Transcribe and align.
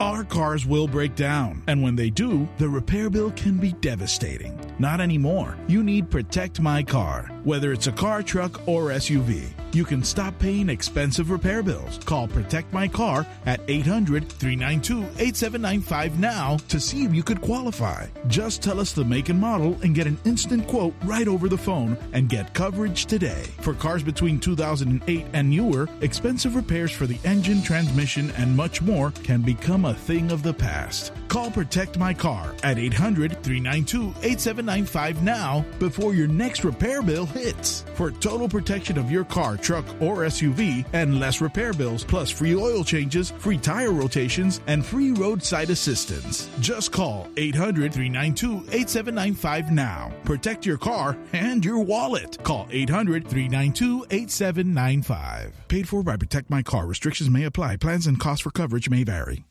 Our 0.00 0.22
cars 0.22 0.64
will 0.64 0.86
break 0.86 1.16
down, 1.16 1.64
and 1.66 1.82
when 1.82 1.96
they 1.96 2.08
do, 2.08 2.48
the 2.56 2.68
repair 2.68 3.10
bill 3.10 3.32
can 3.32 3.56
be 3.56 3.72
devastating. 3.80 4.56
Not 4.78 5.00
anymore. 5.00 5.58
You 5.66 5.82
need 5.82 6.08
Protect 6.08 6.60
My 6.60 6.84
Car. 6.84 7.28
Whether 7.48 7.72
it's 7.72 7.86
a 7.86 7.92
car, 7.92 8.22
truck, 8.22 8.68
or 8.68 8.90
SUV, 8.90 9.48
you 9.72 9.86
can 9.86 10.04
stop 10.04 10.38
paying 10.38 10.68
expensive 10.68 11.30
repair 11.30 11.62
bills. 11.62 11.98
Call 12.04 12.28
Protect 12.28 12.70
My 12.74 12.86
Car 12.88 13.26
at 13.46 13.60
800 13.68 14.28
392 14.28 15.02
8795 15.18 16.20
now 16.20 16.58
to 16.68 16.78
see 16.78 17.04
if 17.04 17.14
you 17.14 17.22
could 17.22 17.40
qualify. 17.40 18.06
Just 18.26 18.62
tell 18.62 18.78
us 18.78 18.92
the 18.92 19.02
make 19.02 19.30
and 19.30 19.40
model 19.40 19.78
and 19.82 19.94
get 19.94 20.06
an 20.06 20.18
instant 20.26 20.66
quote 20.66 20.94
right 21.04 21.26
over 21.26 21.48
the 21.48 21.56
phone 21.56 21.96
and 22.12 22.28
get 22.28 22.52
coverage 22.52 23.06
today. 23.06 23.44
For 23.60 23.72
cars 23.72 24.02
between 24.02 24.40
2008 24.40 25.26
and 25.32 25.48
newer, 25.48 25.88
expensive 26.02 26.54
repairs 26.54 26.90
for 26.90 27.06
the 27.06 27.18
engine, 27.24 27.62
transmission, 27.62 28.30
and 28.32 28.54
much 28.54 28.82
more 28.82 29.10
can 29.22 29.40
become 29.40 29.86
a 29.86 29.94
thing 29.94 30.30
of 30.30 30.42
the 30.42 30.52
past. 30.52 31.12
Call 31.28 31.50
Protect 31.50 31.98
My 31.98 32.12
Car 32.12 32.54
at 32.62 32.78
800 32.78 33.42
392 33.42 34.14
8795 34.22 35.22
now 35.22 35.64
before 35.78 36.14
your 36.14 36.28
next 36.28 36.62
repair 36.62 37.00
bill 37.00 37.26
hits. 37.38 37.84
For 37.94 38.10
total 38.10 38.48
protection 38.48 38.98
of 38.98 39.10
your 39.10 39.24
car, 39.24 39.56
truck, 39.56 39.84
or 40.00 40.18
SUV 40.18 40.84
and 40.92 41.18
less 41.18 41.40
repair 41.40 41.72
bills, 41.72 42.04
plus 42.04 42.30
free 42.30 42.54
oil 42.54 42.84
changes, 42.84 43.30
free 43.30 43.58
tire 43.58 43.92
rotations, 43.92 44.60
and 44.66 44.84
free 44.84 45.12
roadside 45.12 45.70
assistance. 45.70 46.48
Just 46.60 46.92
call 46.92 47.28
800 47.36 47.92
392 47.92 48.64
8795 48.72 49.72
now. 49.72 50.12
Protect 50.24 50.66
your 50.66 50.78
car 50.78 51.16
and 51.32 51.64
your 51.64 51.78
wallet. 51.78 52.42
Call 52.42 52.68
800 52.70 53.26
392 53.26 54.06
8795. 54.10 55.52
Paid 55.68 55.88
for 55.88 56.02
by 56.02 56.16
Protect 56.16 56.50
My 56.50 56.62
Car. 56.62 56.86
Restrictions 56.86 57.30
may 57.30 57.44
apply. 57.44 57.76
Plans 57.76 58.06
and 58.06 58.18
costs 58.18 58.42
for 58.42 58.50
coverage 58.50 58.90
may 58.90 59.04
vary. 59.04 59.47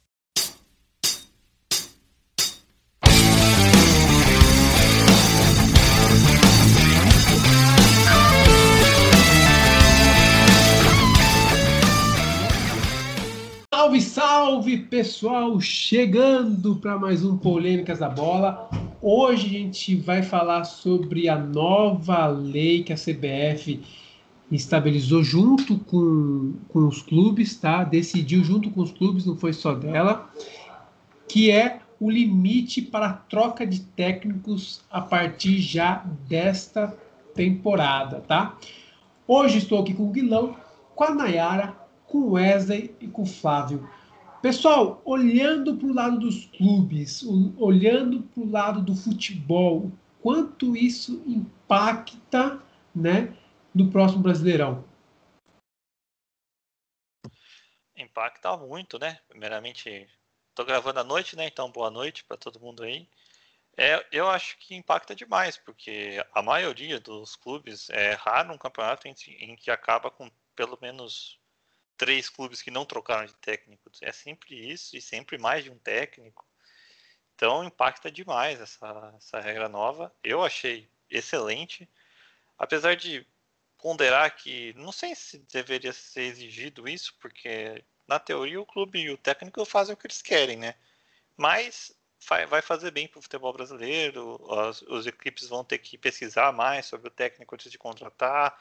Salve, 13.87 14.01
salve 14.01 14.77
pessoal! 14.79 15.61
Chegando 15.61 16.75
para 16.75 16.99
mais 16.99 17.23
um 17.23 17.37
Polêmicas 17.37 17.99
da 17.99 18.09
Bola. 18.09 18.69
Hoje 19.01 19.45
a 19.45 19.49
gente 19.49 19.95
vai 19.95 20.21
falar 20.21 20.65
sobre 20.65 21.29
a 21.29 21.37
nova 21.37 22.27
lei 22.27 22.83
que 22.83 22.91
a 22.91 22.97
CBF 22.97 23.79
estabilizou 24.51 25.23
junto 25.23 25.79
com, 25.79 26.55
com 26.67 26.85
os 26.85 27.01
clubes, 27.01 27.55
tá? 27.55 27.85
Decidiu 27.85 28.43
junto 28.43 28.69
com 28.71 28.81
os 28.81 28.91
clubes, 28.91 29.25
não 29.25 29.37
foi 29.37 29.53
só 29.53 29.73
dela, 29.73 30.29
que 31.29 31.49
é 31.49 31.79
o 31.97 32.11
limite 32.11 32.81
para 32.81 33.05
a 33.05 33.13
troca 33.13 33.65
de 33.65 33.79
técnicos 33.79 34.81
a 34.91 34.99
partir 34.99 35.61
já 35.61 36.03
desta 36.27 36.93
temporada, 37.33 38.19
tá? 38.27 38.57
Hoje 39.25 39.59
estou 39.59 39.79
aqui 39.79 39.93
com 39.93 40.09
o 40.09 40.11
Guilão, 40.11 40.57
com 40.93 41.05
a 41.05 41.15
Nayara, 41.15 41.76
com 42.07 42.31
Wesley 42.31 42.95
e 42.99 43.07
com 43.07 43.25
Flávio. 43.25 43.87
Pessoal, 44.41 45.01
olhando 45.03 45.75
para 45.77 45.87
o 45.87 45.93
lado 45.93 46.19
dos 46.19 46.45
clubes, 46.45 47.23
olhando 47.57 48.23
para 48.23 48.41
o 48.41 48.49
lado 48.49 48.81
do 48.81 48.95
futebol, 48.95 49.91
quanto 50.21 50.75
isso 50.75 51.21
impacta, 51.25 52.61
né, 52.95 53.35
no 53.73 53.91
próximo 53.91 54.21
Brasileirão? 54.21 54.83
Impacta 57.95 58.55
muito, 58.57 58.97
né? 58.99 59.19
Primeiramente, 59.27 60.07
estou 60.49 60.65
gravando 60.65 60.99
à 60.99 61.03
noite, 61.03 61.35
né? 61.35 61.47
Então, 61.47 61.71
boa 61.71 61.89
noite 61.89 62.23
para 62.23 62.37
todo 62.37 62.59
mundo 62.59 62.83
aí. 62.83 63.07
É, 63.75 64.05
eu 64.11 64.29
acho 64.29 64.57
que 64.59 64.75
impacta 64.75 65.15
demais, 65.15 65.57
porque 65.57 66.23
a 66.33 66.41
maioria 66.41 66.99
dos 66.99 67.35
clubes 67.35 67.89
é 67.89 68.13
raro 68.13 68.53
um 68.53 68.57
campeonato 68.57 69.07
em, 69.07 69.15
em 69.39 69.55
que 69.55 69.69
acaba 69.69 70.09
com 70.09 70.31
pelo 70.55 70.77
menos 70.81 71.39
três 71.97 72.29
clubes 72.29 72.61
que 72.61 72.71
não 72.71 72.85
trocaram 72.85 73.25
de 73.25 73.33
técnico. 73.35 73.89
É 74.01 74.11
sempre 74.11 74.55
isso 74.55 74.95
e 74.95 75.01
sempre 75.01 75.37
mais 75.37 75.63
de 75.63 75.71
um 75.71 75.77
técnico. 75.77 76.45
Então 77.35 77.63
impacta 77.63 78.11
demais 78.11 78.59
essa, 78.61 79.13
essa 79.17 79.39
regra 79.39 79.67
nova. 79.67 80.13
Eu 80.23 80.43
achei 80.43 80.89
excelente, 81.09 81.89
apesar 82.57 82.95
de 82.95 83.25
ponderar 83.77 84.35
que 84.35 84.73
não 84.73 84.91
sei 84.91 85.15
se 85.15 85.39
deveria 85.51 85.93
ser 85.93 86.23
exigido 86.23 86.87
isso, 86.87 87.15
porque 87.19 87.83
na 88.07 88.19
teoria 88.19 88.59
o 88.59 88.65
clube 88.65 88.99
e 88.99 89.11
o 89.11 89.17
técnico 89.17 89.63
fazem 89.65 89.93
o 89.93 89.97
que 89.97 90.07
eles 90.07 90.21
querem, 90.21 90.57
né? 90.57 90.75
Mas 91.35 91.95
vai 92.49 92.61
fazer 92.61 92.91
bem 92.91 93.07
para 93.07 93.19
o 93.19 93.21
futebol 93.21 93.53
brasileiro, 93.53 94.39
as, 94.51 94.83
as 94.83 95.05
equipes 95.05 95.47
vão 95.47 95.63
ter 95.63 95.77
que 95.77 95.97
pesquisar 95.97 96.51
mais 96.51 96.85
sobre 96.85 97.07
o 97.07 97.11
técnico 97.11 97.53
antes 97.53 97.71
de 97.71 97.77
contratar 97.77 98.59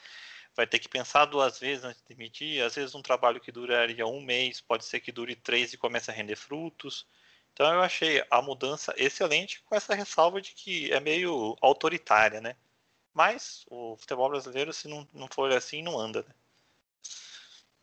vai 0.56 0.66
ter 0.66 0.78
que 0.78 0.88
pensar 0.88 1.26
duas 1.26 1.58
vezes 1.58 1.84
antes 1.84 2.00
de 2.00 2.08
demitir. 2.08 2.64
Às 2.64 2.74
vezes 2.74 2.94
um 2.94 3.02
trabalho 3.02 3.40
que 3.40 3.52
duraria 3.52 4.06
um 4.06 4.20
mês 4.20 4.60
pode 4.60 4.84
ser 4.84 5.00
que 5.00 5.12
dure 5.12 5.36
três 5.36 5.72
e 5.72 5.76
comece 5.76 6.10
a 6.10 6.14
render 6.14 6.36
frutos. 6.36 7.06
Então 7.52 7.72
eu 7.72 7.82
achei 7.82 8.24
a 8.30 8.42
mudança 8.42 8.94
excelente, 8.96 9.62
com 9.64 9.74
essa 9.74 9.94
ressalva 9.94 10.40
de 10.40 10.52
que 10.52 10.92
é 10.92 11.00
meio 11.00 11.56
autoritária, 11.60 12.40
né? 12.40 12.56
Mas 13.14 13.64
o 13.70 13.96
futebol 13.96 14.28
brasileiro, 14.28 14.72
se 14.72 14.88
não, 14.88 15.06
não 15.12 15.28
for 15.28 15.50
assim, 15.52 15.82
não 15.82 15.98
anda, 15.98 16.22
né? 16.22 16.34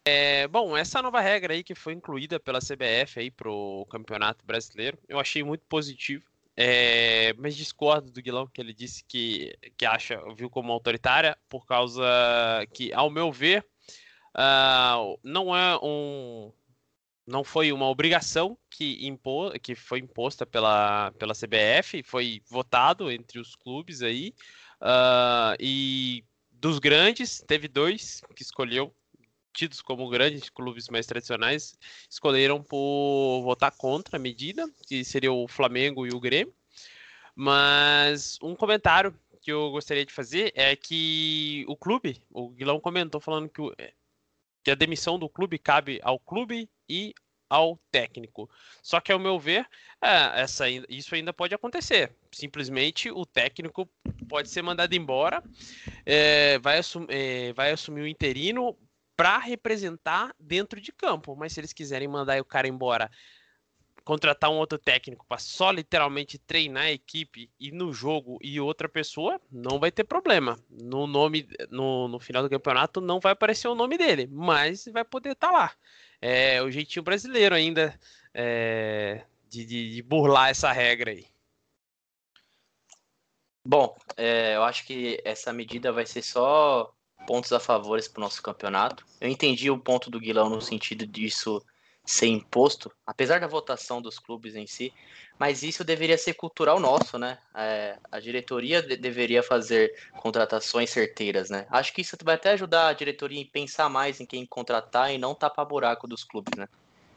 É, 0.06 0.48
bom, 0.48 0.76
essa 0.76 1.02
nova 1.02 1.22
regra 1.22 1.54
aí 1.54 1.64
que 1.64 1.74
foi 1.74 1.94
incluída 1.94 2.40
pela 2.40 2.60
CBF 2.60 3.20
aí 3.20 3.32
pro 3.32 3.88
Campeonato 3.90 4.46
Brasileiro, 4.46 5.00
eu 5.08 5.20
achei 5.20 5.42
muito 5.44 5.66
positivo. 5.66 6.26
É, 6.56 7.34
mas 7.34 7.56
discordo 7.56 8.12
do 8.12 8.22
Guilão 8.22 8.48
que 8.48 8.62
ele 8.62 8.74
disse 8.74 9.04
que, 9.08 9.58
que 9.76 9.86
acha, 9.86 10.22
viu 10.36 10.50
como 10.50 10.72
autoritária, 10.72 11.38
por 11.50 11.66
causa 11.66 12.04
que, 12.74 12.94
ao 12.94 13.10
meu 13.10 13.32
ver, 13.32 13.66
uh, 14.36 15.20
não 15.24 15.56
é 15.56 15.78
um. 15.82 16.52
Não 17.26 17.44
foi 17.44 17.72
uma 17.72 17.88
obrigação 17.88 18.58
que, 18.70 19.08
impo, 19.08 19.52
que 19.62 19.76
foi 19.76 20.00
imposta 20.00 20.46
pela, 20.46 21.12
pela 21.14 21.34
CBF, 21.34 22.04
foi 22.04 22.42
votado 22.50 23.10
entre 23.10 23.40
os 23.40 23.56
clubes 23.56 24.02
aí. 24.02 24.34
Uh, 24.82 25.56
e 25.58 26.26
dos 26.52 26.80
grandes, 26.80 27.42
teve 27.48 27.70
dois 27.70 28.22
que 28.36 28.44
escolheu 28.44 28.94
tidos 29.54 29.82
como 29.82 30.10
grandes 30.10 30.50
clubes 30.50 30.90
mais 30.90 31.06
tradicionais, 31.06 31.78
escolheram 32.10 32.62
por 32.62 33.42
votar 33.44 33.72
contra 33.72 34.18
a 34.18 34.20
medida, 34.20 34.68
que 34.88 35.04
seria 35.04 35.32
o 35.32 35.48
Flamengo 35.48 36.06
e 36.06 36.10
o 36.10 36.20
Grêmio. 36.20 36.54
Mas 37.36 38.38
um 38.42 38.56
comentário 38.56 39.18
que 39.42 39.52
eu 39.52 39.72
gostaria 39.72 40.06
de 40.06 40.14
fazer 40.14 40.52
é 40.56 40.76
que 40.76 41.66
o 41.68 41.76
clube, 41.76 42.22
o 42.32 42.50
Guilão 42.50 42.80
comentou 42.80 43.20
falando 43.20 43.50
que, 43.50 43.62
o, 43.62 43.76
que 44.64 44.72
a 44.72 44.76
demissão 44.76 45.20
do 45.20 45.30
clube 45.30 45.58
cabe 45.58 46.00
ao 46.04 46.20
clube 46.20 46.70
e 46.88 47.14
ao 47.50 47.78
técnico. 47.92 48.50
Só 48.82 49.00
que, 49.00 49.12
ao 49.12 49.20
meu 49.20 49.38
ver, 49.38 49.68
é, 50.02 50.42
essa, 50.42 50.68
isso 50.68 51.14
ainda 51.14 51.32
pode 51.32 51.54
acontecer. 51.54 52.16
Simplesmente 52.32 53.12
o 53.12 53.26
técnico 53.26 53.88
pode 54.28 54.50
ser 54.50 54.64
mandado 54.64 54.96
embora, 54.96 55.44
é, 56.06 56.58
vai, 56.60 56.80
assum, 56.80 57.06
é, 57.10 57.54
vai 57.54 57.72
assumir 57.72 58.02
o 58.02 58.08
interino 58.08 58.76
para 59.16 59.38
representar 59.38 60.34
dentro 60.40 60.80
de 60.82 60.92
campo. 60.92 61.36
Mas 61.36 61.54
se 61.54 61.60
eles 61.60 61.74
quiserem 61.74 62.08
mandar 62.08 62.40
o 62.42 62.46
cara 62.46 62.68
embora, 62.68 63.10
contratar 64.04 64.50
um 64.50 64.58
outro 64.58 64.78
técnico 64.78 65.26
para 65.28 65.38
só 65.38 65.72
literalmente 65.72 66.38
treinar 66.38 66.84
a 66.84 66.92
equipe 66.92 67.50
e 67.60 67.72
no 67.72 67.94
jogo 67.94 68.38
e 68.42 68.60
outra 68.60 68.90
pessoa, 68.90 69.40
não 69.52 69.80
vai 69.80 69.92
ter 69.92 70.04
problema. 70.04 70.60
No 70.70 71.08
nome, 71.08 71.48
no, 71.70 72.08
no 72.08 72.20
final 72.20 72.44
do 72.44 72.50
campeonato 72.50 73.00
não 73.00 73.20
vai 73.20 73.32
aparecer 73.32 73.68
o 73.68 73.76
nome 73.76 73.98
dele, 73.98 74.28
mas 74.32 74.86
vai 74.92 75.06
poder 75.06 75.32
estar 75.32 75.48
tá 75.48 75.54
lá. 75.54 75.72
É 76.22 76.62
o 76.62 76.72
jeitinho 76.72 77.04
brasileiro 77.04 77.56
ainda 77.56 77.98
é, 78.34 79.24
de, 79.50 79.66
de, 79.66 79.96
de 79.96 80.02
burlar 80.02 80.50
essa 80.50 80.72
regra 80.72 81.12
aí. 81.12 81.26
Bom, 83.66 83.98
é, 84.18 84.56
eu 84.56 84.64
acho 84.64 84.86
que 84.86 85.22
essa 85.24 85.54
medida 85.54 85.92
vai 85.94 86.06
ser 86.06 86.22
só 86.22 86.94
pontos 87.26 87.52
a 87.52 87.60
favores 87.60 88.08
para 88.08 88.22
o 88.22 88.24
nosso 88.24 88.42
campeonato. 88.42 89.06
Eu 89.20 89.30
entendi 89.30 89.70
o 89.70 89.80
ponto 89.80 90.10
do 90.10 90.20
Guilão 90.20 90.50
no 90.50 90.62
sentido 90.62 91.06
disso 91.08 91.64
ser 92.06 92.28
imposto, 92.28 92.92
apesar 93.06 93.40
da 93.40 93.48
votação 93.48 94.02
dos 94.02 94.20
clubes 94.20 94.56
em 94.56 94.68
si, 94.68 94.94
mas 95.40 95.64
isso 95.64 95.84
deveria 95.84 96.18
ser 96.18 96.34
cultural 96.34 96.80
nosso, 96.80 97.18
né? 97.18 97.40
É, 97.56 97.98
a 98.12 98.20
diretoria 98.20 98.82
de 98.82 98.98
deveria 98.98 99.42
fazer 99.42 99.92
contratações 100.18 100.90
certeiras, 100.90 101.50
né? 101.50 101.66
Acho 101.70 101.94
que 101.94 102.02
isso 102.02 102.18
vai 102.24 102.36
até 102.36 102.52
ajudar 102.52 102.90
a 102.90 102.94
diretoria 102.94 103.40
em 103.40 103.50
pensar 103.50 103.90
mais 103.90 104.20
em 104.20 104.26
quem 104.26 104.46
contratar 104.46 105.14
e 105.14 105.18
não 105.18 105.34
tapar 105.34 105.66
buraco 105.66 106.08
dos 106.08 106.24
clubes, 106.24 106.58
né? 106.58 106.68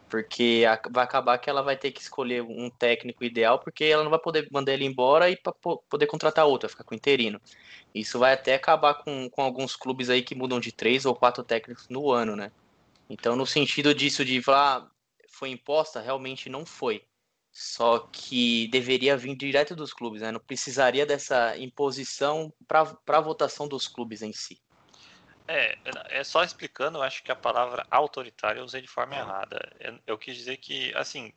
Porque 0.08 0.64
vai 0.90 1.04
acabar 1.04 1.38
que 1.38 1.50
ela 1.50 1.62
vai 1.62 1.76
ter 1.76 1.90
que 1.90 2.00
escolher 2.00 2.42
um 2.42 2.70
técnico 2.70 3.24
ideal, 3.24 3.58
porque 3.58 3.84
ela 3.84 4.04
não 4.04 4.10
vai 4.10 4.20
poder 4.20 4.48
mandar 4.52 4.72
ele 4.72 4.84
embora 4.84 5.28
e 5.28 5.36
para 5.36 5.52
poder 5.52 6.06
contratar 6.06 6.46
outro, 6.46 6.68
vai 6.68 6.72
ficar 6.72 6.84
com 6.84 6.94
interino. 6.94 7.40
Isso 7.94 8.18
vai 8.18 8.32
até 8.32 8.54
acabar 8.54 8.94
com, 8.94 9.28
com 9.28 9.42
alguns 9.42 9.74
clubes 9.74 10.08
aí 10.08 10.22
que 10.22 10.34
mudam 10.34 10.60
de 10.60 10.70
três 10.70 11.04
ou 11.04 11.14
quatro 11.14 11.42
técnicos 11.42 11.88
no 11.88 12.12
ano, 12.12 12.36
né? 12.36 12.52
Então, 13.08 13.34
no 13.34 13.46
sentido 13.46 13.94
disso 13.94 14.24
de 14.24 14.40
falar, 14.42 14.88
foi 15.28 15.50
imposta, 15.50 16.00
realmente 16.00 16.48
não 16.48 16.64
foi. 16.64 17.02
Só 17.52 18.00
que 18.12 18.68
deveria 18.68 19.16
vir 19.16 19.34
direto 19.34 19.74
dos 19.74 19.92
clubes, 19.92 20.20
né? 20.20 20.30
Não 20.30 20.40
precisaria 20.40 21.06
dessa 21.06 21.56
imposição 21.56 22.52
para 22.68 22.96
a 23.06 23.20
votação 23.20 23.66
dos 23.66 23.88
clubes 23.88 24.20
em 24.22 24.32
si. 24.32 24.60
É, 25.48 25.78
é 26.08 26.24
só 26.24 26.42
explicando, 26.42 26.98
eu 26.98 27.02
acho 27.02 27.22
que 27.22 27.30
a 27.30 27.36
palavra 27.36 27.86
autoritária 27.90 28.60
eu 28.60 28.64
usei 28.64 28.80
de 28.82 28.88
forma 28.88 29.14
errada. 29.14 29.60
Eu 30.06 30.18
quis 30.18 30.36
dizer 30.36 30.56
que, 30.56 30.92
assim, 30.96 31.32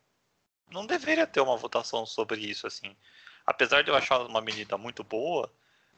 não 0.72 0.86
deveria 0.86 1.28
ter 1.28 1.42
uma 1.42 1.58
votação 1.58 2.06
sobre 2.06 2.42
isso, 2.42 2.66
assim. 2.66 2.96
Apesar 3.46 3.84
de 3.84 3.90
eu 3.90 3.96
achar 3.96 4.20
uma 4.22 4.42
medida 4.42 4.78
muito 4.78 5.04
boa, 5.04 5.52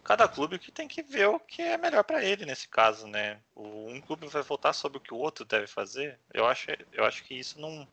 cada 0.04 0.28
clube 0.28 0.60
que 0.60 0.72
tem 0.72 0.88
que 0.88 1.02
ver 1.02 1.28
o 1.28 1.40
que 1.40 1.62
é 1.62 1.78
melhor 1.78 2.04
para 2.04 2.24
ele 2.24 2.46
nesse 2.46 2.68
caso, 2.68 3.08
né? 3.08 3.40
Um 3.56 4.02
clube 4.02 4.28
vai 4.28 4.42
votar 4.42 4.74
sobre 4.74 4.98
o 4.98 5.02
que 5.02 5.14
o 5.14 5.18
outro 5.18 5.46
deve 5.46 5.68
fazer. 5.68 6.20
Eu 6.34 6.48
acho, 6.48 6.68
eu 6.92 7.06
acho 7.06 7.24
que 7.24 7.34
isso 7.34 7.60
não, 7.60 7.88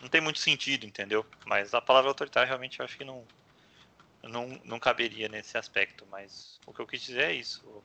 não 0.00 0.08
tem 0.08 0.20
muito 0.20 0.38
sentido, 0.38 0.86
entendeu? 0.86 1.26
Mas 1.46 1.74
a 1.74 1.80
palavra 1.80 2.10
autoritária 2.10 2.46
realmente 2.46 2.80
eu 2.80 2.84
acho 2.84 2.96
que 2.96 3.04
não, 3.04 3.26
não, 4.22 4.60
não 4.64 4.78
caberia 4.78 5.28
nesse 5.28 5.56
aspecto. 5.56 6.06
Mas 6.10 6.60
o 6.66 6.72
que 6.72 6.80
eu 6.80 6.86
quis 6.86 7.02
dizer 7.02 7.30
é 7.30 7.32
isso. 7.32 7.82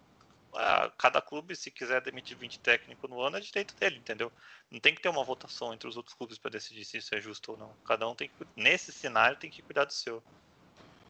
Cada 0.98 1.22
clube, 1.22 1.56
se 1.56 1.70
quiser 1.70 2.02
demitir 2.02 2.36
20 2.38 2.60
técnicos 2.60 3.10
no 3.10 3.22
ano, 3.22 3.38
é 3.38 3.40
direito 3.40 3.76
dele, 3.76 3.98
entendeu? 3.98 4.32
Não 4.72 4.80
tem 4.80 4.94
que 4.94 5.02
ter 5.02 5.10
uma 5.10 5.24
votação 5.24 5.74
entre 5.74 5.88
os 5.88 5.96
outros 5.96 6.16
clubes 6.16 6.38
para 6.38 6.52
decidir 6.52 6.84
se 6.84 6.98
isso 6.98 7.14
é 7.14 7.22
justo 7.22 7.52
ou 7.52 7.58
não. 7.58 7.70
Cada 7.86 8.08
um 8.10 8.16
tem 8.16 8.30
que, 8.30 8.48
nesse 8.56 8.92
cenário, 8.92 9.38
tem 9.38 9.50
que 9.50 9.62
cuidar 9.62 9.86
do 9.86 9.94
seu. 9.94 10.22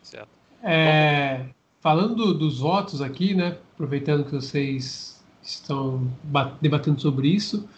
Certo. 0.03 0.29
É, 0.61 1.45
falando 1.79 2.33
dos 2.33 2.59
votos 2.59 3.01
aqui, 3.01 3.33
né? 3.33 3.57
Aproveitando 3.73 4.25
que 4.25 4.31
vocês 4.31 5.23
estão 5.41 6.11
debatendo 6.61 6.99
sobre 6.99 7.29
isso. 7.29 7.69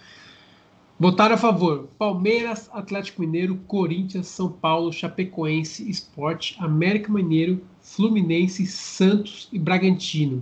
Votaram 0.99 1.35
a 1.35 1.37
favor: 1.37 1.87
Palmeiras, 1.97 2.69
Atlético 2.73 3.21
Mineiro, 3.21 3.55
Corinthians, 3.67 4.27
São 4.27 4.51
Paulo, 4.51 4.91
Chapecoense, 4.91 5.89
Esporte, 5.89 6.57
América 6.59 7.11
Mineiro, 7.11 7.63
Fluminense, 7.79 8.65
Santos 8.65 9.47
e 9.51 9.57
Bragantino. 9.57 10.41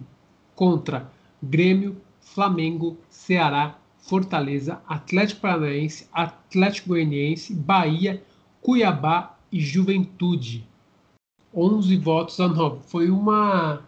Contra 0.58 1.10
Grêmio, 1.42 2.02
Flamengo, 2.20 2.98
Ceará, 3.12 3.78
Fortaleza, 4.00 4.82
Atlético 4.88 5.42
Paranaense, 5.42 6.08
Atlético 6.12 6.90
Goianiense, 6.90 7.54
Bahia, 7.54 8.24
Cuiabá 8.60 9.38
e 9.52 9.60
Juventude. 9.62 10.68
11 11.54 11.96
votos 11.98 12.40
a 12.40 12.48
9. 12.48 12.80
Foi 12.88 13.10
uma, 13.12 13.84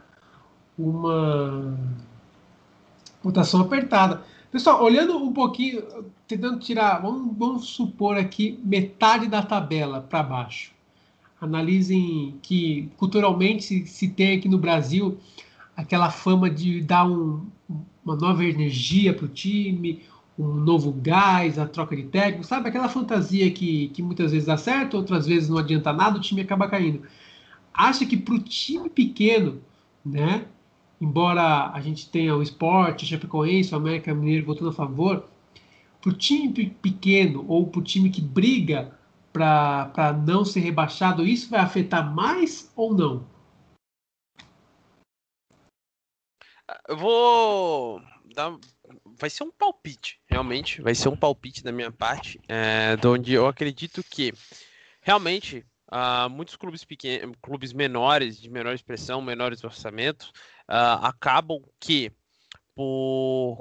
uma 0.78 1.76
votação 3.24 3.62
apertada. 3.62 4.24
Pessoal, 4.52 4.84
olhando 4.84 5.18
um 5.18 5.34
pouquinho, 5.34 5.84
tentando 6.28 6.60
tirar, 6.60 7.02
vamos, 7.02 7.36
vamos 7.38 7.66
supor 7.66 8.16
aqui 8.16 8.60
metade 8.64 9.28
da 9.28 9.42
tabela 9.42 10.02
para 10.02 10.22
baixo. 10.22 10.72
Analisem 11.42 12.38
que 12.42 12.90
culturalmente 12.98 13.64
se, 13.64 13.88
se, 13.88 14.10
tem 14.10 14.38
aqui 14.38 14.48
no 14.48 14.58
Brasil 14.58 15.18
aquela 15.82 16.10
fama 16.10 16.50
de 16.50 16.82
dar 16.82 17.06
um, 17.06 17.48
uma 18.04 18.16
nova 18.16 18.44
energia 18.44 19.14
para 19.14 19.26
o 19.26 19.30
time, 19.30 20.04
um 20.38 20.54
novo 20.54 20.92
gás, 20.92 21.60
a 21.60 21.66
troca 21.68 21.96
de 21.96 22.04
técnico, 22.04 22.44
sabe? 22.44 22.70
Aquela 22.70 22.90
fantasia 22.90 23.50
que, 23.52 23.90
que 23.90 24.02
muitas 24.02 24.32
vezes 24.32 24.48
dá 24.48 24.58
certo, 24.58 24.98
outras 24.98 25.28
vezes 25.28 25.50
não 25.50 25.58
adianta 25.58 25.92
nada, 25.94 26.18
o 26.18 26.22
time 26.22 26.42
acaba 26.42 26.68
caindo 26.68 27.02
acha 27.80 28.06
que 28.06 28.18
para 28.18 28.34
o 28.34 28.40
time 28.40 28.90
pequeno, 28.90 29.62
né? 30.06 30.46
Embora 31.00 31.72
a 31.72 31.80
gente 31.80 32.10
tenha 32.10 32.36
o 32.36 32.42
esporte, 32.42 33.06
o 33.06 33.08
Chapecoense, 33.08 33.74
o 33.74 33.78
América 33.78 34.14
Mineiro 34.14 34.46
votando 34.46 34.70
a 34.70 34.74
favor, 34.74 35.26
para 36.02 36.10
o 36.10 36.14
time 36.14 36.70
pequeno 36.82 37.46
ou 37.48 37.68
para 37.68 37.80
o 37.80 37.84
time 37.84 38.10
que 38.10 38.22
briga 38.22 38.92
para 39.32 40.14
não 40.26 40.44
ser 40.44 40.60
rebaixado, 40.60 41.26
isso 41.26 41.50
vai 41.50 41.62
afetar 41.62 42.14
mais 42.14 42.70
ou 42.76 42.94
não? 42.94 43.24
Eu 46.90 46.98
vou 46.98 48.02
dar. 48.34 48.58
Vai 49.20 49.30
ser 49.30 49.44
um 49.44 49.52
palpite, 49.52 50.20
realmente. 50.28 50.82
Vai 50.82 50.96
ser 50.96 51.08
um 51.08 51.16
palpite 51.16 51.64
da 51.64 51.72
minha 51.72 51.92
parte, 51.92 52.42
é, 52.48 52.96
de 52.96 53.08
onde 53.08 53.32
eu 53.32 53.46
acredito 53.46 54.04
que 54.04 54.34
realmente 55.02 55.66
Uh, 55.92 56.30
muitos 56.30 56.56
clubes 56.56 56.86
pequenos, 56.86 57.36
clubes 57.42 57.74
menores, 57.74 58.40
de 58.40 58.48
menor 58.48 58.76
expressão, 58.76 59.24
menores 59.24 59.64
orçamentos, 59.64 60.28
uh, 60.70 61.02
acabam 61.02 61.64
que 61.80 62.12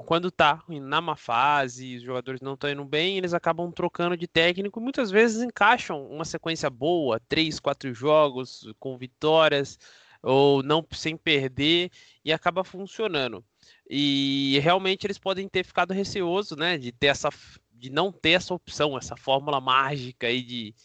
quando 0.05 0.31
tá 0.31 0.63
na 0.69 1.01
má 1.01 1.15
fase, 1.15 1.97
os 1.97 2.03
jogadores 2.03 2.39
não 2.39 2.53
estão 2.53 2.69
indo 2.69 2.85
bem, 2.85 3.17
eles 3.17 3.33
acabam 3.33 3.69
trocando 3.69 4.15
de 4.15 4.27
técnico, 4.27 4.79
muitas 4.79 5.11
vezes 5.11 5.41
encaixam 5.41 6.05
uma 6.05 6.23
sequência 6.23 6.69
boa, 6.69 7.19
três, 7.27 7.59
quatro 7.59 7.93
jogos 7.93 8.71
com 8.79 8.97
vitórias 8.97 9.77
ou 10.21 10.61
não 10.63 10.85
sem 10.91 11.15
perder 11.17 11.91
e 12.23 12.31
acaba 12.31 12.63
funcionando. 12.63 13.43
E 13.89 14.59
realmente 14.61 15.05
eles 15.05 15.17
podem 15.17 15.47
ter 15.47 15.63
ficado 15.63 15.93
receosos, 15.93 16.57
né, 16.57 16.77
de 16.77 16.91
ter 16.91 17.07
essa 17.07 17.29
de 17.71 17.89
não 17.89 18.11
ter 18.11 18.31
essa 18.31 18.53
opção, 18.53 18.97
essa 18.97 19.15
fórmula 19.15 19.61
mágica 19.61 20.27
aí 20.27 20.41
de 20.41 20.75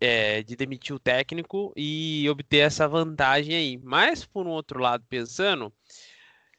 é, 0.00 0.42
de 0.42 0.56
demitir 0.56 0.94
o 0.94 0.98
técnico 0.98 1.72
e 1.76 2.28
obter 2.28 2.58
essa 2.58 2.88
vantagem 2.88 3.54
aí. 3.54 3.78
Mas, 3.78 4.24
por 4.24 4.46
um 4.46 4.50
outro 4.50 4.80
lado, 4.80 5.04
pensando, 5.08 5.72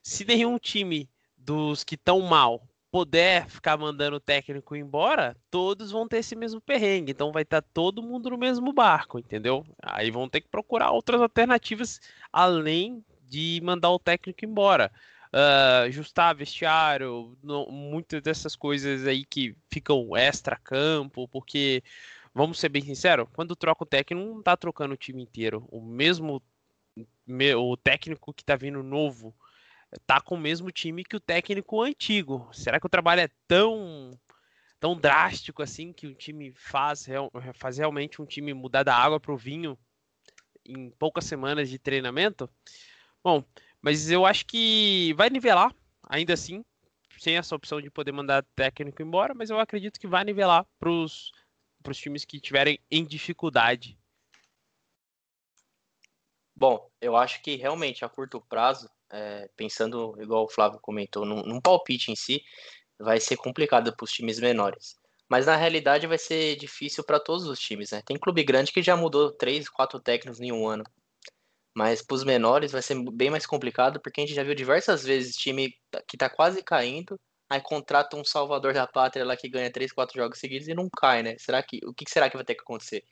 se 0.02 0.26
nenhum 0.26 0.58
time 0.58 1.10
dos 1.38 1.84
que 1.84 1.96
estão 1.96 2.22
mal 2.22 2.68
puder 2.94 3.50
ficar 3.50 3.76
mandando 3.76 4.18
o 4.18 4.20
técnico 4.20 4.76
embora, 4.76 5.36
todos 5.50 5.90
vão 5.90 6.08
ter 6.08 6.18
esse 6.18 6.36
mesmo 6.36 6.62
perrengue. 6.62 7.12
Então 7.12 7.32
vai 7.32 7.42
estar 7.42 7.60
tá 7.60 7.68
todo 7.74 8.04
mundo 8.04 8.30
no 8.30 8.38
mesmo 8.38 8.72
barco, 8.72 9.18
entendeu? 9.18 9.66
Aí 9.82 10.12
vão 10.12 10.30
ter 10.30 10.42
que 10.42 10.48
procurar 10.48 10.92
outras 10.92 11.20
alternativas 11.20 12.00
além 12.32 13.04
de 13.28 13.60
mandar 13.64 13.90
o 13.90 13.98
técnico 13.98 14.46
embora. 14.46 14.92
Uh, 15.34 15.88
ajustar 15.88 16.36
vestiário, 16.36 17.36
muitas 17.68 18.22
dessas 18.22 18.56
coisas 18.56 19.08
aí 19.08 19.26
que 19.26 19.56
ficam 19.72 20.16
extra-campo, 20.16 21.28
porque 21.30 21.82
vamos 22.32 22.60
ser 22.60 22.70
bem 22.70 22.84
sinceros, 22.84 23.28
quando 23.34 23.56
troca 23.56 23.84
o 23.84 23.88
técnico, 23.88 24.24
não 24.24 24.44
tá 24.44 24.56
trocando 24.56 24.94
o 24.94 24.98
time 24.98 25.24
inteiro. 25.24 25.68
O 25.72 25.82
mesmo 25.82 26.44
o 27.58 27.76
técnico 27.76 28.32
que 28.32 28.46
tá 28.46 28.56
vindo 28.56 28.84
novo 28.84 29.34
tá 30.06 30.22
com 30.22 30.36
o 30.36 30.40
mesmo 30.40 30.72
time 30.72 31.04
que 31.04 31.16
o 31.16 31.20
técnico 31.20 31.82
antigo. 31.82 32.50
Será 32.54 32.80
que 32.80 32.86
o 32.86 32.90
trabalho 32.90 33.22
é 33.22 33.30
tão 33.48 34.18
tão 34.80 34.98
drástico 34.98 35.64
assim 35.64 35.94
que 35.94 36.08
o 36.08 36.14
time 36.14 36.52
faz, 36.54 37.06
faz 37.54 37.78
realmente 37.78 38.22
um 38.22 38.26
time 38.26 38.54
mudar 38.54 38.84
da 38.84 38.94
água 38.94 39.18
pro 39.18 39.38
vinho 39.38 39.78
em 40.66 40.90
poucas 40.92 41.24
semanas 41.24 41.70
de 41.70 41.80
treinamento? 41.80 42.50
Bom, 43.24 43.42
mas 43.82 44.12
eu 44.12 44.26
acho 44.26 44.46
que 44.46 45.14
vai 45.14 45.30
nivelar, 45.30 45.74
ainda 46.04 46.34
assim, 46.34 46.66
sem 47.18 47.38
essa 47.38 47.56
opção 47.56 47.82
de 47.82 47.90
poder 47.90 48.12
mandar 48.12 48.46
técnico 48.56 49.02
embora, 49.02 49.34
mas 49.34 49.50
eu 49.50 49.58
acredito 49.58 49.98
que 49.98 50.08
vai 50.08 50.26
nivelar 50.26 50.66
para 50.78 50.90
os 50.90 51.32
times 51.94 52.26
que 52.26 52.36
estiverem 52.36 52.78
em 52.92 53.06
dificuldade? 53.06 53.98
Bom, 56.56 56.92
eu 57.02 57.16
acho 57.16 57.42
que 57.42 57.56
realmente 57.56 58.04
a 58.04 58.10
curto 58.10 58.42
prazo, 58.42 58.90
é, 59.14 59.50
pensando 59.56 60.16
igual 60.22 60.46
o 60.46 60.50
Flávio 60.50 60.80
comentou, 60.82 61.26
num, 61.26 61.44
num 61.44 61.62
palpite 61.62 62.12
em 62.12 62.16
si, 62.16 62.44
vai 63.00 63.20
ser 63.20 63.38
complicado 63.38 63.96
para 63.96 64.04
os 64.04 64.12
times 64.12 64.40
menores. 64.40 64.96
Mas 65.30 65.46
na 65.46 65.56
realidade 65.56 66.08
vai 66.08 66.18
ser 66.18 66.56
difícil 66.58 67.04
para 67.04 67.20
todos 67.20 67.46
os 67.48 67.60
times, 67.60 67.92
né? 67.92 68.02
Tem 68.06 68.18
clube 68.18 68.44
grande 68.44 68.72
que 68.72 68.82
já 68.82 68.96
mudou 68.96 69.32
três, 69.32 69.70
quatro 69.70 70.00
técnicos 70.00 70.42
em 70.42 70.52
um 70.52 70.68
ano. 70.68 70.84
Mas 71.76 72.02
para 72.02 72.16
os 72.16 72.24
menores 72.24 72.72
vai 72.72 72.82
ser 72.82 72.96
bem 73.12 73.30
mais 73.30 73.46
complicado, 73.46 74.00
porque 74.02 74.22
a 74.22 74.26
gente 74.26 74.36
já 74.36 74.44
viu 74.44 74.54
diversas 74.54 75.04
vezes 75.04 75.36
time 75.36 75.70
que 76.08 76.16
está 76.16 76.30
quase 76.30 76.62
caindo 76.62 77.20
aí 77.54 77.62
contrata 77.62 78.18
um 78.18 78.26
salvador 78.26 78.74
da 78.74 78.88
pátria 78.88 79.26
lá 79.26 79.38
que 79.38 79.50
ganha 79.50 79.72
3, 79.72 79.92
4 79.92 80.16
jogos 80.18 80.40
seguidos 80.40 80.68
e 80.68 80.74
não 80.74 80.90
cai, 80.90 81.24
né? 81.24 81.36
Será 81.38 81.62
que, 81.62 81.80
o 81.86 81.94
que 81.94 82.10
será 82.10 82.30
que 82.30 82.36
vai 82.36 82.46
ter 82.46 82.56
que 82.56 82.62
acontecer? 82.62 83.04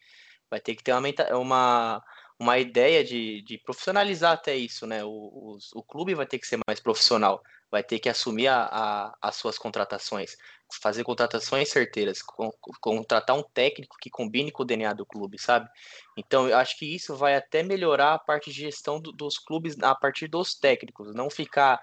Vai 0.50 0.60
ter 0.60 0.76
que 0.76 0.84
ter 0.84 0.94
uma, 0.94 1.10
uma, 1.34 2.04
uma 2.42 2.58
ideia 2.58 3.04
de, 3.04 3.44
de 3.44 3.60
profissionalizar 3.60 4.32
até 4.32 4.56
isso, 4.56 4.88
né? 4.88 5.04
O, 5.04 5.10
o, 5.10 5.58
o 5.76 5.84
clube 5.84 6.16
vai 6.16 6.26
ter 6.26 6.40
que 6.40 6.48
ser 6.48 6.58
mais 6.68 6.80
profissional, 6.80 7.40
vai 7.70 7.84
ter 7.84 8.00
que 8.00 8.10
assumir 8.10 8.48
a, 8.48 8.64
a, 8.64 9.14
as 9.22 9.36
suas 9.36 9.60
contratações, 9.60 10.36
fazer 10.82 11.04
contratações 11.04 11.70
certeiras, 11.70 12.24
com, 12.24 12.50
contratar 12.82 13.38
um 13.38 13.44
técnico 13.44 13.96
que 14.02 14.10
combine 14.10 14.52
com 14.52 14.64
o 14.64 14.66
DNA 14.66 14.92
do 14.94 15.06
clube, 15.06 15.40
sabe? 15.40 15.70
Então, 16.18 16.50
eu 16.50 16.58
acho 16.58 16.80
que 16.80 16.96
isso 16.96 17.16
vai 17.16 17.36
até 17.36 17.62
melhorar 17.62 18.16
a 18.16 18.20
parte 18.20 18.50
de 18.50 18.62
gestão 18.62 19.00
do, 19.00 19.12
dos 19.12 19.38
clubes 19.38 19.78
a 19.80 19.94
partir 19.94 20.28
dos 20.28 20.56
técnicos, 20.56 21.14
não 21.14 21.30
ficar 21.30 21.80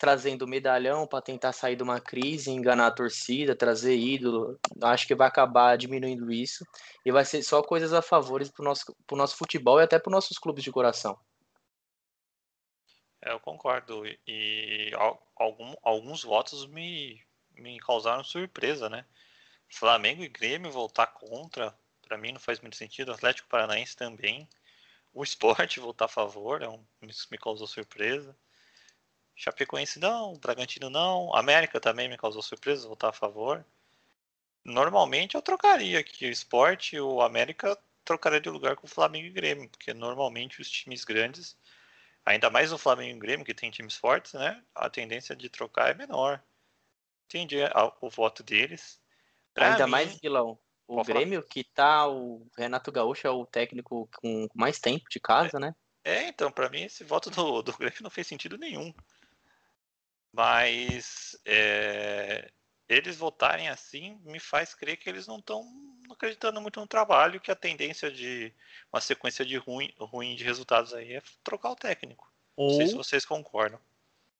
trazendo 0.00 0.48
medalhão 0.48 1.06
para 1.06 1.20
tentar 1.20 1.52
sair 1.52 1.76
de 1.76 1.82
uma 1.82 2.00
crise, 2.00 2.50
enganar 2.50 2.86
a 2.86 2.90
torcida, 2.90 3.54
trazer 3.54 3.94
ídolo. 3.94 4.58
Acho 4.82 5.06
que 5.06 5.14
vai 5.14 5.28
acabar 5.28 5.76
diminuindo 5.76 6.32
isso 6.32 6.66
e 7.04 7.12
vai 7.12 7.22
ser 7.22 7.42
só 7.42 7.62
coisas 7.62 7.92
a 7.92 8.00
favor 8.00 8.42
para 8.50 8.62
o 8.62 8.64
nosso, 8.64 8.96
nosso 9.12 9.36
futebol 9.36 9.78
e 9.78 9.84
até 9.84 9.98
para 9.98 10.08
os 10.08 10.14
nossos 10.14 10.38
clubes 10.38 10.64
de 10.64 10.72
coração. 10.72 11.18
É, 13.20 13.30
eu 13.30 13.38
concordo. 13.40 14.02
E 14.26 14.90
algum, 15.36 15.74
alguns 15.82 16.24
votos 16.24 16.66
me, 16.66 17.22
me 17.52 17.78
causaram 17.78 18.24
surpresa, 18.24 18.88
né? 18.88 19.04
Flamengo 19.68 20.24
e 20.24 20.28
Grêmio 20.28 20.72
voltar 20.72 21.08
contra, 21.08 21.78
para 22.00 22.16
mim 22.16 22.32
não 22.32 22.40
faz 22.40 22.58
muito 22.58 22.76
sentido. 22.76 23.12
Atlético 23.12 23.50
Paranaense 23.50 23.94
também. 23.94 24.48
O 25.12 25.22
esporte 25.22 25.78
voltar 25.78 26.06
a 26.06 26.08
favor, 26.08 26.62
é 26.62 26.68
um, 26.70 26.82
isso 27.02 27.28
me 27.30 27.36
causou 27.36 27.66
surpresa. 27.66 28.34
Chapecoense 29.34 29.98
não, 29.98 30.34
Bragantino 30.34 30.90
não, 30.90 31.34
América 31.34 31.80
também 31.80 32.08
me 32.08 32.18
causou 32.18 32.42
surpresa, 32.42 32.86
voltar 32.86 33.08
a 33.08 33.12
favor. 33.12 33.64
Normalmente 34.64 35.34
eu 35.34 35.42
trocaria 35.42 35.98
aqui 35.98 36.26
o 36.26 36.30
esporte 36.30 36.96
e 36.96 37.00
o 37.00 37.22
América 37.22 37.78
trocaria 38.04 38.40
de 38.40 38.50
lugar 38.50 38.76
com 38.76 38.86
o 38.86 38.90
Flamengo 38.90 39.26
e 39.26 39.30
Grêmio, 39.30 39.68
porque 39.68 39.94
normalmente 39.94 40.60
os 40.60 40.70
times 40.70 41.04
grandes, 41.04 41.56
ainda 42.24 42.50
mais 42.50 42.72
o 42.72 42.78
Flamengo 42.78 43.16
e 43.16 43.20
Grêmio, 43.20 43.46
que 43.46 43.54
tem 43.54 43.70
times 43.70 43.96
fortes, 43.96 44.34
né? 44.34 44.62
A 44.74 44.90
tendência 44.90 45.34
de 45.34 45.48
trocar 45.48 45.90
é 45.90 45.94
menor. 45.94 46.42
Entendi 47.26 47.58
o 48.00 48.10
voto 48.10 48.42
deles. 48.42 49.00
Pra 49.54 49.70
ainda 49.70 49.86
mim, 49.86 49.90
mais, 49.90 50.18
Guilão, 50.18 50.58
o 50.86 51.02
Grêmio, 51.02 51.40
falar. 51.40 51.50
que 51.50 51.64
tá 51.64 52.08
o 52.08 52.46
Renato 52.56 52.90
Gaúcho 52.90 53.26
é 53.26 53.30
o 53.30 53.46
técnico 53.46 54.08
com 54.16 54.48
mais 54.54 54.78
tempo 54.78 55.08
de 55.08 55.20
casa, 55.20 55.56
é, 55.56 55.60
né? 55.60 55.74
É, 56.04 56.28
então, 56.28 56.50
para 56.50 56.68
mim 56.68 56.82
esse 56.82 57.04
voto 57.04 57.30
do, 57.30 57.62
do 57.62 57.72
Grêmio 57.76 58.02
não 58.02 58.10
fez 58.10 58.26
sentido 58.26 58.58
nenhum. 58.58 58.92
Mas 60.32 61.36
é, 61.44 62.50
eles 62.88 63.16
votarem 63.16 63.68
assim 63.68 64.18
me 64.24 64.38
faz 64.38 64.74
crer 64.74 64.96
que 64.96 65.08
eles 65.08 65.26
não 65.26 65.38
estão 65.38 65.64
acreditando 66.10 66.60
muito 66.60 66.80
no 66.80 66.86
trabalho, 66.86 67.40
que 67.40 67.50
a 67.50 67.56
tendência 67.56 68.10
de 68.10 68.52
uma 68.92 69.00
sequência 69.00 69.44
de 69.44 69.56
ruim, 69.56 69.92
ruim 69.98 70.34
de 70.34 70.44
resultados 70.44 70.92
aí 70.92 71.14
é 71.14 71.22
trocar 71.42 71.70
o 71.70 71.76
técnico. 71.76 72.30
Ou, 72.56 72.70
não 72.70 72.76
sei 72.76 72.86
se 72.88 72.94
vocês 72.94 73.24
concordam. 73.24 73.80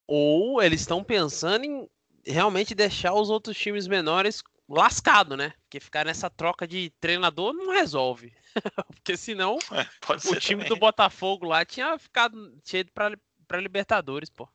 Ou 0.07 0.61
eles 0.61 0.81
estão 0.81 1.03
pensando 1.03 1.65
em 1.65 1.89
realmente 2.25 2.75
deixar 2.75 3.13
os 3.13 3.29
outros 3.29 3.57
times 3.57 3.87
menores 3.87 4.43
lascado, 4.67 5.35
né? 5.35 5.53
Porque 5.63 5.79
ficar 5.79 6.05
nessa 6.05 6.29
troca 6.29 6.67
de 6.67 6.89
treinador 6.99 7.53
não 7.53 7.71
resolve. 7.71 8.33
Porque 8.95 9.17
senão 9.17 9.57
é, 9.71 9.87
o 10.29 10.35
time 10.39 10.63
também. 10.63 10.69
do 10.69 10.75
Botafogo 10.75 11.45
lá 11.45 11.65
tinha 11.65 11.97
ficado 11.97 12.57
tinha 12.63 12.81
ido 12.81 12.91
pra, 12.91 13.17
pra 13.47 13.61
Libertadores, 13.61 14.29
pô. 14.29 14.47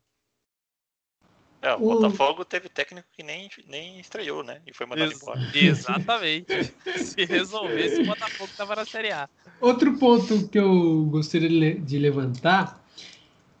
É, 1.61 1.73
o, 1.73 1.75
o 1.75 1.79
Botafogo 1.79 2.45
teve 2.45 2.69
técnico 2.69 3.07
que 3.11 3.23
nem, 3.23 3.49
nem 3.67 3.99
estreou, 3.99 4.43
né? 4.43 4.61
E 4.65 4.73
foi 4.73 4.85
mandado 4.85 5.11
Ex 5.11 5.21
embora. 5.21 5.41
Exatamente. 5.55 6.73
Se 6.97 7.25
resolvesse, 7.25 8.01
o 8.01 8.05
Botafogo 8.05 8.49
tava 8.55 8.75
na 8.75 8.85
Série 8.85 9.11
A. 9.11 9.27
Outro 9.59 9.97
ponto 9.97 10.47
que 10.49 10.59
eu 10.59 11.05
gostaria 11.09 11.75
de 11.75 11.97
levantar 11.97 12.83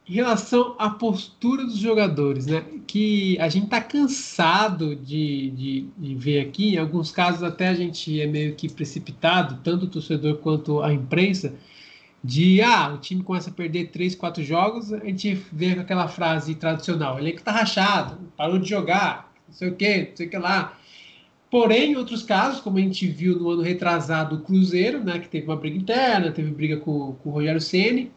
em 0.07 0.13
relação 0.13 0.75
à 0.79 0.89
postura 0.89 1.65
dos 1.65 1.77
jogadores, 1.77 2.45
né? 2.45 2.63
Que 2.85 3.37
a 3.39 3.49
gente 3.49 3.65
está 3.65 3.81
cansado 3.81 4.95
de, 4.95 5.49
de, 5.51 5.87
de, 5.97 6.15
ver 6.15 6.39
aqui, 6.39 6.75
em 6.75 6.77
alguns 6.77 7.11
casos 7.11 7.43
até 7.43 7.67
a 7.67 7.73
gente 7.73 8.21
é 8.21 8.25
meio 8.25 8.55
que 8.55 8.69
precipitado, 8.69 9.59
tanto 9.63 9.85
o 9.85 9.89
torcedor 9.89 10.37
quanto 10.37 10.81
a 10.81 10.93
imprensa, 10.93 11.53
de 12.27 12.61
ah, 12.61 12.93
o 12.93 12.97
time 12.97 13.23
começa 13.23 13.49
a 13.49 13.53
perder 13.53 13.85
três, 13.85 14.13
quatro 14.13 14.43
jogos, 14.43 14.91
a 14.91 14.99
gente 14.99 15.33
vê 15.49 15.71
aquela 15.71 16.09
frase 16.09 16.55
tradicional, 16.55 17.15
o 17.15 17.19
elenco 17.19 17.41
tá 17.41 17.53
rachado, 17.53 18.17
parou 18.35 18.59
de 18.59 18.69
jogar, 18.69 19.31
não 19.47 19.55
sei 19.55 19.69
o 19.69 19.75
que, 19.75 20.09
não 20.09 20.17
sei 20.17 20.27
o 20.27 20.29
que 20.29 20.37
lá. 20.37 20.77
Porém, 21.49 21.93
em 21.93 21.95
outros 21.95 22.23
casos, 22.23 22.59
como 22.59 22.79
a 22.79 22.81
gente 22.81 23.07
viu 23.07 23.39
no 23.39 23.49
ano 23.49 23.61
retrasado, 23.61 24.35
o 24.35 24.41
Cruzeiro, 24.41 25.01
né, 25.01 25.19
que 25.19 25.29
teve 25.29 25.47
uma 25.47 25.55
briga 25.55 25.77
interna, 25.77 26.29
teve 26.29 26.51
briga 26.51 26.75
com, 26.75 27.13
com 27.13 27.29
o 27.29 27.31
Rogério 27.31 27.61
Ceni, 27.61 28.11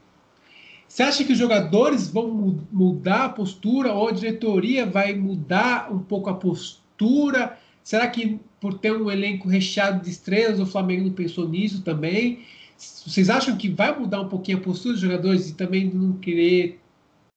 você 0.89 1.05
acha 1.05 1.23
que 1.23 1.33
os 1.33 1.39
jogadores 1.39 2.11
vão 2.11 2.59
mudar 2.73 3.27
a 3.27 3.29
postura 3.29 3.93
ou 3.93 4.09
a 4.09 4.13
diretoria 4.13 4.85
vai 4.85 5.15
mudar 5.15 5.89
um 5.93 6.01
pouco 6.01 6.29
a 6.29 6.35
postura? 6.35 7.57
Será 7.85 8.09
que 8.09 8.41
por 8.61 8.75
ter 8.75 8.93
um 8.93 9.09
elenco 9.09 9.49
recheado 9.49 10.03
de 10.03 10.11
estrelas, 10.11 10.59
o 10.59 10.67
Flamengo 10.67 11.05
não 11.05 11.13
pensou 11.13 11.49
nisso 11.49 11.83
também? 11.83 12.41
Vocês 12.81 13.29
acham 13.29 13.59
que 13.59 13.69
vai 13.69 13.97
mudar 13.97 14.23
um 14.23 14.29
pouquinho 14.29 14.59
a 14.59 14.61
postura 14.63 14.95
dos 14.95 15.03
jogadores 15.03 15.51
e 15.51 15.55
também 15.55 15.85
não 15.85 16.19
querer 16.19 16.81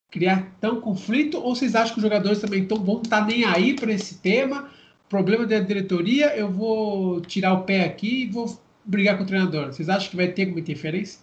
criar 0.10 0.50
tão 0.62 0.80
conflito? 0.80 1.38
Ou 1.38 1.54
vocês 1.54 1.76
acham 1.76 1.94
que 1.94 2.00
os 2.00 2.04
jogadores 2.04 2.40
também 2.40 2.66
tão, 2.66 2.82
vão 2.82 3.02
estar 3.02 3.26
nem 3.26 3.44
aí 3.44 3.76
para 3.76 3.92
esse 3.92 4.20
tema? 4.20 4.72
Problema 5.10 5.46
da 5.46 5.60
diretoria, 5.60 6.36
eu 6.36 6.50
vou 6.50 7.20
tirar 7.22 7.54
o 7.54 7.64
pé 7.66 7.84
aqui 7.84 8.24
e 8.24 8.30
vou 8.30 8.58
brigar 8.86 9.18
com 9.18 9.24
o 9.24 9.28
treinador. 9.28 9.68
Vocês 9.68 9.90
acham 9.90 10.10
que 10.10 10.16
vai 10.16 10.30
ter 10.30 10.44
alguma 10.44 10.62
interferência? 10.62 11.20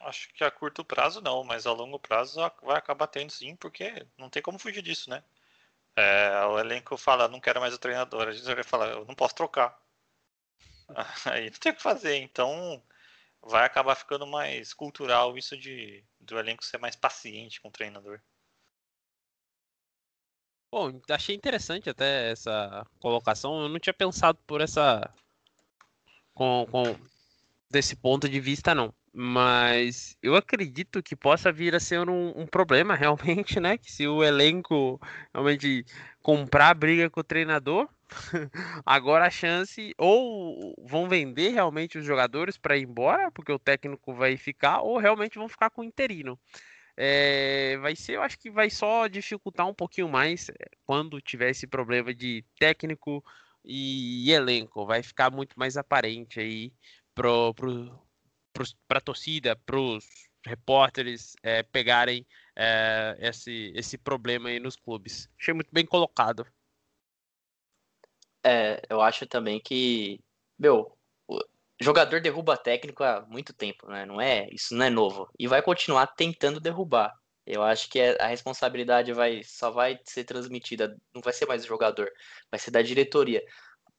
Acho 0.00 0.32
que 0.34 0.44
a 0.44 0.50
curto 0.50 0.84
prazo 0.84 1.20
não, 1.20 1.42
mas 1.42 1.66
a 1.66 1.72
longo 1.72 1.98
prazo 1.98 2.40
vai 2.62 2.76
acabar 2.76 3.08
tendo 3.08 3.30
sim, 3.30 3.56
porque 3.56 4.06
não 4.16 4.28
tem 4.28 4.42
como 4.42 4.58
fugir 4.58 4.82
disso, 4.82 5.10
né? 5.10 5.22
É, 5.96 6.44
o 6.46 6.58
elenco 6.58 6.96
fala, 6.96 7.28
não 7.28 7.40
quero 7.40 7.60
mais 7.60 7.74
o 7.74 7.78
treinador. 7.78 8.28
A 8.28 8.32
gente 8.32 8.44
vai 8.44 8.64
falar, 8.64 8.88
eu 8.88 9.04
não 9.04 9.14
posso 9.14 9.34
trocar. 9.34 9.81
Aí 11.26 11.50
não 11.50 11.58
tem 11.58 11.72
o 11.72 11.74
que 11.74 11.82
fazer, 11.82 12.16
então 12.16 12.82
vai 13.42 13.64
acabar 13.64 13.94
ficando 13.94 14.26
mais 14.26 14.72
cultural 14.72 15.36
isso 15.36 15.56
de 15.56 16.04
do 16.20 16.38
elenco 16.38 16.64
ser 16.64 16.78
mais 16.78 16.94
paciente 16.94 17.60
com 17.60 17.68
o 17.68 17.72
treinador. 17.72 18.20
Bom, 20.70 21.00
achei 21.10 21.34
interessante 21.34 21.90
até 21.90 22.30
essa 22.30 22.86
colocação. 22.98 23.62
Eu 23.62 23.68
não 23.68 23.78
tinha 23.78 23.92
pensado 23.92 24.38
por 24.46 24.62
essa 24.62 25.12
com, 26.32 26.66
com 26.70 26.96
desse 27.70 27.96
ponto 27.96 28.28
de 28.28 28.40
vista 28.40 28.74
não. 28.74 28.94
Mas 29.12 30.16
eu 30.22 30.34
acredito 30.34 31.02
que 31.02 31.14
possa 31.14 31.52
vir 31.52 31.74
a 31.74 31.80
ser 31.80 32.08
um, 32.08 32.32
um, 32.40 32.46
problema 32.46 32.94
realmente, 32.96 33.60
né? 33.60 33.76
Que 33.76 33.92
se 33.92 34.08
o 34.08 34.24
elenco 34.24 35.00
realmente 35.34 35.84
comprar 36.22 36.74
briga 36.74 37.10
com 37.10 37.20
o 37.20 37.24
treinador, 37.24 37.88
agora 38.86 39.26
a 39.26 39.30
chance 39.30 39.94
ou 39.98 40.74
vão 40.86 41.08
vender 41.08 41.50
realmente 41.50 41.98
os 41.98 42.04
jogadores 42.04 42.58
para 42.58 42.76
ir 42.76 42.82
embora, 42.84 43.30
porque 43.30 43.52
o 43.52 43.58
técnico 43.58 44.14
vai 44.14 44.36
ficar, 44.36 44.80
ou 44.82 44.98
realmente 44.98 45.38
vão 45.38 45.48
ficar 45.48 45.70
com 45.70 45.82
o 45.82 45.84
interino. 45.84 46.38
É, 46.96 47.78
vai 47.78 47.96
ser, 47.96 48.16
eu 48.16 48.22
acho 48.22 48.38
que 48.38 48.50
vai 48.50 48.68
só 48.68 49.06
dificultar 49.06 49.66
um 49.66 49.74
pouquinho 49.74 50.08
mais 50.08 50.48
é, 50.50 50.54
quando 50.84 51.20
tiver 51.20 51.50
esse 51.50 51.66
problema 51.66 52.14
de 52.14 52.44
técnico 52.58 53.24
e, 53.64 54.30
elenco. 54.30 54.86
Vai 54.86 55.02
ficar 55.02 55.30
muito 55.30 55.58
mais 55.58 55.76
aparente 55.76 56.40
aí 56.40 56.72
pro, 57.14 57.54
pro 57.54 58.02
para 58.86 58.98
a 58.98 59.00
torcida, 59.00 59.56
para 59.56 59.80
os 59.80 60.04
repórteres 60.44 61.34
é, 61.42 61.62
pegarem 61.62 62.26
é, 62.54 63.16
esse, 63.20 63.72
esse 63.74 63.96
problema 63.96 64.50
aí 64.50 64.60
nos 64.60 64.76
clubes. 64.76 65.28
Achei 65.38 65.54
muito 65.54 65.70
bem 65.72 65.86
colocado. 65.86 66.46
É, 68.44 68.82
eu 68.90 69.00
acho 69.00 69.26
também 69.26 69.60
que, 69.60 70.20
meu, 70.58 70.96
o 71.28 71.40
jogador 71.80 72.20
derruba 72.20 72.56
técnico 72.56 73.04
há 73.04 73.24
muito 73.28 73.52
tempo, 73.52 73.86
né? 73.88 74.04
Não 74.06 74.20
é, 74.20 74.48
isso 74.52 74.74
não 74.74 74.84
é 74.86 74.90
novo. 74.90 75.28
E 75.38 75.46
vai 75.46 75.62
continuar 75.62 76.08
tentando 76.08 76.60
derrubar. 76.60 77.12
Eu 77.46 77.62
acho 77.62 77.88
que 77.90 78.00
a 78.00 78.26
responsabilidade 78.26 79.12
vai 79.12 79.42
só 79.44 79.70
vai 79.70 79.98
ser 80.04 80.24
transmitida, 80.24 80.96
não 81.14 81.20
vai 81.22 81.32
ser 81.32 81.46
mais 81.46 81.62
do 81.62 81.68
jogador, 81.68 82.10
vai 82.50 82.58
ser 82.58 82.70
da 82.70 82.82
diretoria 82.82 83.42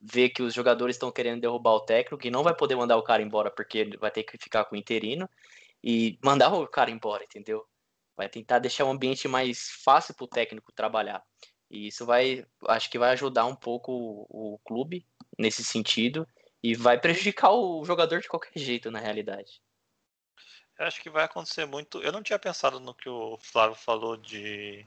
vê 0.03 0.29
que 0.29 0.43
os 0.43 0.53
jogadores 0.53 0.95
estão 0.95 1.11
querendo 1.11 1.41
derrubar 1.41 1.71
o 1.73 1.85
técnico 1.85 2.27
e 2.27 2.31
não 2.31 2.43
vai 2.43 2.53
poder 2.55 2.75
mandar 2.75 2.97
o 2.97 3.03
cara 3.03 3.21
embora 3.21 3.49
porque 3.49 3.89
vai 3.97 4.11
ter 4.11 4.23
que 4.23 4.37
ficar 4.37 4.65
com 4.65 4.75
o 4.75 4.77
interino 4.77 5.29
e 5.83 6.19
mandar 6.23 6.53
o 6.53 6.67
cara 6.67 6.91
embora, 6.91 7.23
entendeu? 7.23 7.65
Vai 8.17 8.29
tentar 8.29 8.59
deixar 8.59 8.85
o 8.85 8.89
ambiente 8.91 9.27
mais 9.27 9.69
fácil 9.83 10.13
para 10.15 10.25
o 10.25 10.27
técnico 10.27 10.71
trabalhar. 10.73 11.23
E 11.73 11.87
isso 11.87 12.05
vai, 12.05 12.45
acho 12.67 12.87
que 12.87 12.99
vai 12.99 13.09
ajudar 13.13 13.47
um 13.47 13.55
pouco 13.55 13.91
o, 13.91 14.53
o 14.53 14.59
clube 14.59 15.07
nesse 15.35 15.63
sentido 15.63 16.27
e 16.61 16.75
vai 16.75 16.99
prejudicar 17.01 17.49
o 17.49 17.83
jogador 17.83 18.21
de 18.21 18.27
qualquer 18.27 18.59
jeito, 18.59 18.91
na 18.91 18.99
realidade. 18.99 19.59
Eu 20.77 20.85
acho 20.85 21.01
que 21.01 21.09
vai 21.09 21.23
acontecer 21.23 21.65
muito. 21.65 21.99
Eu 22.03 22.11
não 22.11 22.21
tinha 22.21 22.37
pensado 22.37 22.79
no 22.79 22.93
que 22.93 23.09
o 23.09 23.39
Flávio 23.39 23.75
falou 23.75 24.15
de, 24.15 24.85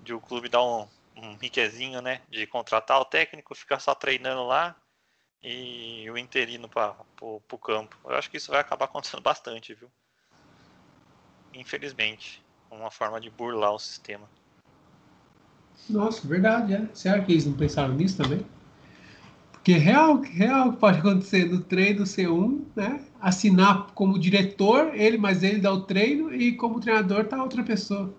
de 0.00 0.12
o 0.12 0.20
clube 0.20 0.48
dar 0.48 0.64
um, 0.64 0.88
um 1.14 1.36
riquezinho, 1.36 2.02
né? 2.02 2.22
De 2.28 2.44
contratar 2.44 3.00
o 3.00 3.04
técnico, 3.04 3.54
ficar 3.54 3.78
só 3.78 3.94
treinando 3.94 4.44
lá 4.44 4.74
e 5.40 6.10
o 6.10 6.18
interino 6.18 6.68
para 6.68 6.96
o 7.20 7.58
campo. 7.58 7.96
Eu 8.04 8.16
acho 8.16 8.28
que 8.28 8.36
isso 8.36 8.50
vai 8.50 8.60
acabar 8.60 8.86
acontecendo 8.86 9.22
bastante, 9.22 9.72
viu? 9.74 9.88
Infelizmente. 11.52 12.42
Uma 12.68 12.90
forma 12.90 13.20
de 13.20 13.30
burlar 13.30 13.72
o 13.72 13.78
sistema. 13.78 14.28
Nossa, 15.88 16.26
verdade, 16.26 16.74
é. 16.74 16.86
Será 16.92 17.20
que 17.20 17.32
eles 17.32 17.46
não 17.46 17.52
pensaram 17.52 17.94
nisso 17.94 18.16
também? 18.16 18.44
Porque 19.52 19.72
real, 19.72 20.20
real 20.20 20.74
pode 20.74 20.98
acontecer 20.98 21.46
no 21.46 21.60
treino 21.62 22.04
C1, 22.04 22.64
né? 22.76 23.00
Assinar 23.20 23.86
como 23.94 24.18
diretor, 24.18 24.94
ele, 24.94 25.16
mas 25.16 25.42
ele 25.42 25.58
dá 25.58 25.72
o 25.72 25.82
treino, 25.82 26.34
e 26.34 26.52
como 26.52 26.80
treinador 26.80 27.24
tá 27.24 27.42
outra 27.42 27.62
pessoa. 27.62 28.14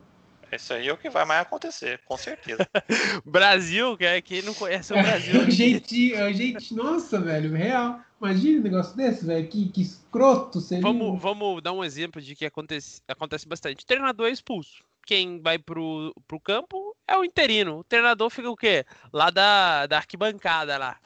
Isso 0.52 0.74
aí 0.74 0.88
é 0.88 0.94
o 0.94 0.98
que 0.98 1.10
vai 1.10 1.26
mais 1.26 1.42
acontecer, 1.42 2.00
com 2.06 2.18
certeza. 2.18 2.68
Brasil, 3.26 3.98
que 3.98 4.06
é 4.06 4.22
quem 4.22 4.42
não 4.42 4.54
conhece 4.54 4.94
o 4.94 4.96
Brasil. 4.96 5.42
É, 5.42 5.52
gente, 5.52 6.14
é, 6.14 6.34
gente, 6.34 6.74
nossa, 6.74 7.20
velho, 7.20 7.54
real. 7.54 8.00
Imagina 8.20 8.60
um 8.60 8.64
negócio 8.64 8.96
desse, 8.96 9.26
velho. 9.26 9.48
Que, 9.48 9.70
que 9.70 9.82
escroto 9.82 10.62
seria. 10.62 10.82
Vamos, 10.82 11.22
vamos 11.22 11.62
dar 11.62 11.74
um 11.74 11.84
exemplo 11.84 12.22
de 12.22 12.36
que 12.36 12.46
acontece, 12.46 13.02
acontece 13.08 13.48
bastante. 13.48 13.86
Treinador 13.86 14.28
é 14.28 14.32
expulso. 14.32 14.84
Quem 15.06 15.40
vai 15.42 15.60
pro, 15.60 16.14
pro 16.28 16.40
campo 16.40 16.96
é 17.08 17.16
o 17.18 17.24
interino. 17.24 17.80
O 17.80 17.84
treinador 17.84 18.30
fica 18.30 18.50
o 18.50 18.56
quê? 18.56 18.86
Lá 19.14 19.30
da, 19.30 19.86
da 19.86 19.98
arquibancada 19.98 20.78
lá. 20.78 21.00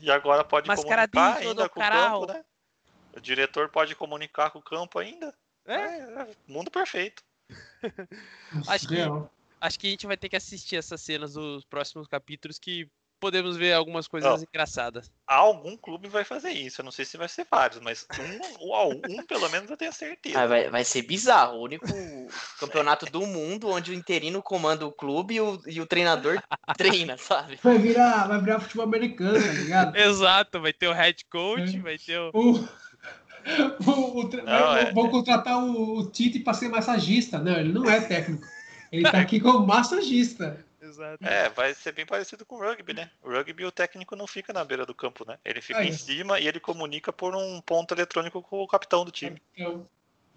E 0.00 0.10
agora 0.10 0.44
pode 0.44 0.68
Mascaradinho 0.68 1.24
comunicar 1.24 1.48
ainda 1.48 1.68
com 1.68 1.80
o 1.80 1.82
caralho. 1.82 2.20
campo, 2.20 2.32
né? 2.32 2.44
O 3.16 3.20
diretor 3.20 3.68
pode 3.70 3.94
comunicar 3.94 4.50
com 4.50 4.58
o 4.58 4.62
campo 4.62 4.98
ainda. 4.98 5.34
É, 5.66 5.74
É, 5.74 6.36
mundo 6.46 6.70
perfeito. 6.70 7.22
Acho 8.68 8.88
que- 8.88 8.96
acho 9.60 9.78
que 9.78 9.86
a 9.86 9.90
gente 9.90 10.06
vai 10.06 10.16
ter 10.16 10.28
que 10.28 10.36
assistir 10.36 10.76
essas 10.76 11.00
cenas 11.00 11.34
dos 11.34 11.64
próximos 11.64 12.06
capítulos 12.06 12.58
que 12.58 12.88
podemos 13.20 13.56
ver 13.56 13.74
algumas 13.74 14.08
coisas 14.08 14.40
Ó. 14.40 14.44
engraçadas. 14.48 15.10
Algum 15.26 15.76
clube 15.76 16.08
vai 16.08 16.24
fazer 16.24 16.50
isso. 16.50 16.80
Eu 16.80 16.84
não 16.84 16.90
sei 16.90 17.04
se 17.04 17.16
vai 17.16 17.28
ser 17.28 17.46
vários, 17.50 17.80
mas 17.80 18.06
um, 18.18 19.18
um 19.20 19.22
pelo 19.26 19.48
menos 19.50 19.70
eu 19.70 19.76
tenho 19.76 19.92
certeza. 19.92 20.40
Ah, 20.40 20.46
vai, 20.46 20.70
vai 20.70 20.82
ser 20.82 21.02
bizarro. 21.02 21.58
O 21.58 21.62
único 21.62 21.86
campeonato 22.58 23.06
do 23.06 23.26
mundo 23.26 23.68
onde 23.68 23.90
o 23.90 23.94
interino 23.94 24.42
comanda 24.42 24.86
o 24.86 24.92
clube 24.92 25.34
e 25.34 25.40
o, 25.40 25.60
e 25.66 25.80
o 25.80 25.86
treinador 25.86 26.42
treina, 26.76 27.16
sabe? 27.18 27.58
Vai 27.62 27.78
virar, 27.78 28.26
vai 28.26 28.40
virar 28.40 28.60
futebol 28.60 28.84
americano, 28.86 29.40
tá 29.40 29.52
ligado? 29.52 29.96
Exato, 29.96 30.60
vai 30.60 30.72
ter 30.72 30.88
o 30.88 30.92
head 30.92 31.24
coach, 31.30 31.76
É. 31.76 31.80
vai 31.80 31.98
ter 31.98 32.18
o. 32.18 32.30
O, 32.34 33.90
o, 33.90 34.18
o 34.20 34.28
tre- 34.28 34.42
Não, 34.42 34.46
vai- 34.66 34.82
é- 34.88 34.92
Vão 34.92 35.08
contratar 35.10 35.58
o, 35.62 35.98
o 35.98 36.10
Tite 36.10 36.40
para 36.40 36.54
ser 36.54 36.68
massagista. 36.68 37.38
Não, 37.38 37.56
ele 37.58 37.72
não 37.72 37.88
é 37.88 38.00
técnico. 38.00 38.44
Ele 38.92 39.02
tá 39.10 39.18
aqui 39.20 39.40
como 39.40 39.66
massagista. 39.66 40.64
Exato. 40.90 41.24
É, 41.24 41.48
vai 41.50 41.72
ser 41.74 41.92
bem 41.92 42.04
parecido 42.04 42.44
com 42.44 42.56
o 42.56 42.58
rugby, 42.58 42.92
né? 42.92 43.10
O 43.22 43.30
rugby, 43.30 43.64
o 43.64 43.70
técnico 43.72 44.16
não 44.16 44.26
fica 44.26 44.52
na 44.52 44.64
beira 44.64 44.84
do 44.84 44.94
campo, 44.94 45.24
né? 45.26 45.38
Ele 45.44 45.60
fica 45.60 45.78
Ah, 45.78 45.84
em 45.84 45.90
é. 45.90 45.92
cima 45.92 46.40
e 46.40 46.48
ele 46.48 46.58
comunica 46.60 47.12
por 47.12 47.34
um 47.34 47.60
ponto 47.60 47.94
eletrônico 47.94 48.42
com 48.42 48.60
o 48.60 48.66
capitão 48.68 49.04
do 49.04 49.10
time. 49.10 49.40
Então, 49.54 49.86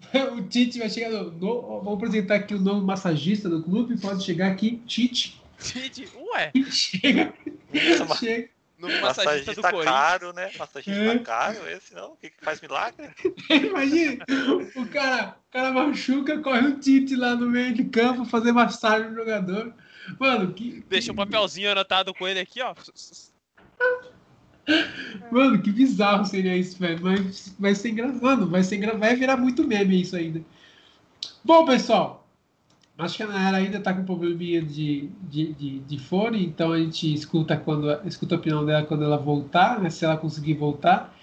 o 0.36 0.42
Tite 0.48 0.78
vai 0.78 0.88
chegar. 0.88 1.10
No, 1.10 1.30
no- 1.32 1.62
vamos 1.82 1.94
apresentar 1.94 2.36
aqui 2.36 2.54
o 2.54 2.60
novo 2.60 2.86
massagista 2.86 3.48
do 3.48 3.62
clube. 3.62 3.98
Pode 4.00 4.24
chegar 4.24 4.50
aqui, 4.52 4.76
Tite. 4.86 5.42
Gente, 5.58 6.08
ué, 6.16 6.52
Chega, 6.70 7.32
Ma- 8.08 8.16
chega. 8.16 8.48
no 8.76 8.88
massagista 9.00 9.54
do 9.54 9.62
Massagista 9.62 9.84
caro, 9.84 10.32
né? 10.32 10.50
Massagista 10.58 11.00
É. 11.04 11.18
caro, 11.20 11.68
esse 11.70 11.94
não? 11.94 12.12
O 12.12 12.16
que, 12.16 12.28
que 12.30 12.44
faz 12.44 12.60
milagre? 12.60 13.08
Imagina, 13.48 14.24
o 14.76 14.86
cara, 14.88 15.36
o 15.48 15.52
cara 15.52 15.70
machuca, 15.72 16.38
corre 16.40 16.66
o 16.66 16.78
Tite 16.80 17.16
lá 17.16 17.34
no 17.34 17.48
meio 17.48 17.72
de 17.72 17.84
campo 17.84 18.24
fazer 18.26 18.52
massagem 18.52 19.08
no 19.10 19.14
jogador. 19.16 19.72
Mano, 20.18 20.52
que, 20.52 20.84
Deixa 20.88 21.12
um 21.12 21.16
papelzinho 21.16 21.70
anotado 21.70 22.12
com 22.14 22.26
ele 22.26 22.40
aqui, 22.40 22.60
ó. 22.60 22.74
mano, 25.30 25.60
que 25.60 25.70
bizarro 25.70 26.24
seria 26.24 26.56
isso, 26.56 26.78
velho. 26.78 27.00
Mas 27.02 27.54
vai 27.58 27.74
ser 27.74 27.90
engraçado. 27.90 28.48
Vai, 28.48 28.62
ser 28.62 28.98
vai 28.98 29.16
virar 29.16 29.36
muito 29.36 29.66
meme 29.66 30.00
isso 30.00 30.16
ainda. 30.16 30.42
Bom, 31.44 31.64
pessoal, 31.64 32.26
acho 32.98 33.16
que 33.16 33.22
a 33.22 33.26
Nayara 33.26 33.56
ainda 33.58 33.80
tá 33.80 33.92
com 33.92 34.04
probleminha 34.04 34.62
de, 34.62 35.10
de, 35.22 35.52
de, 35.52 35.78
de 35.80 35.98
fone, 35.98 36.44
então 36.44 36.72
a 36.72 36.78
gente 36.78 37.12
escuta, 37.12 37.56
quando, 37.56 37.90
escuta 38.06 38.34
a 38.34 38.38
opinião 38.38 38.64
dela 38.64 38.86
quando 38.86 39.04
ela 39.04 39.16
voltar, 39.16 39.80
né, 39.80 39.90
se 39.90 40.04
ela 40.04 40.16
conseguir 40.16 40.54
voltar. 40.54 41.14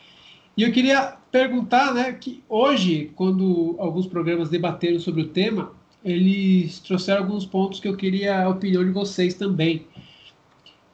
E 0.56 0.64
eu 0.64 0.72
queria 0.72 1.18
perguntar, 1.32 1.94
né, 1.94 2.12
que 2.14 2.44
hoje, 2.48 3.12
quando 3.16 3.76
alguns 3.80 4.06
programas 4.06 4.50
debateram 4.50 5.00
sobre 5.00 5.22
o 5.22 5.30
tema, 5.30 5.72
eles 6.04 6.80
trouxeram 6.80 7.24
alguns 7.24 7.46
pontos 7.46 7.80
que 7.80 7.88
eu 7.88 7.96
queria 7.96 8.44
a 8.44 8.50
opinião 8.50 8.84
de 8.84 8.92
vocês 8.92 9.34
também, 9.34 9.86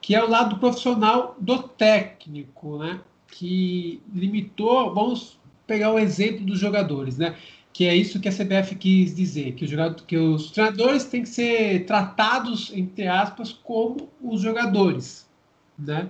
que 0.01 0.15
é 0.15 0.23
o 0.23 0.29
lado 0.29 0.57
profissional 0.57 1.35
do 1.39 1.63
técnico, 1.63 2.77
né, 2.77 2.99
que 3.27 4.01
limitou, 4.13 4.93
vamos 4.93 5.39
pegar 5.65 5.91
o 5.91 5.99
exemplo 5.99 6.45
dos 6.45 6.59
jogadores, 6.59 7.17
né, 7.17 7.35
que 7.73 7.85
é 7.85 7.95
isso 7.95 8.19
que 8.19 8.27
a 8.27 8.31
CBF 8.31 8.75
quis 8.75 9.15
dizer, 9.15 9.53
que, 9.53 9.65
o 9.65 9.67
jogador, 9.67 10.03
que 10.05 10.17
os 10.17 10.51
treinadores 10.51 11.05
têm 11.05 11.23
que 11.23 11.29
ser 11.29 11.85
tratados, 11.85 12.71
entre 12.73 13.07
aspas, 13.07 13.51
como 13.51 14.09
os 14.21 14.41
jogadores, 14.41 15.29
né, 15.77 16.09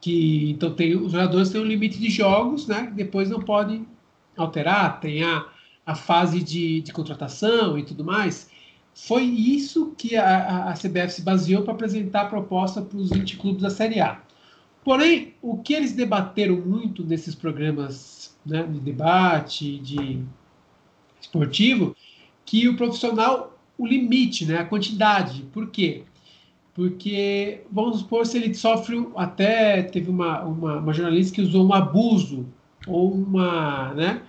que 0.00 0.50
então 0.50 0.74
tem 0.74 0.96
os 0.96 1.12
jogadores 1.12 1.50
têm 1.50 1.60
um 1.60 1.64
limite 1.64 1.98
de 1.98 2.08
jogos, 2.10 2.66
né? 2.66 2.90
Depois 2.94 3.28
não 3.28 3.40
podem 3.40 3.86
alterar, 4.36 4.98
tem 5.00 5.22
a, 5.22 5.46
a 5.90 5.94
fase 5.94 6.42
de, 6.42 6.80
de 6.80 6.92
contratação 6.92 7.76
e 7.76 7.82
tudo 7.82 8.04
mais. 8.04 8.48
Foi 8.94 9.22
isso 9.22 9.92
que 9.96 10.16
a, 10.16 10.70
a, 10.70 10.72
CBF 10.74 11.10
se 11.10 11.22
baseou 11.22 11.62
para 11.62 11.72
apresentar 11.74 12.22
a 12.22 12.26
proposta 12.26 12.80
para 12.80 12.98
os 12.98 13.10
20 13.10 13.36
clubes 13.38 13.62
da 13.62 13.70
Série 13.70 14.00
A. 14.00 14.20
Porém, 14.84 15.34
o 15.42 15.58
que 15.58 15.74
eles 15.74 15.92
debateram 15.92 16.56
muito 16.56 17.04
nesses 17.04 17.34
programas 17.34 18.36
né, 18.46 18.62
de 18.62 18.80
debate, 18.80 19.78
de 19.78 20.22
esportivo, 21.20 21.94
que 22.44 22.68
o 22.68 22.76
profissional, 22.76 23.58
o 23.76 23.86
limite, 23.86 24.46
né, 24.46 24.58
a 24.58 24.64
quantidade. 24.64 25.42
Por 25.52 25.70
quê? 25.70 26.04
Porque, 26.72 27.62
vamos 27.70 27.98
supor, 27.98 28.26
se 28.26 28.38
ele 28.38 28.54
sofre, 28.54 29.06
até 29.16 29.82
teve 29.82 30.08
uma, 30.08 30.42
uma, 30.44 30.76
uma 30.78 30.92
jornalista 30.92 31.34
que 31.34 31.42
usou 31.42 31.66
um 31.66 31.74
abuso, 31.74 32.46
ou 32.86 33.12
uma, 33.12 33.92
né, 33.94 34.22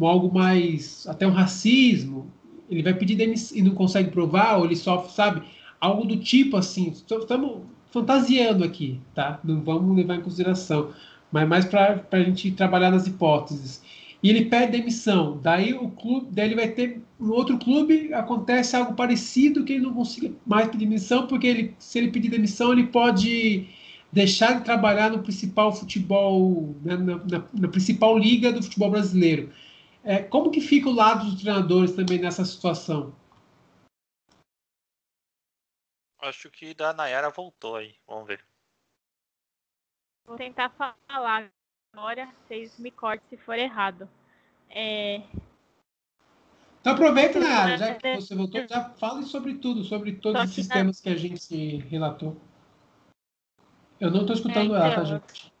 um 0.00 0.06
algo 0.06 0.32
mais, 0.32 1.06
até 1.08 1.26
um 1.26 1.32
racismo, 1.32 2.26
ele 2.70 2.82
vai 2.82 2.94
pedir 2.94 3.16
demissão 3.16 3.56
e 3.56 3.62
não 3.62 3.74
consegue 3.74 4.10
provar, 4.10 4.56
ou 4.56 4.64
ele 4.64 4.76
sofre, 4.76 5.12
sabe, 5.12 5.42
algo 5.80 6.04
do 6.04 6.16
tipo 6.16 6.56
assim, 6.56 6.88
estamos 6.88 7.62
fantasiando 7.90 8.64
aqui, 8.64 9.00
tá? 9.14 9.40
Não 9.44 9.60
vamos 9.60 9.96
levar 9.96 10.16
em 10.16 10.22
consideração, 10.22 10.90
mas 11.30 11.48
mais 11.48 11.64
para 11.64 12.04
a 12.10 12.22
gente 12.22 12.50
trabalhar 12.52 12.90
nas 12.90 13.06
hipóteses. 13.06 13.82
E 14.22 14.28
ele 14.28 14.44
pede 14.44 14.72
demissão, 14.72 15.40
daí 15.42 15.72
o 15.72 15.88
clube, 15.88 16.28
daí 16.30 16.48
ele 16.48 16.54
vai 16.54 16.68
ter 16.68 17.00
um 17.18 17.30
outro 17.30 17.58
clube, 17.58 18.12
acontece 18.12 18.76
algo 18.76 18.94
parecido 18.94 19.64
que 19.64 19.72
ele 19.72 19.82
não 19.82 19.94
consiga 19.94 20.30
mais 20.46 20.68
pedir 20.68 20.86
demissão, 20.86 21.26
porque 21.26 21.46
ele, 21.46 21.74
se 21.78 21.98
ele 21.98 22.10
pedir 22.10 22.28
demissão, 22.28 22.72
ele 22.72 22.86
pode 22.86 23.66
deixar 24.12 24.58
de 24.58 24.64
trabalhar 24.64 25.10
no 25.10 25.20
principal 25.20 25.72
futebol, 25.72 26.74
né, 26.82 26.96
na, 26.96 27.16
na, 27.16 27.44
na, 27.52 27.68
principal 27.68 28.18
liga 28.18 28.52
do 28.52 28.62
futebol 28.62 28.90
brasileiro. 28.90 29.50
É, 30.02 30.22
como 30.22 30.50
que 30.50 30.60
fica 30.60 30.88
o 30.88 30.94
lado 30.94 31.24
dos 31.24 31.40
treinadores 31.42 31.94
também 31.94 32.18
nessa 32.18 32.44
situação? 32.44 33.14
Acho 36.18 36.50
que 36.50 36.74
da 36.74 36.92
Nayara 36.92 37.30
voltou 37.30 37.76
aí, 37.76 37.96
vamos 38.06 38.26
ver. 38.26 38.44
Vou 40.26 40.36
tentar 40.36 40.70
falar 40.70 41.50
agora, 41.92 42.32
vocês 42.46 42.78
me 42.78 42.90
cortem 42.90 43.26
se 43.28 43.36
for 43.44 43.58
errado. 43.58 44.08
É, 44.68 45.22
Então 46.80 46.94
aproveita, 46.94 47.38
Nayara, 47.38 47.76
já 47.76 47.94
que 47.94 48.16
você 48.16 48.34
voltou, 48.34 48.66
já 48.66 48.90
fale 48.94 49.24
sobre 49.24 49.54
tudo, 49.58 49.84
sobre 49.84 50.14
todos 50.16 50.42
esses 50.44 50.66
temas 50.66 51.00
que 51.00 51.10
a 51.10 51.16
gente 51.16 51.76
relatou. 51.88 52.40
Eu 54.00 54.10
não 54.10 54.22
estou 54.22 54.34
escutando 54.34 54.74
É, 54.74 54.78
ela, 54.78 54.94
tá, 54.94 55.02
então, 55.02 55.04
gente? 55.04 55.52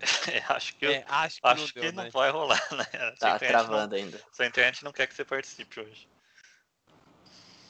acho 0.48 0.76
que, 0.76 0.86
eu- 0.86 0.90
É, 0.92 1.04
acho 1.08 1.40
que 1.40 1.46
acho 1.48 1.60
não 1.60 1.68
que 1.68 1.80
deu, 1.80 1.92
não 1.92 2.04
né? 2.04 2.10
vai 2.10 2.30
rolar, 2.30 2.68
né? 2.72 2.84
Tá 3.18 3.36
internet 3.36 3.48
travando 3.48 3.96
não- 3.96 4.02
ainda. 4.02 4.20
Sua 4.32 4.46
internet 4.46 4.84
não 4.84 4.92
quer 4.92 5.06
que 5.06 5.14
você 5.14 5.24
participe 5.24 5.80
hoje. 5.80 6.08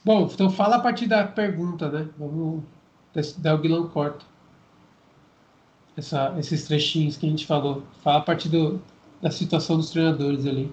Bom, 0.05 0.29
então 0.33 0.49
fala 0.51 0.77
a 0.77 0.81
partir 0.81 1.07
da 1.07 1.27
pergunta, 1.27 1.91
né? 1.91 2.09
Vamos 2.17 2.65
dar 3.39 3.55
o 3.55 3.59
Guilherme 3.59 3.89
corta. 3.91 4.25
Essa, 5.97 6.35
esses 6.39 6.67
trechinhos 6.67 7.17
que 7.17 7.27
a 7.27 7.29
gente 7.29 7.47
falou. 7.47 7.83
Fala 8.03 8.19
a 8.19 8.23
partir 8.23 8.49
do, 8.49 8.81
da 9.21 9.31
situação 9.31 9.77
dos 9.77 9.91
treinadores 9.91 10.47
ali. 10.47 10.73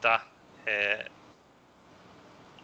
Tá. 0.00 0.26
É, 0.66 1.08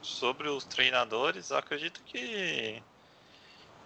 Sobre 0.03 0.49
os 0.49 0.65
treinadores, 0.65 1.51
eu 1.51 1.57
acredito 1.59 2.03
que. 2.05 2.83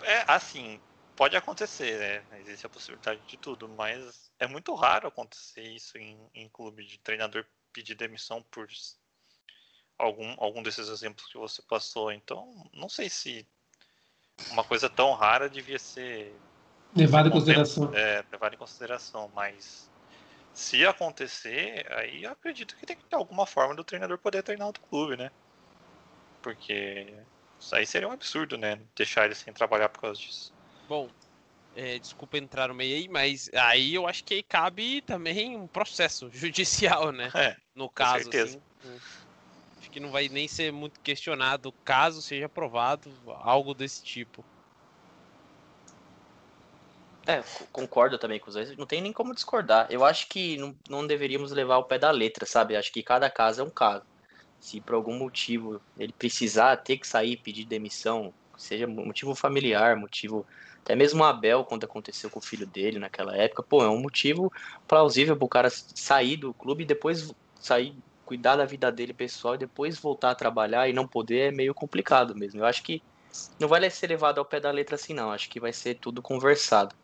É 0.03 0.25
assim, 0.27 0.81
pode 1.17 1.37
acontecer, 1.37 1.99
né? 2.31 2.41
Existe 2.41 2.67
a 2.67 2.71
possibilidade 2.71 3.21
de 3.27 3.37
tudo, 3.37 3.69
mas 3.69 4.31
é 4.39 4.47
muito 4.47 4.75
raro 4.75 5.09
acontecer 5.09 5.63
isso 5.63 5.97
em, 5.99 6.19
em 6.35 6.49
clube 6.49 6.85
de 6.85 6.99
treinador 6.99 7.45
pedir 7.73 7.95
demissão 7.95 8.43
por 8.51 8.69
algum, 9.99 10.35
algum 10.39 10.63
desses 10.63 10.89
exemplos 10.89 11.27
que 11.27 11.39
você 11.39 11.63
passou. 11.63 12.13
Então, 12.13 12.69
não 12.73 12.89
sei 12.89 13.09
se 13.09 13.47
uma 14.51 14.65
coisa 14.65 14.89
tão 14.89 15.13
rara 15.13 15.49
devia 15.49 15.79
ser 15.79 16.35
Levado 16.95 17.29
em 17.29 17.33
consideração. 17.33 17.93
É, 17.93 18.25
levado 18.31 18.55
em 18.55 18.59
consideração, 18.59 19.31
mas 19.35 19.91
se 20.53 20.87
acontecer, 20.87 21.85
aí 21.93 22.23
eu 22.23 22.31
acredito 22.31 22.77
que 22.77 22.87
tem 22.87 22.97
que 22.97 23.05
ter 23.05 23.17
alguma 23.17 23.47
forma 23.47 23.75
do 23.75 23.83
treinador 23.83 24.17
poder 24.19 24.43
treinar 24.43 24.69
outro 24.69 24.83
clube, 24.85 25.17
né? 25.17 25.31
Porque 26.41 27.13
isso 27.59 27.75
aí 27.75 27.85
seria 27.85 28.07
um 28.07 28.13
absurdo, 28.13 28.57
né? 28.57 28.79
Deixar 28.95 29.25
ele 29.25 29.35
sem 29.35 29.53
trabalhar 29.53 29.89
por 29.89 30.03
causa 30.03 30.21
disso. 30.21 30.54
Bom, 30.89 31.09
é, 31.73 31.99
desculpa 31.99 32.39
entrar 32.39 32.69
no 32.69 32.75
meio 32.75 32.97
aí, 32.97 33.09
mas 33.09 33.51
aí 33.55 33.95
eu 33.95 34.07
acho 34.07 34.25
que 34.25 34.35
aí 34.35 34.43
cabe 34.43 35.03
também 35.03 35.57
um 35.57 35.69
processo 35.69 36.31
judicial, 36.33 37.13
né? 37.13 37.31
É, 37.35 37.57
No 37.75 37.91
caso, 37.91 38.31
certeza. 38.31 38.59
assim. 38.59 38.63
Acho 39.81 39.91
que 39.91 40.01
não 40.01 40.11
vai 40.11 40.29
nem 40.29 40.49
ser 40.49 40.73
muito 40.73 40.99
questionado 41.03 41.73
caso 41.85 42.23
seja 42.23 42.47
aprovado 42.47 43.11
algo 43.33 43.75
desse 43.75 44.03
tipo. 44.03 44.45
É, 47.27 47.43
co- 47.43 47.67
concordo 47.73 48.19
também 48.19 48.39
com 48.39 48.49
os 48.49 48.55
dois. 48.55 48.77
Não 48.77 48.87
tem 48.87 49.01
nem 49.01 49.13
como 49.13 49.35
discordar. 49.35 49.87
Eu 49.91 50.05
acho 50.05 50.29
que 50.29 50.57
não, 50.59 50.77
não 50.89 51.07
deveríamos 51.07 51.53
levar 51.53 51.79
o 51.79 51.85
pé 51.85 51.99
da 51.99 52.11
letra, 52.11 52.45
sabe? 52.47 52.77
Acho 52.77 52.93
que 52.93 53.03
cada 53.03 53.31
caso 53.31 53.63
é 53.63 53.65
um 53.65 53.71
caso. 53.71 54.05
se 54.61 54.81
por 54.83 54.95
algum 54.97 55.19
motivo 55.19 55.83
ele 55.97 56.13
precisar 56.15 56.77
ter 56.79 56.99
que 56.99 57.07
sair, 57.09 57.39
pedir 57.43 57.67
demissão, 57.67 58.35
seja 58.57 58.87
motivo 58.87 59.35
familiar, 59.35 59.97
motivo 59.97 60.47
até 60.85 60.95
mesmo 60.95 61.23
o 61.23 61.25
Abel, 61.25 61.65
quando 61.65 61.85
aconteceu 61.85 62.29
com 62.29 62.39
o 62.39 62.43
filho 62.43 62.67
dele 62.67 62.99
naquela 62.99 63.35
época, 63.35 63.63
pô, 63.63 63.83
é 63.83 63.89
um 63.89 64.01
motivo 64.01 64.53
plausível 64.87 65.35
para 65.35 65.47
o 65.47 65.49
cara 65.49 65.71
sair 65.71 66.37
do 66.37 66.53
clube 66.53 66.85
e 66.85 66.87
depois 66.87 67.35
sair, 67.59 67.95
cuidar 68.27 68.57
da 68.57 68.67
vida 68.67 68.93
dele 68.93 69.15
pessoal 69.15 69.55
e 69.55 69.59
depois 69.59 69.99
voltar 69.99 70.33
a 70.33 70.35
trabalhar 70.35 70.87
e 70.87 70.93
não 70.93 71.09
poder 71.09 71.49
é 71.49 71.51
meio 71.51 71.73
complicado 71.73 72.37
mesmo. 72.37 72.61
Eu 72.61 72.67
acho 72.67 72.83
que 72.83 73.03
não 73.59 73.67
vai 73.67 73.89
ser 73.89 74.09
levado 74.09 74.39
ao 74.39 74.45
pé 74.45 74.61
da 74.61 74.71
letra 74.71 74.97
assim, 74.97 75.15
não. 75.15 75.33
Acho 75.33 75.49
que 75.49 75.59
vai 75.59 75.73
ser 75.73 75.95
tudo 75.95 76.21
conversado. 76.21 76.95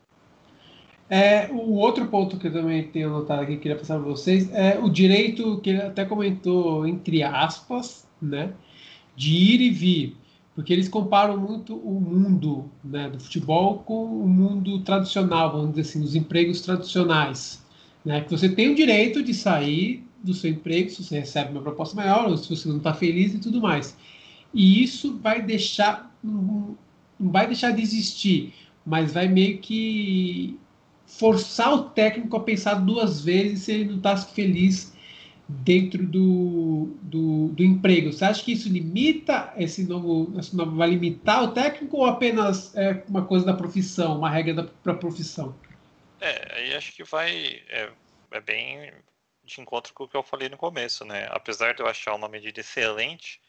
É, 1.09 1.49
o 1.51 1.73
outro 1.73 2.07
ponto 2.07 2.39
que 2.39 2.47
eu 2.47 2.53
também 2.53 2.87
tenho 2.87 3.09
anotado 3.09 3.43
aqui, 3.43 3.57
que 3.57 3.63
queria 3.63 3.77
passar 3.77 3.99
para 3.99 4.09
vocês, 4.09 4.53
é 4.53 4.79
o 4.79 4.89
direito 4.89 5.61
que 5.61 5.71
ele 5.71 5.83
até 5.83 6.05
comentou, 6.05 6.87
entre 6.87 7.23
aspas, 7.23 8.07
né, 8.23 8.53
de 9.17 9.35
ir 9.35 9.61
e 9.61 9.71
vir 9.71 10.20
porque 10.61 10.75
eles 10.75 10.91
comparam 10.91 11.39
muito 11.39 11.75
o 11.75 11.99
mundo 11.99 12.71
né, 12.85 13.09
do 13.09 13.19
futebol 13.19 13.79
com 13.79 14.05
o 14.05 14.29
mundo 14.29 14.81
tradicional, 14.81 15.53
vamos 15.53 15.71
dizer 15.71 15.81
assim, 15.81 16.05
os 16.05 16.15
empregos 16.15 16.61
tradicionais. 16.61 17.65
Né, 18.05 18.21
que 18.21 18.31
você 18.31 18.47
tem 18.47 18.69
o 18.69 18.75
direito 18.75 19.23
de 19.23 19.33
sair 19.33 20.05
do 20.23 20.35
seu 20.35 20.51
emprego 20.51 20.91
se 20.91 21.03
você 21.03 21.21
recebe 21.21 21.53
uma 21.53 21.63
proposta 21.63 21.97
maior, 21.97 22.37
se 22.37 22.55
você 22.55 22.69
não 22.69 22.77
está 22.77 22.93
feliz 22.93 23.33
e 23.33 23.39
tudo 23.39 23.59
mais. 23.59 23.97
E 24.53 24.83
isso 24.83 25.17
vai 25.17 25.41
deixar, 25.41 26.15
não 26.23 26.77
vai 27.19 27.47
deixar 27.47 27.71
de 27.71 27.81
existir, 27.81 28.53
mas 28.85 29.15
vai 29.15 29.29
meio 29.29 29.61
que 29.61 30.59
forçar 31.07 31.73
o 31.73 31.85
técnico 31.85 32.37
a 32.37 32.41
pensar 32.41 32.75
duas 32.75 33.25
vezes 33.25 33.61
se 33.61 33.73
ele 33.73 33.85
não 33.87 33.97
está 33.97 34.15
feliz 34.15 34.93
dentro 35.51 36.07
do, 36.07 36.97
do, 37.03 37.49
do, 37.49 37.63
emprego. 37.63 38.13
Você 38.13 38.25
acha 38.25 38.45
que 38.45 38.53
isso 38.53 38.69
limita 38.69 39.53
esse 39.57 39.85
novo, 39.85 40.39
esse 40.39 40.55
novo 40.55 40.77
vai 40.77 40.91
limitar 40.91 41.43
o 41.43 41.53
técnico 41.53 41.99
ou 41.99 42.07
apenas 42.07 42.75
é 42.77 43.03
uma 43.09 43.25
coisa 43.25 43.45
da 43.45 43.55
profissão, 43.55 44.19
uma 44.19 44.31
regra 44.31 44.65
para 44.83 44.93
a 44.93 44.97
profissão? 44.97 45.55
É, 46.21 46.57
aí 46.57 46.75
acho 46.75 46.93
que 46.93 47.03
vai 47.03 47.63
é, 47.69 47.91
é, 48.31 48.41
bem 48.41 48.93
de 49.43 49.61
encontro 49.61 49.93
com 49.93 50.05
o 50.05 50.09
que 50.09 50.17
eu 50.17 50.23
falei 50.23 50.49
no 50.49 50.57
começo, 50.57 51.05
né? 51.05 51.27
Apesar 51.31 51.75
de 51.75 51.83
eu 51.83 51.87
achar 51.89 52.15
uma 52.15 52.29
medida 52.29 52.61
excelente, 52.61 53.41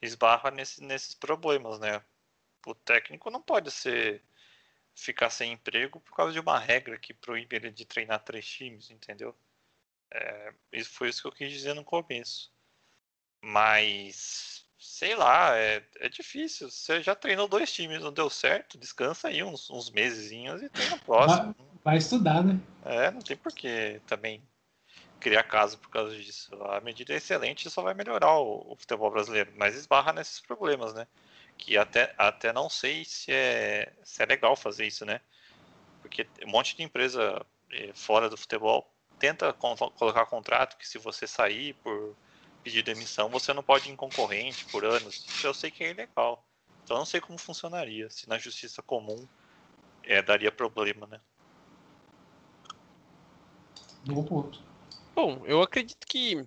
esbarra 0.00 0.50
nesse, 0.50 0.82
nesses 0.82 1.14
problemas, 1.14 1.78
né? 1.78 2.00
O 2.66 2.74
técnico 2.74 3.30
não 3.30 3.42
pode 3.42 3.70
ser 3.70 4.22
ficar 4.94 5.30
sem 5.30 5.52
emprego 5.52 6.00
por 6.00 6.14
causa 6.14 6.32
de 6.32 6.40
uma 6.40 6.58
regra 6.58 6.98
que 6.98 7.14
proíbe 7.14 7.56
ele 7.56 7.70
de 7.70 7.84
treinar 7.84 8.20
três 8.20 8.46
times, 8.46 8.90
entendeu? 8.90 9.34
É, 10.12 10.52
isso 10.72 10.90
foi 10.90 11.08
isso 11.08 11.22
que 11.22 11.28
eu 11.28 11.32
quis 11.32 11.50
dizer 11.50 11.74
no 11.74 11.84
começo. 11.84 12.50
Mas, 13.42 14.64
sei 14.78 15.14
lá, 15.14 15.56
é, 15.56 15.82
é 16.00 16.08
difícil. 16.08 16.70
Você 16.70 17.02
já 17.02 17.14
treinou 17.14 17.48
dois 17.48 17.72
times, 17.72 18.02
não 18.02 18.12
deu 18.12 18.28
certo, 18.28 18.78
descansa 18.78 19.28
aí 19.28 19.42
uns, 19.42 19.70
uns 19.70 19.90
meses 19.90 20.30
e 20.30 20.68
treina 20.68 20.96
o 20.96 21.00
próximo. 21.00 21.54
Vai, 21.56 21.66
vai, 21.84 21.96
estudar, 21.96 22.44
né? 22.44 22.60
É, 22.84 23.10
não 23.10 23.20
tem 23.20 23.36
porquê 23.36 24.00
também 24.06 24.42
criar 25.20 25.44
caso 25.44 25.78
por 25.78 25.90
causa 25.90 26.14
disso. 26.16 26.50
A 26.64 26.80
medida 26.80 27.12
é 27.12 27.16
excelente 27.16 27.66
e 27.66 27.70
só 27.70 27.82
vai 27.82 27.94
melhorar 27.94 28.38
o, 28.38 28.72
o, 28.72 28.76
futebol 28.76 29.10
brasileiro, 29.10 29.52
mas 29.56 29.76
esbarra 29.76 30.12
nesses 30.12 30.40
problemas, 30.40 30.94
né? 30.94 31.06
Que 31.56 31.76
até, 31.76 32.14
até 32.16 32.52
não 32.52 32.68
sei 32.70 33.04
se 33.04 33.30
é, 33.30 33.92
se 34.02 34.22
é 34.22 34.26
legal 34.26 34.56
fazer 34.56 34.86
isso, 34.86 35.04
né? 35.04 35.20
Porque 36.00 36.26
um 36.44 36.50
monte 36.50 36.74
de 36.74 36.82
empresa 36.82 37.44
eh, 37.70 37.92
fora 37.94 38.30
do 38.30 38.36
futebol 38.36 38.90
tenta 39.20 39.52
colocar 39.52 40.24
contrato 40.24 40.78
que 40.78 40.88
se 40.88 40.96
você 40.96 41.26
sair 41.26 41.74
por 41.74 42.16
pedir 42.64 42.82
demissão, 42.82 43.28
você 43.28 43.52
não 43.52 43.62
pode 43.62 43.88
ir 43.88 43.92
em 43.92 43.96
concorrente 43.96 44.64
por 44.72 44.84
anos. 44.84 45.24
Isso 45.28 45.46
eu 45.46 45.54
sei 45.54 45.70
que 45.70 45.84
é 45.84 45.90
ilegal. 45.90 46.44
Então 46.82 46.96
eu 46.96 47.00
não 47.00 47.06
sei 47.06 47.20
como 47.20 47.38
funcionaria. 47.38 48.08
Se 48.10 48.28
na 48.28 48.38
justiça 48.38 48.82
comum 48.82 49.28
é, 50.02 50.22
daria 50.22 50.50
problema, 50.50 51.06
né? 51.06 51.20
Bom 54.06 54.24
ponto. 54.24 54.62
Bom, 55.14 55.42
eu 55.44 55.60
acredito 55.60 56.06
que 56.06 56.46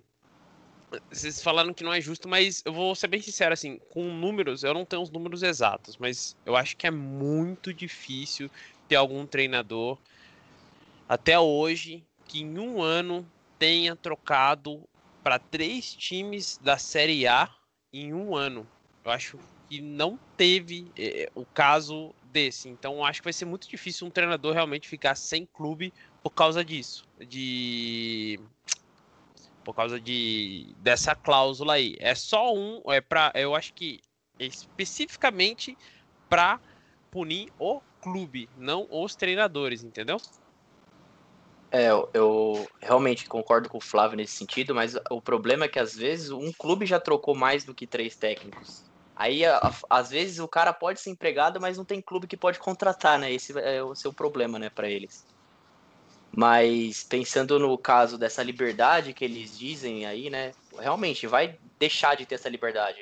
vocês 1.11 1.41
falaram 1.41 1.73
que 1.73 1.83
não 1.83 1.93
é 1.93 2.01
justo, 2.01 2.27
mas 2.27 2.63
eu 2.65 2.73
vou 2.73 2.95
ser 2.95 3.07
bem 3.07 3.21
sincero, 3.21 3.53
assim, 3.53 3.79
com 3.91 4.03
números, 4.03 4.63
eu 4.63 4.73
não 4.73 4.85
tenho 4.85 5.01
os 5.01 5.11
números 5.11 5.43
exatos, 5.43 5.97
mas 5.97 6.35
eu 6.45 6.55
acho 6.55 6.75
que 6.75 6.87
é 6.87 6.91
muito 6.91 7.73
difícil 7.73 8.49
ter 8.87 8.95
algum 8.95 9.25
treinador 9.25 9.97
até 11.07 11.39
hoje 11.39 12.03
que 12.33 12.41
em 12.41 12.57
um 12.57 12.81
ano 12.81 13.23
tenha 13.59 13.95
trocado 13.95 14.81
para 15.23 15.37
três 15.37 15.93
times 15.93 16.57
da 16.57 16.79
Série 16.79 17.27
A 17.27 17.47
em 17.93 18.11
um 18.11 18.35
ano. 18.35 18.67
Eu 19.05 19.11
acho 19.11 19.37
que 19.69 19.79
não 19.79 20.17
teve 20.35 20.91
é, 20.97 21.29
o 21.35 21.45
caso 21.45 22.11
desse. 22.31 22.69
Então 22.69 23.05
acho 23.05 23.21
que 23.21 23.25
vai 23.25 23.33
ser 23.33 23.45
muito 23.45 23.69
difícil 23.69 24.07
um 24.07 24.09
treinador 24.09 24.51
realmente 24.51 24.87
ficar 24.87 25.13
sem 25.13 25.45
clube 25.45 25.93
por 26.23 26.31
causa 26.31 26.65
disso, 26.65 27.05
de 27.19 28.39
por 29.63 29.75
causa 29.75 29.99
de 29.99 30.73
dessa 30.79 31.13
cláusula 31.13 31.73
aí. 31.73 31.95
É 31.99 32.15
só 32.15 32.51
um, 32.51 32.81
é 32.87 32.99
para, 32.99 33.31
eu 33.35 33.53
acho 33.53 33.75
que 33.75 34.01
especificamente 34.39 35.77
para 36.27 36.59
punir 37.11 37.53
o 37.59 37.79
clube, 38.01 38.49
não 38.57 38.87
os 38.89 39.15
treinadores, 39.15 39.83
entendeu? 39.83 40.19
É, 41.75 41.89
eu 42.13 42.67
realmente 42.79 43.25
concordo 43.25 43.67
com 43.67 43.79
o 43.79 43.81
Flávio 43.81 44.15
nesse 44.15 44.35
sentido, 44.35 44.75
mas 44.75 44.95
o 45.09 45.19
problema 45.19 45.65
é 45.65 45.67
que 45.67 45.79
às 45.79 45.95
vezes 45.95 46.29
um 46.29 46.51
clube 46.53 46.85
já 46.85 46.99
trocou 46.99 47.33
mais 47.33 47.63
do 47.63 47.73
que 47.73 47.87
três 47.87 48.15
técnicos. 48.15 48.83
Aí, 49.15 49.43
a, 49.43 49.73
às 49.89 50.11
vezes, 50.11 50.37
o 50.37 50.47
cara 50.47 50.71
pode 50.71 51.01
ser 51.01 51.09
empregado, 51.09 51.59
mas 51.59 51.75
não 51.75 51.83
tem 51.83 51.99
clube 51.99 52.27
que 52.27 52.37
pode 52.37 52.59
contratar, 52.59 53.17
né? 53.17 53.33
Esse 53.33 53.57
é 53.57 53.81
o 53.81 53.95
seu 53.95 54.13
problema, 54.13 54.59
né, 54.59 54.69
para 54.69 54.87
eles. 54.87 55.25
Mas 56.35 57.03
pensando 57.03 57.57
no 57.57 57.75
caso 57.75 58.19
dessa 58.19 58.43
liberdade 58.43 59.13
que 59.13 59.25
eles 59.25 59.57
dizem 59.57 60.05
aí, 60.05 60.29
né? 60.29 60.51
Realmente 60.77 61.25
vai 61.25 61.57
deixar 61.79 62.15
de 62.15 62.27
ter 62.27 62.35
essa 62.35 62.49
liberdade. 62.49 62.99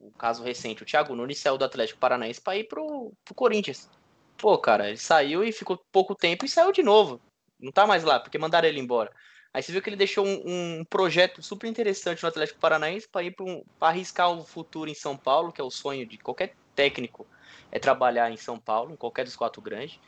O 0.00 0.12
caso 0.12 0.44
recente, 0.44 0.84
o 0.84 0.86
Thiago 0.86 1.16
Nunes 1.16 1.40
saiu 1.40 1.58
do 1.58 1.64
Atlético 1.64 1.98
Paranaense 1.98 2.40
para 2.40 2.56
ir 2.56 2.68
pro, 2.68 3.12
pro 3.24 3.34
Corinthians. 3.34 3.88
Pô, 4.36 4.56
cara, 4.58 4.88
ele 4.88 4.96
saiu 4.96 5.42
e 5.42 5.50
ficou 5.50 5.80
pouco 5.90 6.14
tempo 6.14 6.44
e 6.44 6.48
saiu 6.48 6.70
de 6.70 6.84
novo. 6.84 7.20
Não 7.62 7.70
tá 7.72 7.86
mais 7.86 8.02
lá, 8.02 8.18
porque 8.18 8.38
mandaram 8.38 8.68
ele 8.68 8.80
embora. 8.80 9.10
Aí 9.54 9.62
você 9.62 9.70
viu 9.70 9.80
que 9.80 9.88
ele 9.88 9.96
deixou 9.96 10.26
um, 10.26 10.80
um 10.80 10.84
projeto 10.84 11.42
super 11.42 11.68
interessante 11.68 12.22
no 12.22 12.28
Atlético 12.28 12.58
Paranaense 12.58 13.06
para 13.08 13.22
ir 13.22 13.36
para 13.36 13.44
um, 13.44 13.62
arriscar 13.80 14.30
o 14.30 14.44
futuro 14.44 14.90
em 14.90 14.94
São 14.94 15.16
Paulo, 15.16 15.52
que 15.52 15.60
é 15.60 15.64
o 15.64 15.70
sonho 15.70 16.06
de 16.06 16.18
qualquer 16.18 16.54
técnico, 16.74 17.26
é 17.70 17.78
trabalhar 17.78 18.30
em 18.30 18.36
São 18.36 18.58
Paulo, 18.58 18.92
em 18.92 18.96
qualquer 18.96 19.24
dos 19.24 19.36
quatro 19.36 19.60
grandes. 19.62 19.98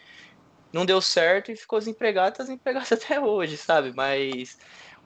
Não 0.72 0.84
deu 0.84 1.00
certo 1.00 1.52
e 1.52 1.56
ficou 1.56 1.78
desempregado, 1.78 2.36
tá 2.36 2.42
desempregado 2.42 2.88
até 2.94 3.20
hoje, 3.20 3.56
sabe? 3.56 3.92
Mas 3.94 4.56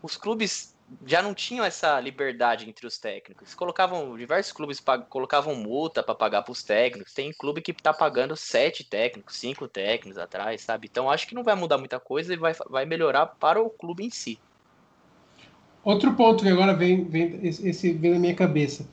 os 0.02 0.16
clubes 0.16 0.77
já 1.06 1.22
não 1.22 1.34
tinham 1.34 1.64
essa 1.64 2.00
liberdade 2.00 2.68
entre 2.68 2.86
os 2.86 2.98
técnicos. 2.98 3.54
Colocavam 3.54 4.16
diversos 4.16 4.52
clubes 4.52 4.82
colocavam 5.08 5.54
multa 5.54 6.02
para 6.02 6.14
pagar 6.14 6.42
para 6.42 6.52
os 6.52 6.62
técnicos. 6.62 7.12
Tem 7.12 7.32
clube 7.32 7.60
que 7.60 7.72
está 7.72 7.92
pagando 7.92 8.36
sete 8.36 8.84
técnicos, 8.84 9.36
cinco 9.36 9.68
técnicos 9.68 10.18
atrás, 10.18 10.62
sabe? 10.62 10.88
Então 10.90 11.10
acho 11.10 11.26
que 11.26 11.34
não 11.34 11.44
vai 11.44 11.54
mudar 11.54 11.78
muita 11.78 12.00
coisa 12.00 12.32
e 12.32 12.36
vai, 12.36 12.54
vai 12.68 12.86
melhorar 12.86 13.26
para 13.26 13.60
o 13.60 13.70
clube 13.70 14.04
em 14.04 14.10
si. 14.10 14.38
Outro 15.84 16.14
ponto 16.14 16.42
que 16.42 16.50
agora 16.50 16.74
vem, 16.74 17.04
vem 17.04 17.40
esse 17.42 17.92
vem 17.92 18.12
na 18.12 18.18
minha 18.18 18.34
cabeça. 18.34 18.86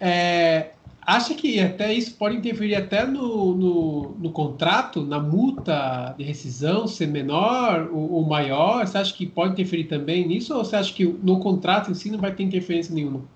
É, 0.00 0.72
Acha 1.06 1.34
que 1.34 1.60
até 1.60 1.92
isso 1.92 2.14
pode 2.16 2.36
interferir 2.36 2.74
até 2.74 3.04
no, 3.06 3.54
no, 3.54 4.10
no, 4.18 4.32
contrato, 4.32 5.04
na 5.04 5.20
multa 5.20 6.14
de 6.16 6.24
rescisão 6.24 6.88
ser 6.88 7.06
menor 7.06 7.90
ou, 7.92 8.12
ou, 8.12 8.24
maior? 8.24 8.86
Você 8.86 8.96
acha 8.96 9.12
que 9.12 9.26
pode 9.26 9.52
interferir 9.52 9.84
também 9.84 10.26
nisso 10.26 10.56
ou 10.56 10.64
você 10.64 10.76
acha 10.76 10.94
que 10.94 11.04
no 11.04 11.40
contrato 11.40 11.90
em 11.90 11.94
si 11.94 12.10
não 12.10 12.18
vai 12.18 12.34
ter 12.34 12.42
interferência 12.42 12.94
nenhuma? 12.94 13.28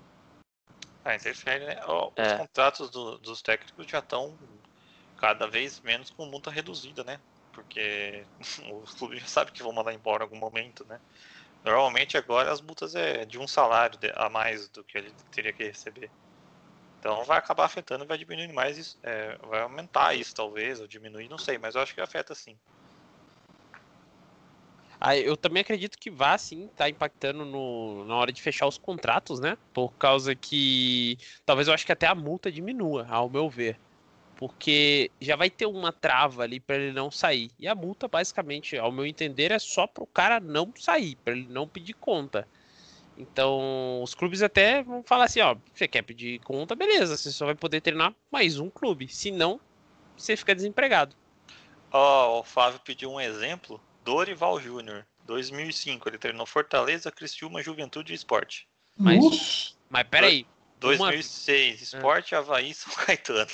Ah, 1.05 1.15
interfere, 1.15 1.65
né? 1.65 1.79
Os 1.85 2.11
é. 2.15 2.37
contratos 2.37 2.89
do, 2.89 3.19
dos 3.19 3.41
técnicos 3.41 3.85
já 3.87 3.99
estão 3.99 4.33
cada 5.17 5.47
vez 5.47 5.79
menos 5.81 6.09
com 6.09 6.25
multa 6.25 6.49
reduzida, 6.49 7.03
né? 7.03 7.19
Porque 7.53 8.23
os 8.83 8.95
clubes 8.95 9.21
já 9.21 9.27
sabem 9.27 9.53
que 9.53 9.61
vão 9.61 9.73
mandar 9.73 9.93
embora 9.93 10.23
em 10.23 10.25
algum 10.25 10.37
momento, 10.37 10.85
né? 10.89 10.99
Normalmente 11.63 12.17
agora 12.17 12.51
as 12.51 12.61
multas 12.61 12.95
é 12.95 13.25
de 13.25 13.37
um 13.37 13.47
salário 13.47 13.99
a 14.15 14.29
mais 14.29 14.69
do 14.69 14.83
que 14.83 14.97
ele 14.97 15.13
teria 15.29 15.53
que 15.53 15.63
receber. 15.63 16.09
Então 16.99 17.23
vai 17.23 17.37
acabar 17.37 17.65
afetando 17.65 18.05
vai 18.05 18.17
diminuir 18.17 18.51
mais 18.51 18.77
isso. 18.77 18.97
É, 19.01 19.37
vai 19.47 19.61
aumentar 19.61 20.13
isso, 20.13 20.35
talvez, 20.35 20.79
ou 20.79 20.87
diminuir, 20.87 21.29
não 21.29 21.37
sei, 21.37 21.57
mas 21.57 21.75
eu 21.75 21.81
acho 21.81 21.93
que 21.93 22.01
afeta 22.01 22.35
sim. 22.35 22.57
Ah, 25.01 25.15
eu 25.15 25.37
também 25.37 25.61
acredito 25.61 25.97
que 25.97 26.11
vá 26.11 26.37
sim 26.37 26.67
tá 26.75 26.89
impactando 26.89 27.45
no, 27.45 28.03
na 28.03 28.17
hora 28.17 28.33
de 28.33 28.41
fechar 28.41 28.67
os 28.67 28.77
contratos, 28.77 29.39
né? 29.39 29.57
Por 29.73 29.93
causa 29.93 30.35
que 30.35 31.17
talvez 31.45 31.69
eu 31.69 31.73
acho 31.73 31.85
que 31.85 31.91
até 31.93 32.05
a 32.05 32.13
multa 32.13 32.51
diminua, 32.51 33.07
ao 33.09 33.29
meu 33.29 33.49
ver. 33.49 33.79
Porque 34.35 35.09
já 35.21 35.37
vai 35.37 35.49
ter 35.49 35.65
uma 35.65 35.93
trava 35.93 36.43
ali 36.43 36.59
para 36.59 36.75
ele 36.75 36.91
não 36.91 37.09
sair. 37.09 37.49
E 37.57 37.67
a 37.67 37.75
multa, 37.75 38.09
basicamente, 38.09 38.77
ao 38.77 38.91
meu 38.91 39.05
entender, 39.05 39.51
é 39.51 39.59
só 39.59 39.87
para 39.87 40.03
o 40.03 40.07
cara 40.07 40.39
não 40.39 40.73
sair, 40.77 41.15
para 41.23 41.33
ele 41.33 41.47
não 41.47 41.67
pedir 41.67 41.93
conta. 41.93 42.45
Então, 43.19 44.01
os 44.01 44.13
clubes 44.13 44.41
até 44.41 44.81
vão 44.81 45.03
falar 45.03 45.25
assim, 45.25 45.41
ó, 45.41 45.53
você 45.73 45.89
quer 45.89 46.01
pedir 46.03 46.39
conta, 46.39 46.73
beleza, 46.73 47.17
você 47.17 47.29
só 47.31 47.45
vai 47.45 47.53
poder 47.53 47.81
treinar 47.81 48.15
mais 48.31 48.57
um 48.59 48.69
clube, 48.69 49.09
se 49.09 49.29
não, 49.29 49.59
você 50.15 50.37
fica 50.37 50.55
desempregado. 50.55 51.17
Ó, 51.91 52.37
oh, 52.37 52.39
o 52.39 52.43
Flávio 52.43 52.79
pediu 52.79 53.11
um 53.11 53.19
exemplo, 53.19 53.81
Dorival 54.05 54.57
Júnior, 54.61 55.05
2005, 55.25 56.07
ele 56.07 56.17
treinou 56.17 56.45
Fortaleza, 56.45 57.11
Criciúma, 57.11 57.61
Juventude 57.61 58.13
e 58.13 58.15
Esporte. 58.15 58.69
Mas, 58.97 59.77
mas 59.89 60.07
peraí. 60.07 60.47
2006, 60.79 61.93
uma... 61.93 61.99
Esporte, 61.99 62.35
Havaí, 62.35 62.73
São 62.73 62.93
Caetano. 62.93 63.49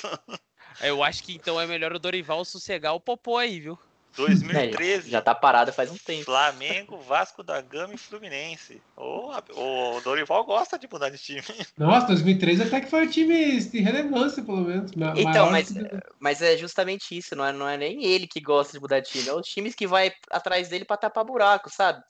Eu 0.80 1.02
acho 1.02 1.24
que 1.24 1.34
então 1.34 1.60
é 1.60 1.66
melhor 1.66 1.92
o 1.92 1.98
Dorival 1.98 2.44
sossegar 2.44 2.94
o 2.94 3.00
popô 3.00 3.36
aí, 3.36 3.58
viu? 3.58 3.76
2013. 4.16 5.08
É, 5.08 5.10
já 5.10 5.20
tá 5.20 5.34
parado 5.34 5.72
faz 5.72 5.90
um 5.90 5.96
tempo. 5.96 6.24
Flamengo, 6.24 6.98
Vasco 6.98 7.42
da 7.42 7.60
Gama 7.60 7.94
e 7.94 7.98
Fluminense. 7.98 8.80
O, 8.96 9.30
o 9.30 10.00
Dorival 10.00 10.44
gosta 10.44 10.78
de 10.78 10.88
mudar 10.90 11.10
de 11.10 11.18
time. 11.18 11.42
Nossa, 11.76 12.08
2013 12.08 12.62
até 12.62 12.80
que 12.80 12.90
foi 12.90 13.06
um 13.06 13.10
time 13.10 13.60
de 13.60 13.80
relevância, 13.80 14.42
pelo 14.42 14.62
menos. 14.62 14.90
Então, 15.16 15.50
mas, 15.50 15.70
que... 15.70 15.80
mas 16.18 16.42
é 16.42 16.56
justamente 16.56 17.16
isso, 17.16 17.36
não 17.36 17.44
é, 17.44 17.52
não 17.52 17.68
é 17.68 17.76
nem 17.76 18.04
ele 18.04 18.26
que 18.26 18.40
gosta 18.40 18.72
de 18.72 18.80
mudar 18.80 19.00
de 19.00 19.10
time, 19.10 19.28
é 19.28 19.34
os 19.34 19.46
times 19.46 19.74
que 19.74 19.86
vai 19.86 20.12
atrás 20.30 20.68
dele 20.68 20.84
para 20.84 20.96
tapar 20.96 21.24
buraco, 21.24 21.70
sabe? 21.70 22.02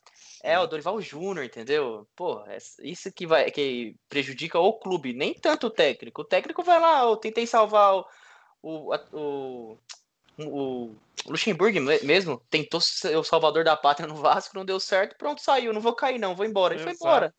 É, 0.43 0.57
o 0.59 0.67
Dorival 0.67 1.01
Júnior, 1.01 1.45
entendeu? 1.45 2.07
Pô, 2.15 2.43
é 2.47 2.57
isso 2.83 3.11
que 3.11 3.25
vai 3.25 3.49
que 3.49 3.95
prejudica 4.07 4.59
o 4.59 4.73
clube, 4.73 5.13
nem 5.13 5.33
tanto 5.33 5.67
o 5.67 5.71
técnico. 5.71 6.21
O 6.21 6.25
técnico 6.25 6.63
vai 6.63 6.79
lá, 6.79 7.01
eu 7.03 7.17
tentei 7.17 7.47
salvar 7.47 7.95
o, 7.95 8.05
o, 8.61 8.95
o, 9.13 9.77
o 10.39 10.95
Luxemburgo 11.25 11.79
mesmo 12.03 12.41
tentou 12.49 12.79
ser 12.79 13.17
o 13.17 13.23
salvador 13.23 13.63
da 13.63 13.75
pátria 13.75 14.07
no 14.07 14.15
Vasco, 14.15 14.55
não 14.55 14.65
deu 14.65 14.79
certo, 14.79 15.17
pronto, 15.17 15.41
saiu, 15.41 15.73
não 15.73 15.81
vou 15.81 15.93
cair 15.93 16.19
não, 16.19 16.35
vou 16.35 16.45
embora. 16.45 16.75
Ele 16.75 16.83
foi 16.83 16.93
embora. 16.93 17.33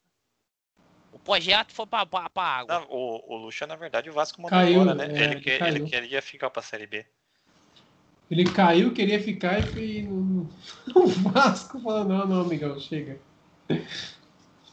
O 1.12 1.18
projeto 1.18 1.72
foi 1.72 1.86
pra, 1.86 2.04
pra, 2.04 2.28
pra 2.28 2.42
água. 2.42 2.80
Não, 2.80 2.86
o, 2.90 3.34
o 3.34 3.36
Luxa, 3.36 3.66
na 3.66 3.76
verdade, 3.76 4.10
o 4.10 4.12
Vasco 4.12 4.42
mandou 4.42 4.58
caiu, 4.58 4.82
embora, 4.82 4.94
né? 4.94 5.06
É, 5.06 5.24
ele, 5.24 5.40
que, 5.40 5.50
ele, 5.50 5.80
queria 5.80 6.20
ficar 6.20 6.50
pra 6.50 6.62
Série 6.62 6.86
B. 6.86 7.04
Ele 8.30 8.44
caiu, 8.44 8.92
queria 8.92 9.22
ficar 9.22 9.60
e 9.78 10.02
no, 10.02 10.48
o 10.94 11.06
Vasco 11.06 11.80
falou, 11.80 12.04
não, 12.04 12.26
não, 12.26 12.40
amigão, 12.42 12.78
chega. 12.78 13.18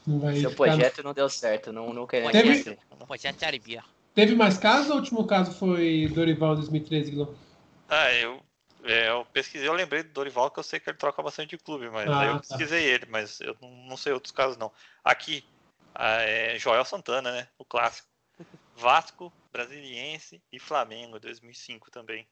Não 0.06 0.20
vai 0.20 0.36
Seu 0.36 0.52
projeto 0.52 1.04
não 1.04 1.14
deu 1.14 1.30
certo, 1.30 1.72
não, 1.72 1.94
não 1.94 2.06
queremos 2.06 2.32
Teve... 2.32 2.78
O 2.90 3.08
projeto 3.08 3.40
Série 3.40 3.60
B. 3.60 3.80
Teve 4.14 4.36
mais 4.36 4.58
casos 4.58 4.90
ou 4.90 4.96
o 4.96 5.00
último 5.00 5.26
caso 5.26 5.52
foi 5.52 6.10
Dorival 6.14 6.56
2013, 6.56 7.12
Guilherme? 7.12 7.45
Ah, 7.88 8.12
eu, 8.14 8.42
é, 8.84 9.10
eu 9.10 9.26
pesquisei, 9.26 9.68
eu 9.68 9.74
lembrei 9.74 10.04
do 10.04 10.12
Dorival 10.12 10.52
que 10.52 10.60
eu 10.60 10.64
sei 10.64 10.80
que 10.80 10.90
ele 10.90 10.98
troca 10.98 11.22
bastante 11.22 11.52
de 11.52 11.58
clube, 11.58 11.90
mas 11.90 12.10
ah, 12.10 12.20
aí 12.20 12.28
eu 12.28 12.36
tá. 12.36 12.40
pesquisei 12.42 12.84
ele, 12.86 13.06
mas 13.08 13.40
eu 13.42 13.56
não, 13.62 13.98
sei 13.98 14.14
outros 14.14 14.32
casos 14.32 14.58
não. 14.58 14.72
Aqui, 15.04 15.44
é 15.98 16.58
Joel 16.60 16.86
Santana, 16.86 17.32
né? 17.32 17.48
O 17.58 17.66
clássico. 17.66 18.08
Vasco, 18.76 19.32
Brasiliense 19.54 20.42
e 20.52 20.60
Flamengo, 20.60 21.20
2005 21.20 21.90
também. 21.90 22.28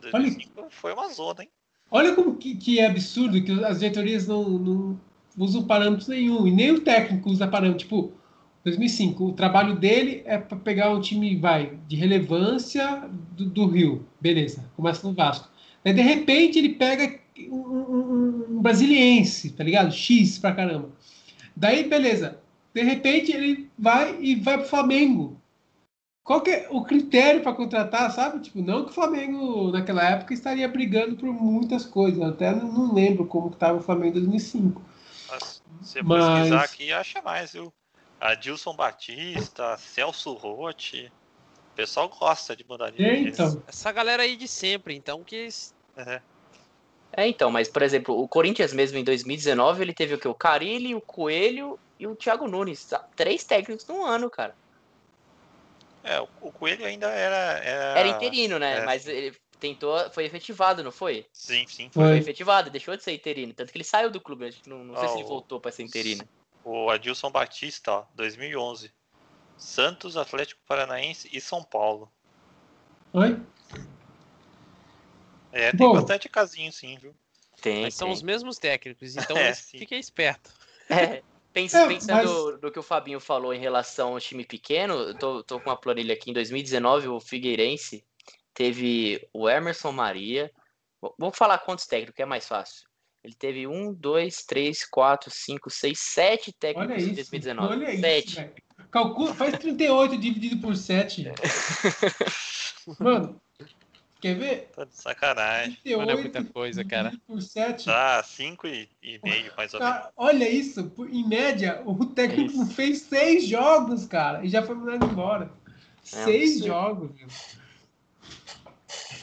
2005 0.00 0.60
Olha, 0.60 0.70
foi 0.70 0.92
uma 0.92 1.08
zona, 1.12 1.42
hein? 1.42 1.50
Olha 1.90 2.14
como 2.14 2.36
que, 2.36 2.56
que 2.56 2.80
é 2.80 2.86
absurdo 2.86 3.42
que 3.42 3.52
as 3.64 3.80
diretorias 3.80 4.26
não, 4.26 4.42
não 4.44 5.00
usam 5.36 5.66
parâmetros 5.66 6.08
nenhum, 6.08 6.46
e 6.46 6.50
nem 6.50 6.72
o 6.72 6.80
técnico 6.80 7.30
usa 7.30 7.46
parâmetro. 7.46 7.84
Tipo, 7.84 8.18
2005. 8.66 9.24
O 9.24 9.32
trabalho 9.32 9.76
dele 9.76 10.22
é 10.26 10.36
para 10.36 10.58
pegar 10.58 10.90
um 10.90 11.00
time, 11.00 11.36
vai, 11.36 11.78
de 11.86 11.94
relevância 11.94 13.08
do, 13.30 13.46
do, 13.46 13.66
Rio. 13.66 14.04
Beleza, 14.20 14.68
começa 14.74 15.06
no 15.06 15.14
Vasco. 15.14 15.48
Aí, 15.84 15.92
de 15.92 16.02
repente, 16.02 16.58
ele 16.58 16.70
pega 16.70 17.16
um, 17.48 17.54
um, 17.54 18.46
um, 18.50 18.60
brasiliense, 18.60 19.52
tá 19.52 19.62
ligado? 19.62 19.92
X 19.92 20.38
pra 20.38 20.52
caramba. 20.52 20.90
Daí, 21.54 21.88
beleza. 21.88 22.40
De 22.74 22.82
repente, 22.82 23.30
ele 23.30 23.70
vai 23.78 24.18
e 24.20 24.34
vai 24.34 24.58
pro 24.58 24.68
Flamengo. 24.68 25.40
Qual 26.24 26.40
que 26.40 26.50
é 26.50 26.66
o 26.68 26.82
critério 26.82 27.42
para 27.42 27.54
contratar, 27.54 28.10
sabe? 28.10 28.40
Tipo, 28.40 28.60
não 28.60 28.82
que 28.84 28.90
o 28.90 28.94
Flamengo, 28.94 29.70
naquela 29.70 30.02
época, 30.02 30.34
estaria 30.34 30.66
brigando 30.66 31.14
por 31.14 31.32
muitas 31.32 31.84
coisas. 31.86 32.18
Eu 32.20 32.30
até 32.30 32.52
não, 32.52 32.92
lembro 32.92 33.26
como 33.26 33.48
que 33.48 33.58
tava 33.58 33.78
o 33.78 33.82
Flamengo 33.82 34.18
em 34.18 34.22
2005. 34.22 34.82
Mas, 35.30 35.62
se 35.82 36.02
Mas... 36.02 36.24
pesquisar 36.24 36.64
aqui, 36.64 36.92
acha 36.92 37.22
mais, 37.22 37.52
viu? 37.52 37.72
Adilson 38.20 38.74
Batista, 38.74 39.76
Celso 39.76 40.32
Rotti. 40.34 41.12
O 41.72 41.76
pessoal 41.76 42.08
gosta 42.08 42.56
de 42.56 42.64
de 42.64 43.04
é, 43.04 43.18
então. 43.18 43.62
Essa 43.66 43.92
galera 43.92 44.22
aí 44.22 44.36
de 44.36 44.48
sempre, 44.48 44.94
então, 44.94 45.22
que. 45.22 45.48
É. 45.96 46.20
é, 47.12 47.28
então, 47.28 47.50
mas, 47.50 47.68
por 47.68 47.82
exemplo, 47.82 48.18
o 48.18 48.26
Corinthians 48.26 48.72
mesmo 48.72 48.96
em 48.96 49.04
2019, 49.04 49.82
ele 49.82 49.92
teve 49.92 50.14
o 50.14 50.18
que? 50.18 50.26
O 50.26 50.34
Carilli, 50.34 50.94
o 50.94 51.00
Coelho 51.00 51.78
e 51.98 52.06
o 52.06 52.14
Thiago 52.14 52.48
Nunes. 52.48 52.90
Três 53.14 53.44
técnicos 53.44 53.86
num 53.86 54.04
ano, 54.04 54.30
cara. 54.30 54.54
É, 56.02 56.20
o 56.20 56.52
Coelho 56.52 56.86
ainda 56.86 57.08
era. 57.08 57.58
Era, 57.58 57.98
era 58.00 58.08
interino, 58.08 58.58
né? 58.58 58.78
É. 58.78 58.84
Mas 58.86 59.06
ele 59.06 59.36
tentou, 59.58 60.10
foi 60.10 60.24
efetivado, 60.24 60.82
não 60.82 60.92
foi? 60.92 61.26
Sim, 61.32 61.66
sim. 61.66 61.90
Foi, 61.92 62.04
foi 62.04 62.18
efetivado, 62.18 62.70
deixou 62.70 62.96
de 62.96 63.02
ser 63.02 63.12
interino. 63.12 63.52
Tanto 63.52 63.72
que 63.72 63.76
ele 63.76 63.84
saiu 63.84 64.10
do 64.10 64.20
clube, 64.20 64.54
não, 64.66 64.84
não 64.84 64.94
oh, 64.94 64.98
sei 64.98 65.08
se 65.08 65.14
ele 65.16 65.24
voltou 65.24 65.60
para 65.60 65.72
ser 65.72 65.82
interino. 65.82 66.26
O 66.66 66.90
Adilson 66.90 67.30
Batista, 67.30 67.92
ó, 67.92 68.06
2011. 68.16 68.92
Santos, 69.56 70.16
Atlético 70.16 70.60
Paranaense 70.66 71.30
e 71.32 71.40
São 71.40 71.62
Paulo. 71.62 72.10
Oi? 73.12 73.40
É, 75.52 75.70
tem 75.70 75.86
Bom, 75.86 75.92
bastante 75.92 76.28
casinho 76.28 76.72
sim, 76.72 76.98
viu? 76.98 77.14
Tem. 77.62 77.82
Mas 77.82 77.94
são 77.94 78.10
os 78.10 78.20
mesmos 78.20 78.58
técnicos, 78.58 79.16
então 79.16 79.36
é, 79.38 79.54
fique 79.54 79.94
esperto. 79.94 80.52
É, 80.90 81.22
pensa, 81.52 81.82
é, 81.82 81.86
pensando 81.86 82.50
mas... 82.50 82.60
no 82.60 82.72
que 82.72 82.80
o 82.80 82.82
Fabinho 82.82 83.20
falou 83.20 83.54
em 83.54 83.60
relação 83.60 84.14
ao 84.14 84.20
time 84.20 84.44
pequeno, 84.44 84.94
eu 84.94 85.16
tô, 85.16 85.44
tô 85.44 85.60
com 85.60 85.70
uma 85.70 85.80
planilha 85.80 86.14
aqui. 86.14 86.32
Em 86.32 86.34
2019, 86.34 87.06
o 87.06 87.20
Figueirense 87.20 88.04
teve 88.52 89.24
o 89.32 89.48
Emerson 89.48 89.92
Maria. 89.92 90.50
Vamos 91.16 91.38
falar 91.38 91.58
quantos 91.58 91.86
técnicos, 91.86 92.16
que 92.16 92.22
é 92.22 92.26
mais 92.26 92.48
fácil. 92.48 92.88
Ele 93.26 93.34
teve 93.34 93.66
um, 93.66 93.92
dois, 93.92 94.44
três, 94.44 94.88
quatro, 94.88 95.32
cinco, 95.32 95.68
seis, 95.68 95.98
sete 95.98 96.52
técnicos 96.52 97.02
em 97.02 97.12
2019. 97.12 97.74
Olha 97.74 97.98
sete. 97.98 98.28
isso, 98.28 98.50
Calcula, 98.88 99.34
faz 99.34 99.58
38 99.58 100.16
dividido 100.16 100.58
por 100.58 100.76
7. 100.76 101.32
Mano, 103.00 103.40
quer 104.20 104.36
ver? 104.36 104.70
Tá 104.76 104.84
de 104.84 104.94
sacanagem. 104.94 105.76
38 105.82 105.98
Mano, 105.98 106.10
é 106.12 106.22
muita 106.22 106.44
coisa, 106.44 106.84
cara. 106.84 107.12
Por 107.26 107.42
7. 107.42 107.90
Ah, 107.90 108.22
5 108.24 108.68
e, 108.68 108.88
e 109.02 109.18
meio, 109.24 109.52
mais 109.56 109.74
ou 109.74 109.80
menos. 109.80 110.06
Olha 110.16 110.48
isso, 110.48 110.92
em 111.10 111.26
média, 111.26 111.82
o 111.84 112.06
técnico 112.06 112.62
é 112.62 112.66
fez 112.66 113.00
6 113.02 113.48
jogos, 113.48 114.06
cara, 114.06 114.44
e 114.44 114.48
já 114.48 114.62
foi 114.62 114.76
mandado 114.76 115.04
embora. 115.04 115.50
6 116.04 116.60
é 116.60 116.64
jogos, 116.64 117.10
meu. 117.12 117.26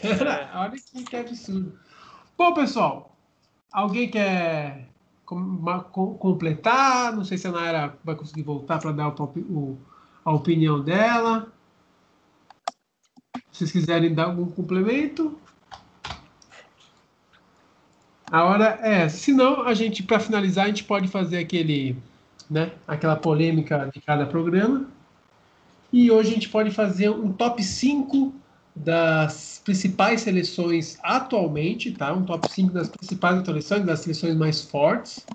É. 0.04 0.50
Olha 0.60 0.74
que, 0.74 1.04
que 1.06 1.16
absurdo. 1.16 1.80
Bom, 2.38 2.54
pessoal, 2.54 3.12
Alguém 3.74 4.08
quer 4.08 4.88
completar? 5.26 7.12
Não 7.12 7.26
sei 7.26 7.40
se 7.40 7.48
a 7.48 7.52
Nayara 7.52 7.98
vai 8.04 8.16
conseguir 8.16 8.44
voltar 8.44 8.78
para 8.78 8.92
dar 8.92 9.08
o, 9.10 9.78
a 10.24 10.32
opinião 10.32 10.80
dela. 10.80 11.52
Se 13.52 13.60
vocês 13.60 13.72
quiserem 13.72 14.14
dar 14.14 14.26
algum 14.26 14.46
complemento. 14.46 15.36
A 18.32 18.44
hora 18.44 18.80
é. 18.84 19.10
Se 19.10 19.34
não, 19.34 19.64
a 19.64 19.74
gente, 19.74 20.04
para 20.04 20.20
finalizar, 20.20 20.66
a 20.66 20.68
gente 20.68 20.84
pode 20.84 21.08
fazer 21.08 21.40
aquele, 21.40 21.98
né, 22.48 22.72
aquela 22.88 23.16
polêmica 23.16 23.90
de 23.92 24.00
cada 24.02 24.28
programa. 24.28 24.88
E 25.92 26.12
hoje 26.12 26.30
a 26.30 26.34
gente 26.34 26.50
pode 26.50 26.70
fazer 26.70 27.10
um 27.10 27.34
top 27.34 27.64
5 27.64 28.34
das 28.76 29.62
principais 29.64 30.22
seleções 30.22 30.98
atualmente, 31.04 31.92
tá? 31.92 32.14
Um 32.14 32.24
top 32.24 32.50
5 32.52 32.74
das 32.74 32.90
principais 32.90 33.46
seleções, 33.46 33.86
das 33.86 34.00
seleções 34.00 34.36
mais 34.36 34.62
fortes. 34.62 35.26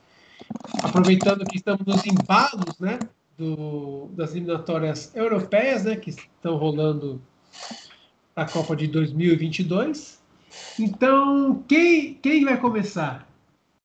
Aproveitando 0.82 1.44
que 1.44 1.56
estamos 1.56 1.84
nos 1.86 2.04
embalos, 2.06 2.78
né? 2.80 2.98
Do, 3.36 4.08
das 4.12 4.32
eliminatórias 4.32 5.14
europeias, 5.14 5.84
né? 5.84 5.96
Que 5.96 6.10
estão 6.10 6.56
rolando 6.56 7.22
a 8.34 8.44
Copa 8.44 8.74
de 8.74 8.88
2022. 8.88 10.18
Então, 10.78 11.62
quem, 11.68 12.14
quem 12.14 12.44
vai 12.44 12.58
começar? 12.58 13.27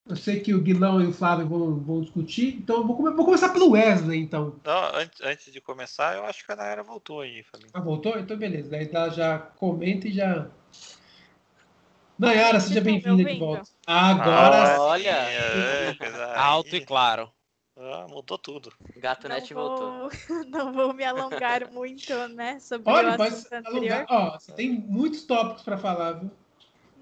Eu 0.05 0.17
sei 0.17 0.41
que 0.41 0.53
o 0.53 0.61
Guilão 0.61 1.01
e 1.01 1.07
o 1.07 1.13
Flávio 1.13 1.47
vão, 1.47 1.79
vão 1.79 2.01
discutir, 2.01 2.57
então 2.57 2.77
eu 2.77 2.87
vou, 2.87 2.97
vou 3.15 3.25
começar 3.25 3.49
pelo 3.49 3.71
Wesley, 3.71 4.19
então. 4.19 4.59
Não, 4.63 4.95
antes, 4.95 5.21
antes 5.21 5.53
de 5.53 5.61
começar, 5.61 6.15
eu 6.15 6.25
acho 6.25 6.45
que 6.45 6.51
a 6.51 6.55
Nayara 6.57 6.83
voltou 6.83 7.21
aí, 7.21 7.41
Fabinho. 7.43 7.71
Ah, 7.73 7.79
voltou? 7.79 8.19
Então 8.19 8.35
beleza. 8.35 8.69
Daí 8.69 8.89
ela 8.91 9.09
já 9.09 9.39
comenta 9.39 10.09
e 10.09 10.11
já. 10.11 10.49
Nayara, 12.19 12.59
seja 12.59 12.81
bem-vinda 12.81 13.23
de 13.23 13.39
volta. 13.39 13.63
Agora. 13.87 14.75
Ah, 14.75 14.81
olha! 14.81 15.09
É, 15.09 15.95
Alto 16.35 16.75
e 16.75 16.81
claro. 16.85 17.31
Ah, 17.77 18.05
mudou 18.09 18.37
tudo. 18.37 18.73
Gato 18.97 19.27
não 19.27 19.35
Net 19.35 19.53
vou, 19.53 19.69
voltou. 19.69 20.09
Não 20.47 20.73
vou 20.73 20.93
me 20.93 21.03
alongar 21.03 21.71
muito, 21.71 22.27
né? 22.27 22.59
Sobre 22.59 22.91
Olha, 22.91 23.17
o 23.17 23.21
assunto 23.21 23.53
anterior. 23.53 24.05
Alongar, 24.05 24.05
ó, 24.09 24.39
você 24.39 24.51
tem 24.51 24.69
muitos 24.69 25.23
tópicos 25.23 25.63
para 25.63 25.77
falar, 25.77 26.13
viu? 26.13 26.31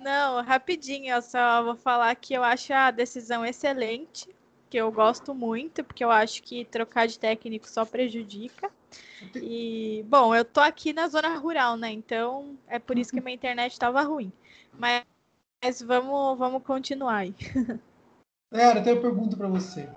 Não, 0.01 0.43
rapidinho, 0.43 1.13
eu 1.13 1.21
só 1.21 1.63
vou 1.63 1.75
falar 1.75 2.13
que 2.15 2.33
eu 2.33 2.43
acho 2.43 2.73
a 2.73 2.89
decisão 2.89 3.45
excelente 3.45 4.27
que 4.67 4.77
eu 4.77 4.91
gosto 4.91 5.35
muito, 5.35 5.83
porque 5.83 6.03
eu 6.03 6.09
acho 6.09 6.41
que 6.41 6.65
trocar 6.65 7.05
de 7.05 7.19
técnico 7.19 7.69
só 7.69 7.85
prejudica. 7.85 8.71
E, 9.35 10.03
bom, 10.07 10.33
eu 10.33 10.43
tô 10.43 10.59
aqui 10.61 10.93
na 10.93 11.07
zona 11.07 11.37
rural, 11.37 11.77
né? 11.77 11.91
Então 11.91 12.57
é 12.67 12.79
por 12.79 12.97
isso 12.97 13.11
que 13.11 13.21
minha 13.21 13.35
internet 13.35 13.73
estava 13.73 14.01
ruim. 14.01 14.31
Mas, 14.79 15.03
mas, 15.63 15.81
vamos, 15.81 16.37
vamos 16.37 16.63
continuar 16.63 17.17
aí. 17.17 17.35
Era, 18.51 18.79
eu 18.79 18.83
tenho 18.83 18.95
uma 18.95 19.01
pergunta 19.01 19.37
para 19.37 19.47
você. 19.47 19.87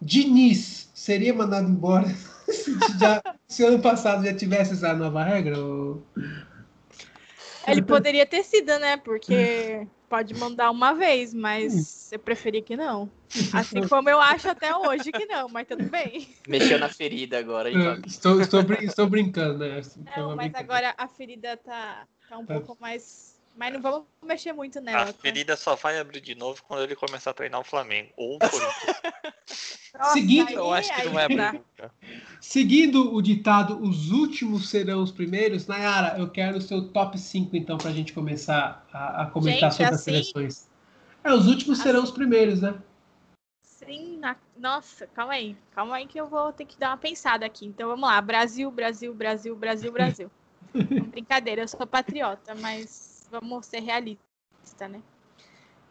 Diniz 0.00 0.90
seria 0.94 1.34
mandado 1.34 1.68
embora 1.68 2.08
se, 2.48 2.98
já, 2.98 3.22
se 3.46 3.64
ano 3.64 3.80
passado 3.82 4.24
já 4.24 4.34
tivesse 4.34 4.72
essa 4.72 4.94
nova 4.94 5.22
regra? 5.22 5.58
Ou... 5.58 6.02
Ele 7.66 7.82
poderia 7.82 8.26
ter 8.26 8.42
sido, 8.44 8.78
né? 8.78 8.96
Porque 8.96 9.86
pode 10.08 10.34
mandar 10.34 10.70
uma 10.70 10.92
vez, 10.92 11.32
mas 11.32 12.12
eu 12.12 12.18
preferi 12.18 12.60
que 12.60 12.76
não. 12.76 13.10
Assim 13.52 13.86
como 13.88 14.10
eu 14.10 14.20
acho 14.20 14.48
até 14.48 14.76
hoje 14.76 15.10
que 15.10 15.24
não, 15.24 15.48
mas 15.48 15.66
tudo 15.66 15.84
bem. 15.84 16.28
Mexeu 16.46 16.78
na 16.78 16.88
ferida 16.88 17.38
agora, 17.38 17.70
hein, 17.70 17.78
estou, 18.06 18.40
estou, 18.40 18.60
estou 18.80 19.06
brincando, 19.06 19.60
né? 19.60 19.80
Não, 20.16 20.36
mas 20.36 20.54
agora 20.54 20.94
a 20.98 21.08
ferida 21.08 21.56
tá, 21.56 22.06
tá 22.28 22.38
um 22.38 22.44
tá. 22.44 22.60
pouco 22.60 22.76
mais 22.80 23.31
mas 23.56 23.72
não 23.72 23.80
vamos 23.80 24.06
mexer 24.24 24.52
muito 24.52 24.80
nela. 24.80 25.02
A 25.02 25.06
tá? 25.06 25.18
ferida 25.20 25.56
só 25.56 25.74
vai 25.74 25.98
abrir 25.98 26.20
de 26.20 26.34
novo 26.34 26.62
quando 26.66 26.82
ele 26.82 26.96
começar 26.96 27.30
a 27.30 27.34
treinar 27.34 27.60
o 27.60 27.64
Flamengo. 27.64 28.10
Ou 28.16 28.36
o 28.36 28.38
Corinthians. 28.48 29.78
Seguindo, 30.12 30.48
aí, 30.48 30.54
eu 30.54 30.72
acho 30.72 30.94
que 30.94 31.04
não 31.04 31.12
vai 31.12 31.24
abrir. 31.24 31.60
Seguindo 32.40 33.14
o 33.14 33.20
ditado, 33.20 33.80
os 33.82 34.10
últimos 34.10 34.70
serão 34.70 35.02
os 35.02 35.12
primeiros. 35.12 35.66
Nayara, 35.66 36.18
eu 36.18 36.30
quero 36.30 36.58
o 36.58 36.62
seu 36.62 36.88
top 36.88 37.18
5, 37.18 37.54
então, 37.56 37.76
para 37.76 37.90
a 37.90 37.92
gente 37.92 38.12
começar 38.12 38.86
a, 38.92 39.22
a 39.22 39.26
comentar 39.26 39.70
gente, 39.70 39.76
sobre 39.76 39.94
assim, 39.94 39.94
as 39.94 40.02
seleções. 40.02 40.70
É, 41.22 41.32
os 41.32 41.46
últimos 41.46 41.78
assim, 41.78 41.88
serão 41.88 42.02
os 42.02 42.10
primeiros, 42.10 42.62
né? 42.62 42.74
Sim, 43.62 44.16
na... 44.18 44.36
nossa, 44.56 45.06
calma 45.08 45.34
aí. 45.34 45.56
Calma 45.74 45.96
aí 45.96 46.06
que 46.06 46.18
eu 46.18 46.26
vou 46.26 46.52
ter 46.52 46.64
que 46.64 46.78
dar 46.78 46.90
uma 46.90 46.96
pensada 46.96 47.44
aqui. 47.44 47.66
Então 47.66 47.88
vamos 47.88 48.08
lá. 48.08 48.20
Brasil, 48.20 48.70
Brasil, 48.70 49.14
Brasil, 49.14 49.54
Brasil, 49.54 49.92
Brasil. 49.92 50.30
Brincadeira, 51.10 51.62
eu 51.62 51.68
sou 51.68 51.86
patriota, 51.86 52.54
mas 52.54 53.11
vamos 53.32 53.66
ser 53.66 53.80
realistas, 53.80 54.90
né? 54.90 55.02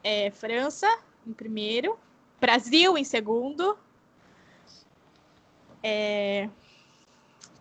É, 0.04 0.30
França 0.32 0.88
em 1.26 1.34
primeiro, 1.34 2.00
Brasil 2.40 2.98
em 2.98 3.04
segundo. 3.04 3.78
É... 5.84 6.48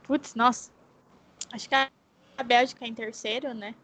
Putz, 0.03 0.35
nossa. 0.35 0.71
Acho 1.53 1.69
que 1.69 1.75
a 1.75 1.91
Bélgica 2.45 2.87
em 2.87 2.95
terceiro, 2.95 3.55
né? 3.55 3.75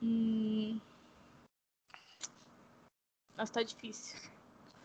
Hum... 0.00 0.80
Nossa, 3.36 3.52
tá 3.52 3.62
difícil. 3.62 4.16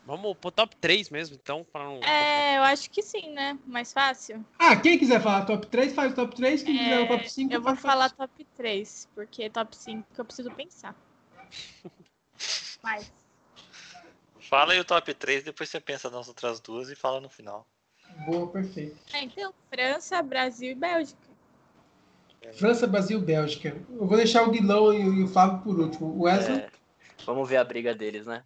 Vamos 0.10 0.36
pro 0.38 0.50
top 0.50 0.76
3 0.78 1.12
mesmo, 1.12 1.36
então, 1.36 1.64
para 1.64 1.84
não. 1.84 2.02
É, 2.02 2.58
eu 2.58 2.64
acho 2.64 2.90
que 2.90 3.04
sim, 3.04 3.32
né? 3.32 3.60
Mais 3.68 3.94
fácil. 3.94 4.44
Ah, 4.58 4.76
quem 4.76 4.98
quiser 4.98 5.22
falar 5.22 5.46
top 5.46 5.68
3, 5.68 5.94
faz 5.94 6.14
o 6.14 6.16
top 6.16 6.36
3. 6.36 6.64
Quem 6.64 6.80
é, 6.80 6.84
quiser 6.84 7.00
o 7.02 7.08
top 7.10 7.30
5, 7.30 7.54
Eu 7.54 7.62
vou 7.62 7.76
falar 7.76 8.10
top 8.10 8.44
3, 8.56 9.08
porque 9.14 9.52
top 9.52 9.78
5 9.78 10.04
eu 10.18 10.26
preciso 10.26 10.50
pensar. 10.50 10.96
Mas. 12.82 13.14
Fala 14.40 14.74
aí 14.74 14.80
o 14.80 14.84
top 14.84 15.14
3, 15.14 15.44
depois 15.44 15.70
você 15.70 15.80
pensa 15.80 16.10
nas 16.10 16.28
outras 16.28 16.60
duas 16.60 16.90
e 16.90 16.96
fala 16.96 17.22
no 17.22 17.30
final. 17.30 17.68
Boa, 18.26 18.48
perfeito. 18.48 18.98
É, 19.14 19.22
então, 19.22 19.54
França, 19.70 20.24
Brasil 20.24 20.72
e 20.72 20.76
Bélgica. 20.76 21.30
França, 22.54 22.88
Brasil 22.88 23.20
e 23.20 23.24
Bélgica. 23.24 23.80
Eu 23.92 24.08
vou 24.08 24.18
deixar 24.18 24.42
o 24.42 24.50
Guilão 24.50 24.92
e 24.92 25.22
o 25.22 25.28
Fábio 25.28 25.62
por 25.62 25.80
último. 25.80 26.08
O 26.08 26.24
Wesley. 26.24 26.62
É, 26.62 26.72
vamos 27.28 27.48
ver 27.48 27.58
a 27.58 27.64
briga 27.64 27.94
deles, 27.94 28.26
né? 28.26 28.44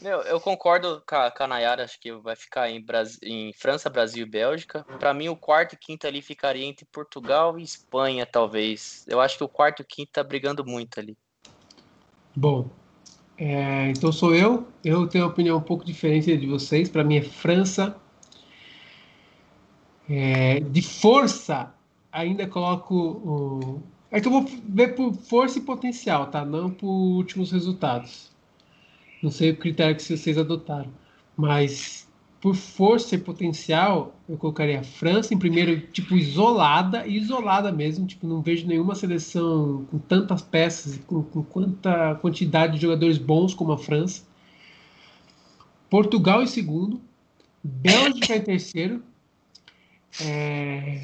Meu, 0.00 0.20
eu 0.22 0.38
concordo 0.38 1.02
com 1.08 1.16
a, 1.16 1.30
com 1.30 1.44
a 1.44 1.46
Nayara, 1.46 1.84
acho 1.84 1.98
que 1.98 2.12
vai 2.12 2.36
ficar 2.36 2.70
em, 2.70 2.84
em 3.22 3.52
França, 3.54 3.88
Brasil 3.88 4.26
e 4.26 4.28
Bélgica. 4.28 4.84
Para 4.98 5.14
mim, 5.14 5.28
o 5.28 5.36
quarto 5.36 5.72
e 5.72 5.78
quinto 5.78 6.06
ali 6.06 6.20
ficaria 6.20 6.64
entre 6.64 6.84
Portugal 6.84 7.58
e 7.58 7.62
Espanha, 7.62 8.26
talvez. 8.26 9.04
Eu 9.08 9.20
acho 9.20 9.38
que 9.38 9.44
o 9.44 9.48
quarto 9.48 9.80
e 9.80 9.82
o 9.82 9.86
quinto 9.86 10.12
tá 10.12 10.22
brigando 10.22 10.64
muito 10.64 11.00
ali. 11.00 11.16
Bom, 12.34 12.68
é, 13.38 13.88
então 13.88 14.12
sou 14.12 14.34
eu. 14.34 14.66
Eu 14.84 15.06
tenho 15.06 15.24
uma 15.24 15.30
opinião 15.30 15.56
um 15.56 15.62
pouco 15.62 15.84
diferente 15.84 16.36
de 16.36 16.46
vocês. 16.46 16.90
Para 16.90 17.02
mim 17.02 17.16
é 17.16 17.22
França. 17.22 17.96
É, 20.08 20.60
de 20.60 20.82
força, 20.82 21.74
ainda 22.12 22.46
coloco 22.46 22.94
o. 22.94 23.82
É 24.10 24.20
que 24.20 24.28
eu 24.28 24.32
vou 24.32 24.44
ver 24.68 24.94
por 24.94 25.12
força 25.14 25.58
e 25.58 25.62
potencial, 25.62 26.26
tá? 26.26 26.44
Não 26.44 26.70
por 26.70 26.86
últimos 26.86 27.50
resultados. 27.50 28.35
Não 29.22 29.30
sei 29.30 29.50
o 29.50 29.56
critério 29.56 29.96
que 29.96 30.02
vocês 30.02 30.38
adotaram, 30.38 30.90
mas 31.36 32.06
por 32.40 32.54
força 32.54 33.14
e 33.14 33.18
potencial, 33.18 34.14
eu 34.28 34.36
colocaria 34.36 34.78
a 34.78 34.84
França 34.84 35.34
em 35.34 35.38
primeiro, 35.38 35.80
tipo, 35.80 36.14
isolada, 36.14 37.06
isolada 37.06 37.72
mesmo. 37.72 38.06
Tipo, 38.06 38.26
não 38.26 38.40
vejo 38.40 38.66
nenhuma 38.66 38.94
seleção 38.94 39.84
com 39.90 39.98
tantas 39.98 40.42
peças, 40.42 40.98
com, 41.06 41.22
com 41.22 41.42
quanta 41.42 42.14
quantidade 42.16 42.74
de 42.74 42.82
jogadores 42.82 43.18
bons 43.18 43.54
como 43.54 43.72
a 43.72 43.78
França. 43.78 44.22
Portugal 45.90 46.42
em 46.42 46.46
segundo, 46.46 47.00
Bélgica 47.64 48.36
em 48.36 48.42
terceiro, 48.42 49.02
é, 50.20 51.00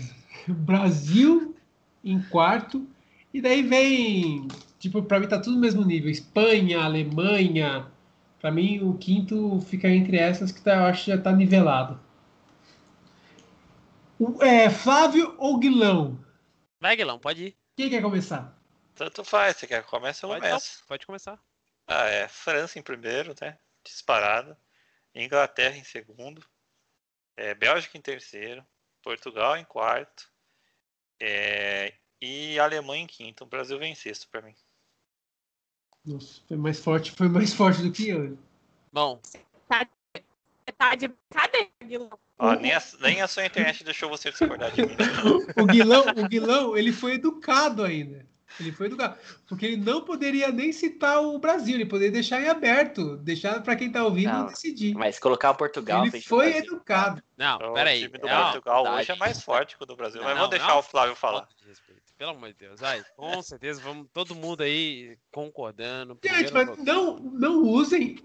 Brasil 0.47 1.57
em 2.05 2.21
quarto, 2.21 2.87
e 3.33 3.41
daí 3.41 3.63
vem, 3.63 4.47
tipo, 4.79 5.03
para 5.03 5.19
mim 5.19 5.27
tá 5.27 5.41
tudo 5.41 5.55
no 5.55 5.61
mesmo 5.61 5.85
nível: 5.85 6.11
Espanha, 6.11 6.81
Alemanha, 6.81 7.87
para 8.43 8.51
mim, 8.51 8.81
o 8.83 8.99
quinto 8.99 9.61
fica 9.61 9.89
entre 9.89 10.19
essas 10.19 10.51
que 10.51 10.61
tá, 10.61 10.75
eu 10.75 10.85
acho 10.87 11.05
que 11.05 11.11
já 11.13 11.17
está 11.17 11.31
nivelado. 11.31 11.99
É, 14.41 14.69
Flávio 14.69 15.37
ou 15.39 15.61
Guilão? 15.61 16.19
Vai, 16.81 16.97
Guilão, 16.97 17.21
pode 17.21 17.45
ir. 17.45 17.57
Quem 17.77 17.89
quer 17.89 18.03
começar? 18.03 18.59
Tanto 18.97 19.25
faz, 19.25 19.57
você 19.57 19.67
quer 19.69 19.85
que 19.85 19.89
comece, 19.89 20.25
eu 20.25 20.29
pode, 20.29 20.41
começo. 20.41 20.85
pode 20.89 21.07
começar. 21.07 21.41
Ah, 21.87 22.07
é. 22.07 22.27
França 22.27 22.81
em 22.81 22.83
primeiro, 22.83 23.33
né? 23.41 23.57
Disparada. 23.85 24.59
Inglaterra 25.15 25.77
em 25.77 25.85
segundo. 25.85 26.45
É, 27.37 27.55
Bélgica 27.55 27.97
em 27.97 28.01
terceiro. 28.01 28.67
Portugal 29.03 29.57
em 29.57 29.65
quarto. 29.65 30.29
É, 31.21 31.95
e 32.21 32.59
Alemanha 32.59 33.05
em 33.05 33.07
quinto. 33.07 33.45
O 33.45 33.47
Brasil 33.47 33.79
vem 33.79 33.93
em 33.93 33.97
sexto 33.97 34.29
para 34.29 34.43
mim. 34.43 34.55
Nossa, 36.05 36.41
foi 36.49 36.57
mais 36.57 36.81
forte, 36.81 37.13
foi 37.13 37.29
mais 37.29 37.53
forte 37.55 37.83
do 37.83 37.93
que 37.93 38.09
eu. 38.09 38.37
Bom. 38.93 39.21
Tá, 39.69 39.87
tá 40.77 40.95
de 40.95 41.09
brincadeira, 41.09 42.19
Ó, 42.39 42.55
nem, 42.55 42.73
a, 42.73 42.83
nem 43.01 43.21
a 43.21 43.29
sua 43.29 43.47
internet 43.47 43.85
deixou 43.85 44.09
você 44.09 44.31
discordar 44.31 44.73
de 44.73 44.83
mim. 44.83 44.97
o 45.57 45.65
Guilão, 45.65 46.05
o 46.17 46.29
Guilão, 46.29 46.77
ele 46.77 46.93
foi 46.93 47.15
educado 47.15 47.85
ainda. 47.85 48.27
Ele 48.61 48.73
foi 48.73 48.87
educado. 48.87 49.17
Porque 49.47 49.67
ele 49.67 49.77
não 49.77 50.03
poderia 50.03 50.51
nem 50.51 50.73
citar 50.73 51.23
o 51.23 51.39
Brasil, 51.39 51.75
ele 51.75 51.87
poderia 51.87 52.13
deixar 52.13 52.41
em 52.41 52.49
aberto, 52.49 53.17
deixar 53.19 53.63
para 53.63 53.77
quem 53.77 53.89
está 53.89 54.05
ouvindo 54.05 54.33
não, 54.33 54.47
decidir. 54.47 54.95
Mas 54.95 55.19
colocar 55.19 55.51
o 55.51 55.55
Portugal. 55.55 56.07
Ele 56.07 56.21
foi 56.21 56.57
educado. 56.57 57.23
Não, 57.37 57.59
peraí. 57.75 58.05
O 58.05 58.07
time 58.07 58.19
do 58.19 58.27
não, 58.27 58.43
Portugal 58.45 58.85
não, 58.85 58.95
hoje 58.97 59.11
é 59.11 59.17
mais 59.17 59.43
forte 59.43 59.77
que 59.77 59.83
o 59.83 59.87
do 59.87 59.97
Brasil. 59.97 60.23
Mas 60.23 60.39
vou 60.39 60.49
deixar 60.49 60.77
o 60.77 60.83
Flávio 60.83 61.15
falar 61.15 61.49
pelo 62.23 62.31
amor 62.31 62.49
de 62.51 62.55
Deus. 62.55 62.81
Vai, 62.81 63.03
com 63.17 63.43
certeza, 63.43 63.81
vamos 63.81 64.07
todo 64.13 64.35
mundo 64.35 64.63
aí 64.63 65.19
concordando. 65.33 66.17
Gente, 66.23 66.53
mas 66.53 66.79
não, 66.79 67.17
não 67.17 67.63
usem 67.63 68.19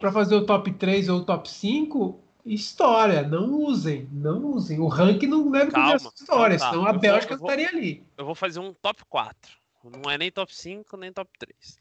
para 0.00 0.10
fazer 0.10 0.34
o 0.34 0.46
top 0.46 0.72
3 0.72 1.08
ou 1.10 1.18
o 1.20 1.24
top 1.24 1.50
5 1.50 2.22
história. 2.44 3.22
Não 3.22 3.52
usem, 3.52 4.08
não 4.10 4.46
usem. 4.46 4.80
O 4.80 4.88
ranking 4.88 5.26
não 5.26 5.50
deve 5.50 5.70
essa 5.78 6.08
história, 6.08 6.58
tá. 6.58 6.70
senão 6.70 6.86
a 6.86 6.92
eu 6.92 6.98
Bélgica 6.98 7.36
vou, 7.36 7.46
estaria 7.46 7.68
ali. 7.68 8.04
Eu 8.16 8.24
vou 8.24 8.34
fazer 8.34 8.58
um 8.58 8.72
top 8.72 9.04
4. 9.04 9.61
Não 9.90 10.10
é 10.10 10.18
nem 10.18 10.30
top 10.30 10.54
5, 10.54 10.96
nem 10.96 11.12
top 11.12 11.30
3. 11.38 11.78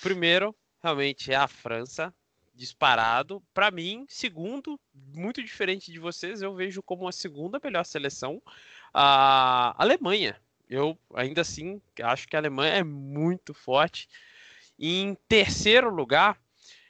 Primeiro, 0.00 0.54
realmente, 0.82 1.32
é 1.32 1.36
a 1.36 1.48
França, 1.48 2.14
disparado. 2.54 3.42
Para 3.52 3.70
mim, 3.70 4.06
segundo, 4.08 4.78
muito 4.94 5.42
diferente 5.42 5.90
de 5.90 5.98
vocês, 5.98 6.42
eu 6.42 6.54
vejo 6.54 6.82
como 6.82 7.08
a 7.08 7.12
segunda 7.12 7.60
melhor 7.62 7.84
seleção 7.84 8.42
a 8.92 9.74
Alemanha. 9.82 10.40
Eu 10.68 10.98
ainda 11.14 11.40
assim 11.40 11.80
acho 12.02 12.26
que 12.26 12.36
a 12.36 12.38
Alemanha 12.38 12.74
é 12.74 12.84
muito 12.84 13.54
forte. 13.54 14.08
E 14.78 15.00
em 15.00 15.14
terceiro 15.28 15.90
lugar, 15.90 16.40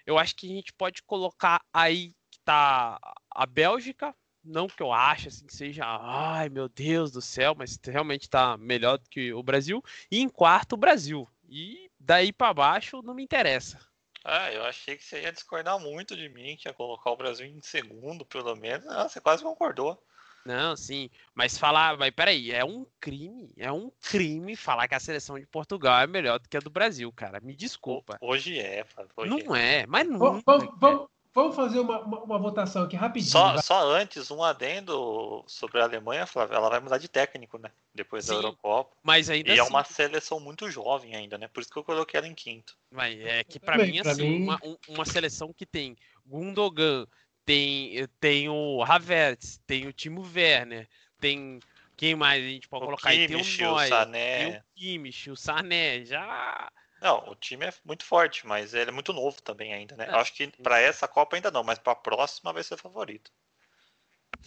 eu 0.07 0.18
acho 0.18 0.35
que 0.37 0.51
a 0.51 0.55
gente 0.55 0.72
pode 0.72 1.03
colocar 1.03 1.64
aí 1.72 2.14
que 2.31 2.39
tá 2.41 2.99
a 3.31 3.47
Bélgica, 3.47 4.14
não 4.45 4.66
que 4.66 4.82
eu 4.82 4.93
ache 4.93 5.28
assim 5.28 5.47
que 5.47 5.55
seja, 5.55 5.84
ai 5.84 6.49
meu 6.49 6.68
Deus 6.68 7.11
do 7.11 7.20
céu, 7.20 7.55
mas 7.57 7.78
realmente 7.84 8.22
está 8.22 8.57
melhor 8.57 8.99
do 8.99 9.09
que 9.09 9.32
o 9.32 9.43
Brasil. 9.43 9.82
E 10.11 10.20
em 10.20 10.28
quarto, 10.28 10.74
o 10.74 10.78
Brasil. 10.78 11.28
E 11.49 11.90
daí 11.99 12.32
para 12.32 12.55
baixo 12.55 13.03
não 13.03 13.14
me 13.14 13.22
interessa. 13.22 13.78
Ah, 14.24 14.53
eu 14.53 14.64
achei 14.64 14.97
que 14.97 15.05
você 15.05 15.22
ia 15.22 15.32
discordar 15.32 15.78
muito 15.80 16.16
de 16.16 16.28
mim, 16.28 16.57
que 16.57 16.68
ia 16.68 16.74
colocar 16.74 17.11
o 17.11 17.16
Brasil 17.16 17.47
em 17.47 17.61
segundo, 17.61 18.24
pelo 18.24 18.55
menos. 18.55 18.86
Não, 18.86 19.09
você 19.09 19.20
quase 19.20 19.43
concordou. 19.43 20.01
Não, 20.45 20.76
sim. 20.76 21.09
Mas 21.34 21.57
falar, 21.57 21.97
mas 21.97 22.11
peraí, 22.11 22.51
é 22.51 22.64
um 22.64 22.84
crime, 23.01 23.53
é 23.57 23.70
um 23.70 23.90
crime 24.01 24.57
falar 24.57 24.88
que 24.88 24.95
a 24.95 25.01
seleção 25.01 25.38
de 25.38 25.47
Portugal 25.47 26.01
é 26.01 26.07
melhor 26.07 26.38
do 26.38 26.49
que 26.49 26.57
a 26.57 26.61
do 26.61 26.70
Brasil, 26.70 27.12
cara. 27.12 27.40
Me 27.40 27.55
desculpa. 27.55 28.18
Hoje 28.20 28.59
é, 28.59 28.84
hoje 29.16 29.45
não 29.45 29.55
é. 29.55 29.80
é, 29.80 29.86
mas 29.86 30.09
não. 30.09 30.18
Vamos, 30.18 30.43
vamos, 30.45 31.09
vamos 31.35 31.57
fazer 31.57 31.80
uma, 31.80 32.01
uma, 32.01 32.20
uma 32.22 32.39
votação 32.39 32.83
aqui 32.85 32.97
rapidinho. 32.97 33.33
Só, 33.33 33.53
vai. 33.53 33.62
só 33.62 33.91
antes, 33.91 34.30
um 34.30 34.43
adendo 34.43 35.45
sobre 35.47 35.80
a 35.80 35.85
Alemanha, 35.85 36.26
Flávio, 36.26 36.55
ela 36.55 36.68
vai 36.68 36.80
mudar 36.80 36.99
de 36.99 37.09
técnico, 37.09 37.59
né? 37.59 37.70
Depois 37.95 38.26
da 38.26 38.33
Sim, 38.35 38.39
Eurocopa. 38.41 38.97
Mas 39.03 39.30
ainda 39.30 39.49
E 39.53 39.59
é 39.59 39.61
assim, 39.61 39.70
uma 39.70 39.85
seleção 39.85 40.41
muito 40.41 40.70
jovem 40.70 41.14
ainda, 41.14 41.39
né? 41.39 41.49
Por 41.49 41.61
isso 41.61 41.70
que 41.70 41.78
eu 41.78 41.85
coloquei 41.85 42.18
ela 42.18 42.26
em 42.26 42.35
quinto. 42.35 42.76
Mas 42.91 43.18
é 43.20 43.45
que 43.45 43.59
pra 43.59 43.72
Também, 43.76 43.93
mim, 43.93 44.03
pra 44.03 44.11
assim, 44.12 44.22
mim- 44.22 44.45
Uma, 44.45 44.59
um- 44.62 44.76
uma 44.89 45.05
seleção 45.05 45.53
que 45.53 45.64
tem 45.66 45.97
Gundogan, 46.26 47.07
tem, 47.45 48.07
tem 48.20 48.49
o 48.49 48.83
Havertz, 48.83 49.61
tem 49.66 49.87
o 49.87 49.93
Timo 49.93 50.22
Werner, 50.22 50.89
tem. 51.20 51.59
Quem 51.97 52.16
mais 52.16 52.43
a 52.45 52.49
gente 52.49 52.68
pode 52.68 52.83
O 52.83 52.87
colocar 52.87 53.11
aí? 53.11 53.26
Tem 53.28 53.37
Kimmich, 53.37 53.62
o 53.64 53.72
o 53.72 53.78
Neuer, 53.78 53.89
Sané. 53.89 54.37
tem 54.39 54.47
o 54.59 54.64
Kimmich, 54.74 55.30
o 55.30 55.37
Sané, 55.37 56.05
já. 56.05 56.70
Não, 57.03 57.19
o 57.31 57.35
time 57.35 57.67
é 57.67 57.73
muito 57.85 58.05
forte, 58.05 58.47
mas 58.47 58.73
ele 58.75 58.91
é 58.91 58.93
muito 58.93 59.13
novo 59.13 59.43
também 59.43 59.73
ainda, 59.75 59.97
né? 59.97 60.07
É. 60.07 60.11
Eu 60.13 60.17
acho 60.19 60.33
que 60.35 60.47
pra 60.63 60.81
essa 60.81 61.09
Copa 61.09 61.35
ainda 61.37 61.51
não, 61.51 61.65
mas 61.65 61.79
pra 61.79 61.95
próxima 61.95 62.53
vai 62.53 62.63
ser 62.63 62.77
favorito. 62.77 63.31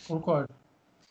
Concordo. 0.08 0.54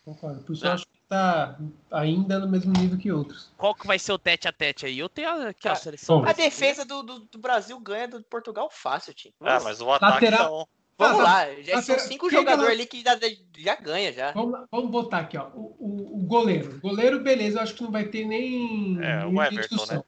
Concordo. 0.03 0.41
Por 0.43 0.53
isso 0.53 0.65
Ah. 0.65 0.69
eu 0.69 0.73
acho 0.73 0.85
que 0.85 0.99
tá 1.07 1.57
ainda 1.91 2.39
no 2.39 2.47
mesmo 2.47 2.71
nível 2.73 2.97
que 2.97 3.11
outros. 3.11 3.51
Qual 3.57 3.73
que 3.75 3.85
vai 3.87 3.97
ser 3.99 4.11
o 4.11 4.17
tete 4.19 4.47
a 4.47 4.51
tete 4.51 4.85
aí? 4.85 4.97
Eu 4.99 5.09
tenho 5.09 5.29
aqui 5.29 5.67
a 5.67 5.71
Cara, 5.71 5.75
seleção. 5.75 6.21
bom. 6.21 6.27
A 6.29 6.33
defesa 6.33 6.83
do, 6.85 7.01
do, 7.03 7.19
do 7.19 7.37
Brasil 7.39 7.79
ganha 7.79 8.07
do 8.07 8.21
Portugal 8.23 8.69
fácil, 8.71 9.13
time. 9.13 9.33
Ah, 9.41 9.59
mas 9.59 9.81
o 9.81 9.91
ataque 9.91 10.25
Lateral- 10.25 10.49
não. 10.51 10.67
Vamos 10.97 11.19
Ah, 11.19 11.23
lá, 11.23 11.45
já 11.61 11.75
lateral- 11.75 11.81
são 11.83 11.99
cinco 11.99 12.27
é 12.27 12.29
jogadores 12.31 12.71
ali 12.71 12.85
que 12.85 13.01
já, 13.03 13.19
já 13.57 13.75
ganha 13.75 14.13
já. 14.13 14.31
Vamos, 14.31 14.51
lá, 14.53 14.65
vamos 14.71 14.89
botar 14.91 15.19
aqui, 15.19 15.37
ó. 15.37 15.49
O, 15.53 15.75
o, 15.77 16.17
o 16.19 16.25
goleiro. 16.25 16.79
Goleiro, 16.79 17.19
beleza, 17.19 17.57
eu 17.57 17.63
acho 17.63 17.75
que 17.75 17.83
não 17.83 17.91
vai 17.91 18.05
ter 18.05 18.25
nem. 18.25 18.97
É, 19.03 19.25
o 19.25 19.31
nem 19.31 19.41
Everton, 19.43 19.75
discussão. 19.75 19.97
né? 19.97 20.03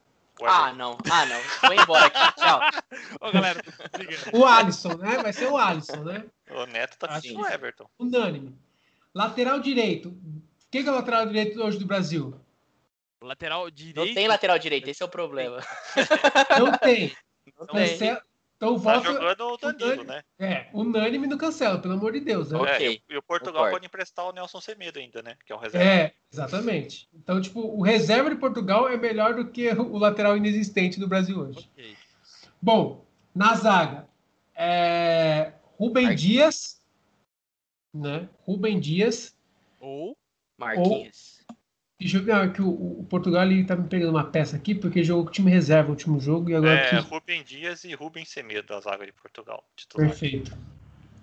Ah, 0.45 0.73
não. 0.73 0.97
Ah, 1.09 1.25
não. 1.25 1.39
Foi 1.41 1.75
embora 1.75 2.05
aqui. 2.05 2.35
Tchau. 2.35 2.59
Ô, 3.21 3.31
galera. 3.31 3.61
O 4.33 4.45
Alisson, 4.45 4.95
né? 4.97 5.17
Vai 5.17 5.33
ser 5.33 5.47
o 5.47 5.57
Alisson, 5.57 6.03
né? 6.03 6.25
O 6.49 6.65
Neto 6.65 6.97
tá 6.97 7.21
com 7.21 7.41
o 7.41 7.47
Everton. 7.47 7.89
Unânime. 7.97 8.57
Lateral 9.13 9.59
direito. 9.59 10.15
Quem 10.69 10.83
que 10.83 10.89
é 10.89 10.91
o 10.91 10.95
lateral 10.95 11.25
direito 11.25 11.61
hoje 11.61 11.79
do 11.79 11.85
Brasil? 11.85 12.39
Lateral 13.21 13.69
direito. 13.71 14.05
Não 14.05 14.13
tem 14.13 14.27
lateral 14.27 14.59
direito, 14.59 14.87
esse 14.87 15.01
é 15.01 15.05
o 15.05 15.09
problema. 15.09 15.59
Não 16.59 16.71
tem. 16.77 17.15
Não 17.57 17.65
tem. 17.67 17.89
Cancela. 17.89 18.26
Então 18.57 18.73
Tá 18.79 18.93
volta. 18.99 19.13
jogando 19.13 19.41
o 19.41 19.57
Danilo, 19.57 19.79
Danilo. 19.87 20.03
né? 20.05 20.23
É, 20.39 20.67
unânime 20.73 21.27
no 21.27 21.37
cancela, 21.37 21.77
pelo 21.79 21.93
amor 21.93 22.11
de 22.11 22.19
Deus. 22.21 22.49
Né? 22.51 22.57
Ok, 22.57 22.71
É, 22.87 22.91
e, 23.13 23.15
o- 23.15 23.19
o 23.19 23.21
Portugal 23.21 23.53
concordo. 23.53 23.71
pode 23.75 23.85
emprestar 23.85 24.25
o 24.25 24.31
Nelson 24.31 24.59
Semedo 24.59 24.97
ainda, 24.97 25.21
né? 25.21 25.37
Que 25.45 25.53
é 25.53 25.55
um 25.55 25.59
reserva. 25.59 25.87
É, 25.87 26.13
exatamente. 26.31 27.07
Então, 27.13 27.39
tipo, 27.39 27.59
o 27.61 27.83
reserva 27.83 28.31
de 28.31 28.35
Portugal 28.35 28.89
é 28.89 28.97
melhor 28.97 29.35
do 29.35 29.47
que 29.51 29.69
o 29.69 29.97
lateral 29.99 30.35
inexistente 30.35 30.99
do 30.99 31.07
Brasil 31.07 31.39
hoje. 31.39 31.69
Ok. 31.71 31.95
Bom, 32.59 33.05
na 33.35 33.53
zaga, 33.53 34.07
é, 34.55 35.53
Rubem. 35.77 36.15
Dias, 36.15 36.81
né? 37.93 38.27
Rubem 38.43 38.79
Dias. 38.79 39.37
Ou. 39.79 40.17
Marquinhos. 40.57 41.35
Deixa 41.35 41.36
eu 41.99 42.23
ver, 42.23 42.31
ah, 42.33 42.47
que 42.47 42.61
o, 42.61 42.69
o 42.69 43.03
Portugal 43.09 43.43
ele 43.43 43.63
tá 43.65 43.75
me 43.75 43.87
pegando 43.89 44.11
uma 44.11 44.23
peça 44.29 44.55
aqui, 44.55 44.75
porque 44.75 45.03
jogou 45.03 45.23
com 45.23 45.29
o 45.29 45.33
time 45.33 45.49
reserva 45.49 45.87
o 45.89 45.91
último 45.91 46.19
jogo 46.19 46.49
e 46.49 46.55
agora 46.55 46.73
É, 46.75 46.79
precisa- 46.89 47.01
Rubem 47.01 47.43
Dias 47.43 47.83
e 47.83 47.93
Rubem 47.95 48.23
Semedo, 48.23 48.73
a 48.75 48.79
zaga 48.79 49.05
de 49.05 49.11
Portugal. 49.11 49.63
Titular. 49.75 50.07
Perfeito. 50.09 50.55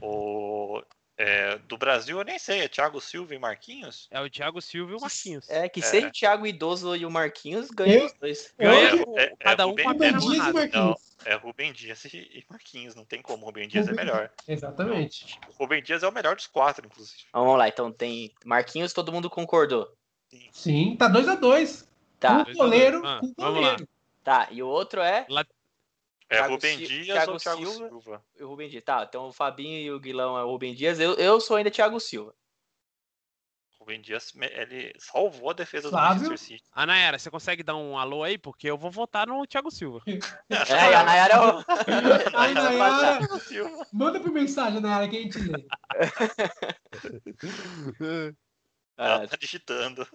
O, 0.00 0.82
é, 1.16 1.58
do 1.68 1.78
Brasil 1.78 2.18
eu 2.18 2.24
nem 2.24 2.38
sei, 2.38 2.60
é 2.60 2.68
Thiago 2.68 3.00
Silva 3.00 3.34
e 3.34 3.38
Marquinhos? 3.38 4.08
É 4.10 4.20
o 4.20 4.28
Thiago 4.28 4.60
Silva 4.60 4.92
e 4.92 4.96
o 4.96 5.00
Marquinhos. 5.00 5.48
É, 5.48 5.68
que 5.68 5.80
É. 5.80 5.82
seja 5.84 6.08
o 6.08 6.10
Thiago 6.10 6.46
Idoso 6.46 6.96
e 6.96 7.06
o 7.06 7.10
Marquinhos, 7.10 7.70
ganha 7.70 8.04
os 8.04 8.12
dois. 8.14 8.52
Ganha 8.58 9.04
é- 9.16 9.22
é 9.32 9.36
cada 9.38 9.66
um 9.66 9.70
Rubem 9.70 9.84
com 9.84 9.90
a 9.90 9.94
perna 9.94 10.18
e. 10.20 10.52
Marquinhos. 10.52 11.14
É 11.24 11.34
Rubem 11.36 11.72
Dias 11.72 12.04
e, 12.06 12.16
e 12.18 12.44
Marquinhos, 12.50 12.94
não 12.94 13.04
tem 13.04 13.22
como. 13.22 13.46
Rubem 13.46 13.66
Dias 13.68 13.86
é 13.86 13.90
Rubem- 13.90 14.04
melhor. 14.04 14.30
Exatamente. 14.46 15.38
O 15.48 15.52
Rubem 15.52 15.82
Dias 15.82 16.02
é 16.02 16.08
o 16.08 16.12
melhor 16.12 16.34
dos 16.36 16.46
quatro, 16.48 16.84
inclusive. 16.84 17.22
Vamos 17.32 17.56
lá, 17.56 17.68
então 17.68 17.90
tem 17.92 18.32
Marquinhos, 18.44 18.92
todo 18.92 19.12
mundo 19.12 19.30
concordou. 19.30 19.88
Sim, 20.52 20.96
tá 20.96 21.08
2 21.08 21.28
a 21.28 21.34
2 21.34 21.88
Tá, 22.20 22.44
Com 22.44 22.52
o 22.52 22.54
goleiro, 22.54 23.02
Ah, 23.04 23.18
com 23.20 23.26
o 23.26 23.34
vamos 23.36 23.60
lá. 23.62 23.68
goleiro. 23.72 23.88
tá. 24.22 24.48
E 24.50 24.62
o 24.62 24.68
outro 24.68 25.00
é 25.02 25.26
É 26.30 26.36
Thiago 26.36 26.54
Rubem 26.54 26.78
Sil- 26.78 26.86
Dias 26.88 27.06
Thiago 27.06 27.32
ou 27.32 27.38
Thiago 27.38 27.66
Silva. 27.66 27.88
Silva? 27.88 28.24
o 28.40 28.46
Rubem 28.46 28.68
Dias. 28.70 28.84
Tá, 28.84 29.04
então 29.06 29.28
o 29.28 29.32
Fabinho 29.32 29.78
e 29.78 29.90
o 29.90 30.00
Guilão 30.00 30.38
é 30.38 30.42
o 30.44 30.48
Rubem 30.50 30.74
Dias. 30.74 30.98
Eu, 30.98 31.14
eu 31.14 31.38
sou 31.40 31.56
ainda 31.56 31.70
Thiago 31.70 32.00
Silva. 32.00 32.34
Rubem 33.78 34.00
Dias, 34.00 34.32
ele 34.40 34.94
salvou 34.98 35.50
a 35.50 35.52
defesa 35.52 35.90
Flávio? 35.90 36.22
do 36.22 36.30
Manchester 36.30 36.56
City. 36.56 36.64
A 36.72 36.86
Nayara, 36.86 37.18
você 37.18 37.30
consegue 37.30 37.62
dar 37.62 37.76
um 37.76 37.98
alô 37.98 38.22
aí? 38.22 38.38
Porque 38.38 38.70
eu 38.70 38.78
vou 38.78 38.90
votar 38.90 39.26
no 39.26 39.46
Thiago 39.46 39.70
Silva. 39.70 40.00
É, 40.50 40.90
e 40.90 40.94
a 40.94 41.04
Nayara 41.04 41.34
é. 41.34 41.38
Ai, 42.34 42.54
Nayara, 42.54 43.18
manda 43.92 44.18
por 44.20 44.30
mensagem, 44.30 44.80
Nayara, 44.80 45.06
que 45.08 45.16
a 45.18 45.20
gente 45.20 45.38
lê. 45.40 45.66
Ela 48.96 49.26
tá 49.28 49.36
digitando. 49.36 50.06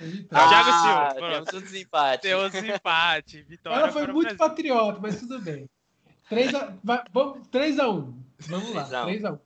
Então, 0.00 0.48
Thiago 0.48 0.70
Ah, 0.70 0.80
Silva, 0.82 1.14
pronto. 1.14 1.44
Temos 1.46 1.54
um 1.54 1.66
desempate. 1.66 2.22
Temos 2.22 2.54
empate. 2.54 3.42
Vitória 3.42 3.78
Ela 3.80 3.92
foi 3.92 4.02
para 4.02 4.12
o 4.12 4.14
muito 4.14 4.28
Brasil. 4.36 4.38
patriota, 4.48 4.98
mas 5.00 5.18
tudo 5.18 5.40
bem. 5.40 5.68
3 6.28 6.54
a, 6.54 6.72
vai, 6.84 7.02
vamos, 7.12 7.48
3 7.48 7.78
a 7.80 7.88
1 7.88 8.22
Vamos 8.48 8.74
lá, 8.74 8.84
3 8.84 8.94
a 8.94 9.02
1. 9.02 9.06
3 9.06 9.24
a 9.24 9.32
1 9.32 9.38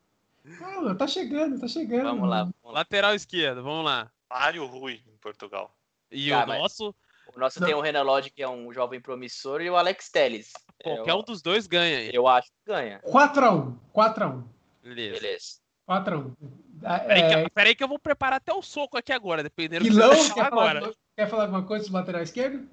Calma, 0.59 0.95
tá 0.95 1.07
chegando, 1.07 1.59
tá 1.61 1.69
chegando. 1.69 2.03
Vamos 2.05 2.29
lá. 2.29 2.39
Vamos 2.43 2.55
lá. 2.65 2.73
Lateral 2.73 3.15
esquerdo, 3.15 3.63
vamos 3.63 3.85
lá. 3.85 4.11
Mário 4.29 4.67
Rui, 4.67 5.01
em 5.07 5.17
Portugal. 5.19 5.75
E 6.11 6.29
Tá, 6.31 6.45
o 6.45 6.47
nosso, 6.47 6.95
O 7.35 7.39
nosso 7.39 7.61
Não. 7.61 7.67
tem 7.67 7.75
o 7.77 7.81
Renan 7.81 8.03
Lodge, 8.03 8.29
que 8.31 8.43
é 8.43 8.49
um 8.49 8.71
jovem 8.75 9.01
promissor, 9.01 9.63
e 9.63 9.71
o 9.71 9.77
Alex 9.77 10.11
Telles. 10.11 10.53
qualquer 10.83 11.13
eu, 11.13 11.19
um 11.19 11.23
dos 11.23 11.41
dois 11.41 11.67
ganha. 11.67 12.11
eu 12.13 12.27
acho 12.29 12.49
que 12.49 12.57
ganha. 12.67 13.01
4x1, 13.07 13.75
4x1, 13.95 14.43
Beleza. 14.83 15.21
Beleza. 15.21 15.47
4x1. 15.89 16.35
Peraí, 16.83 17.21
É, 17.23 17.45
que, 17.45 17.51
peraí 17.51 17.75
que 17.75 17.85
eu 17.85 17.89
vou 17.89 17.99
preparar 17.99 18.37
até 18.39 18.53
o 18.53 18.61
soco 18.63 18.97
aqui 18.99 19.13
agora, 19.13 19.43
dependendo 19.43 19.85
do 19.85 19.91
que 19.91 19.95
você 19.97 20.35
quer 20.35 20.35
falar 20.45 20.51
falar, 20.51 20.63
agora. 20.63 20.79
alguma- 20.81 20.95
quer 21.17 21.29
falar 21.31 21.43
alguma 21.45 21.63
coisa 21.65 21.85
sobre 21.85 21.97
o 21.97 22.01
lateral 22.01 22.23
esquerdo? 22.23 22.69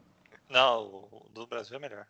Não, 0.50 0.84
o 1.12 1.30
do 1.34 1.46
Brasil 1.48 1.76
é 1.78 1.80
melhor. 1.80 2.06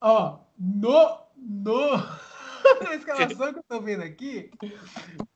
Ó, 0.00 0.38
no, 0.58 1.20
no, 1.36 1.90
na 2.82 2.94
escalação 2.94 3.52
que 3.52 3.58
eu 3.58 3.62
tô 3.68 3.80
vendo 3.80 4.02
aqui, 4.02 4.50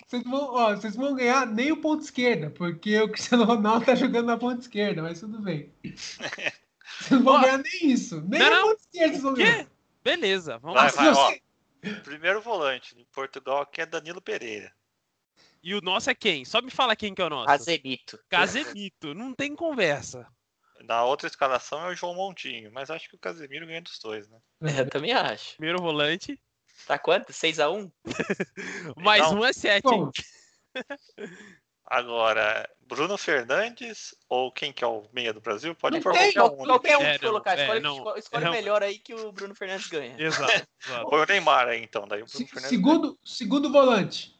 vocês 0.07 0.23
vão, 0.25 0.55
ó, 0.55 0.75
vocês 0.75 0.95
vão 0.97 1.15
ganhar 1.15 1.47
nem 1.47 1.73
o 1.73 1.81
ponto 1.81 2.03
esquerda, 2.03 2.51
porque 2.51 2.99
o 3.01 3.09
Cristiano 3.11 3.45
Ronaldo 3.45 3.87
tá 3.87 3.95
jogando 3.95 4.27
na 4.27 4.37
ponta 4.37 4.61
esquerda, 4.61 5.03
mas 5.03 5.21
tudo 5.21 5.41
bem. 5.41 5.73
Vocês 7.01 7.11
não 7.13 7.23
vão 7.23 7.35
Ó, 7.35 7.41
ganhar 7.43 7.59
nem 7.59 7.91
isso, 7.93 8.21
nem 8.27 8.41
não, 8.41 8.47
a 8.47 8.51
não. 8.51 8.69
ponta 8.71 8.81
esquerda 8.81 9.09
vocês 9.13 9.23
vão 9.23 9.35
Quê? 9.35 9.43
ganhar. 9.45 9.67
Beleza, 10.03 10.59
vamos 10.59 10.77
lá. 10.77 10.87
ó. 10.87 11.15
você- 11.31 11.43
Primeiro 12.03 12.41
volante 12.41 12.97
de 12.97 13.05
Portugal 13.05 13.61
aqui 13.63 13.81
é 13.83 13.87
Danilo 13.87 14.21
Pereira. 14.21 14.73
E 15.63 15.75
o 15.75 15.81
nosso 15.81 16.09
é 16.11 16.15
quem? 16.15 16.45
Só 16.45 16.61
me 16.63 16.71
fala 16.71 16.95
quem 16.97 17.15
que 17.15 17.21
é 17.21 17.25
o 17.25 17.31
nosso. 17.31 17.47
Casemito. 17.47 18.19
Casemito, 18.29 19.15
não 19.15 19.35
tem 19.35 19.55
conversa. 19.57 20.27
Na 20.85 21.03
outra 21.05 21.27
escalação 21.27 21.85
é 21.87 21.91
o 21.91 21.95
João 21.95 22.15
Montinho, 22.15 22.71
mas 22.73 22.91
acho 22.91 23.09
que 23.09 23.17
o 23.17 23.19
Casemiro 23.19 23.67
ganha 23.67 23.83
dos 23.83 23.99
dois, 23.99 24.29
né? 24.29 24.39
Eu 24.79 24.89
também 24.89 25.13
acho. 25.13 25.57
Primeiro 25.57 25.81
volante. 25.83 26.41
Tá 26.87 26.97
quanto? 26.99 27.33
6x1? 27.33 27.91
Mais 28.97 29.23
Não. 29.33 29.41
um 29.41 29.45
é 29.45 29.53
sete, 29.53 29.89
hein? 29.93 30.05
Bom, 30.05 30.11
Agora, 31.91 32.69
Bruno 32.87 33.17
Fernandes 33.17 34.15
ou 34.29 34.53
quem 34.53 34.73
que 34.73 34.85
é 34.85 34.87
o 34.87 35.09
meia 35.13 35.33
do 35.33 35.41
Brasil? 35.41 35.75
Pode 35.75 35.95
tem, 35.95 36.03
qualquer 36.03 36.43
um. 36.43 36.57
né? 36.59 36.65
Qualquer 36.67 36.99
um 36.99 37.03
É, 37.03 37.19
que 37.19 37.25
não, 37.25 37.31
colocar. 37.33 37.59
é, 37.59 37.63
Escolhe, 37.63 37.81
não, 37.81 38.17
escolhe- 38.19 38.47
o 38.47 38.51
melhor 38.51 38.83
aí 38.83 38.99
que 38.99 39.15
o 39.15 39.33
Bruno 39.33 39.55
Fernandes 39.55 39.89
ganha. 39.89 40.15
Exato, 40.21 40.69
exato. 40.87 41.09
Põe 41.09 41.21
o 41.23 41.27
Neymar 41.27 41.67
aí 41.67 41.83
então, 41.83 42.07
daí 42.07 42.23
o 42.23 42.27
Bruno 42.27 42.39
se- 42.39 42.47
Fernandes. 42.47 42.69
segundo, 42.69 43.19
segundo 43.25 43.73
volante 43.73 44.38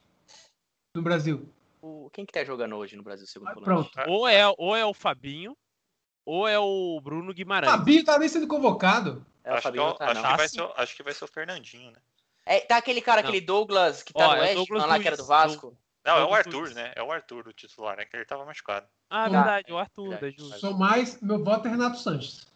no 0.95 1.03
Brasil. 1.03 1.49
O, 1.81 2.11
quem 2.13 2.25
que 2.27 2.33
tá 2.33 2.45
jogando 2.45 2.77
hoje 2.77 2.97
no 2.97 3.03
Brasil, 3.03 3.27
segundo 3.27 3.49
Ah, 3.51 3.55
volante? 3.55 3.91
Pronto. 3.93 4.11
Ou 4.11 4.27
é, 4.29 4.43
ou 4.59 4.75
é 4.77 4.85
o 4.85 4.93
Fabinho, 4.95 5.57
ou 6.25 6.47
é 6.49 6.59
o 6.59 7.01
Bruno 7.03 7.33
Guimarães. 7.33 7.71
Fabinho 7.71 8.05
tá 8.05 8.19
nem 8.19 8.29
sendo 8.29 8.47
convocado. 8.49 9.25
É, 9.45 9.51
o 9.51 9.55
acho, 9.55 9.61
que, 9.63 9.63
Fabinho 9.79 9.89
é 9.89 9.95
tá, 9.95 10.11
acho, 10.11 10.23
que 10.23 10.37
vai 10.37 10.49
ser, 10.49 10.63
o- 10.63 10.73
acho 10.77 10.97
que 10.97 11.03
vai 11.03 11.15
ser 11.15 11.25
o 11.25 11.29
Fernandinho, 11.29 11.91
né? 11.93 11.99
É, 12.45 12.61
tá 12.61 12.77
aquele 12.79 13.01
cara, 13.01 13.23
Não. 13.23 13.29
aquele 13.29 13.45
Douglas, 13.45 14.03
que 14.03 14.13
tá 14.13 14.27
Ó, 14.27 14.29
no 14.31 14.37
é 14.37 14.41
Oeste, 14.41 14.55
Douglas 14.57 14.87
lá 14.87 14.99
que 14.99 15.07
era 15.07 15.17
do 15.17 15.25
Vasco. 15.27 15.77
Não, 16.05 16.17
é 16.17 16.25
o 16.25 16.33
Arthur, 16.35 16.61
Luiz. 16.63 16.75
né? 16.75 16.93
É 16.97 17.03
o 17.03 17.13
Arthur 17.13 17.47
o 17.49 17.53
titular, 17.53 17.97
né? 17.97 18.05
Que 18.07 18.17
ele 18.17 18.25
tava 18.25 18.45
machucado. 18.47 18.87
Ah, 19.11 19.25
Tá. 19.25 19.29
verdade, 19.43 19.73
o 19.73 19.79
Arthur, 19.79 20.09
Verdade. 20.19 20.49
da. 20.51 20.57
Sou 20.59 20.75
mais, 20.75 21.21
meu 21.21 21.43
voto 21.45 21.69
é 21.69 21.71
Renato 21.71 21.99
Sanches. 21.99 22.47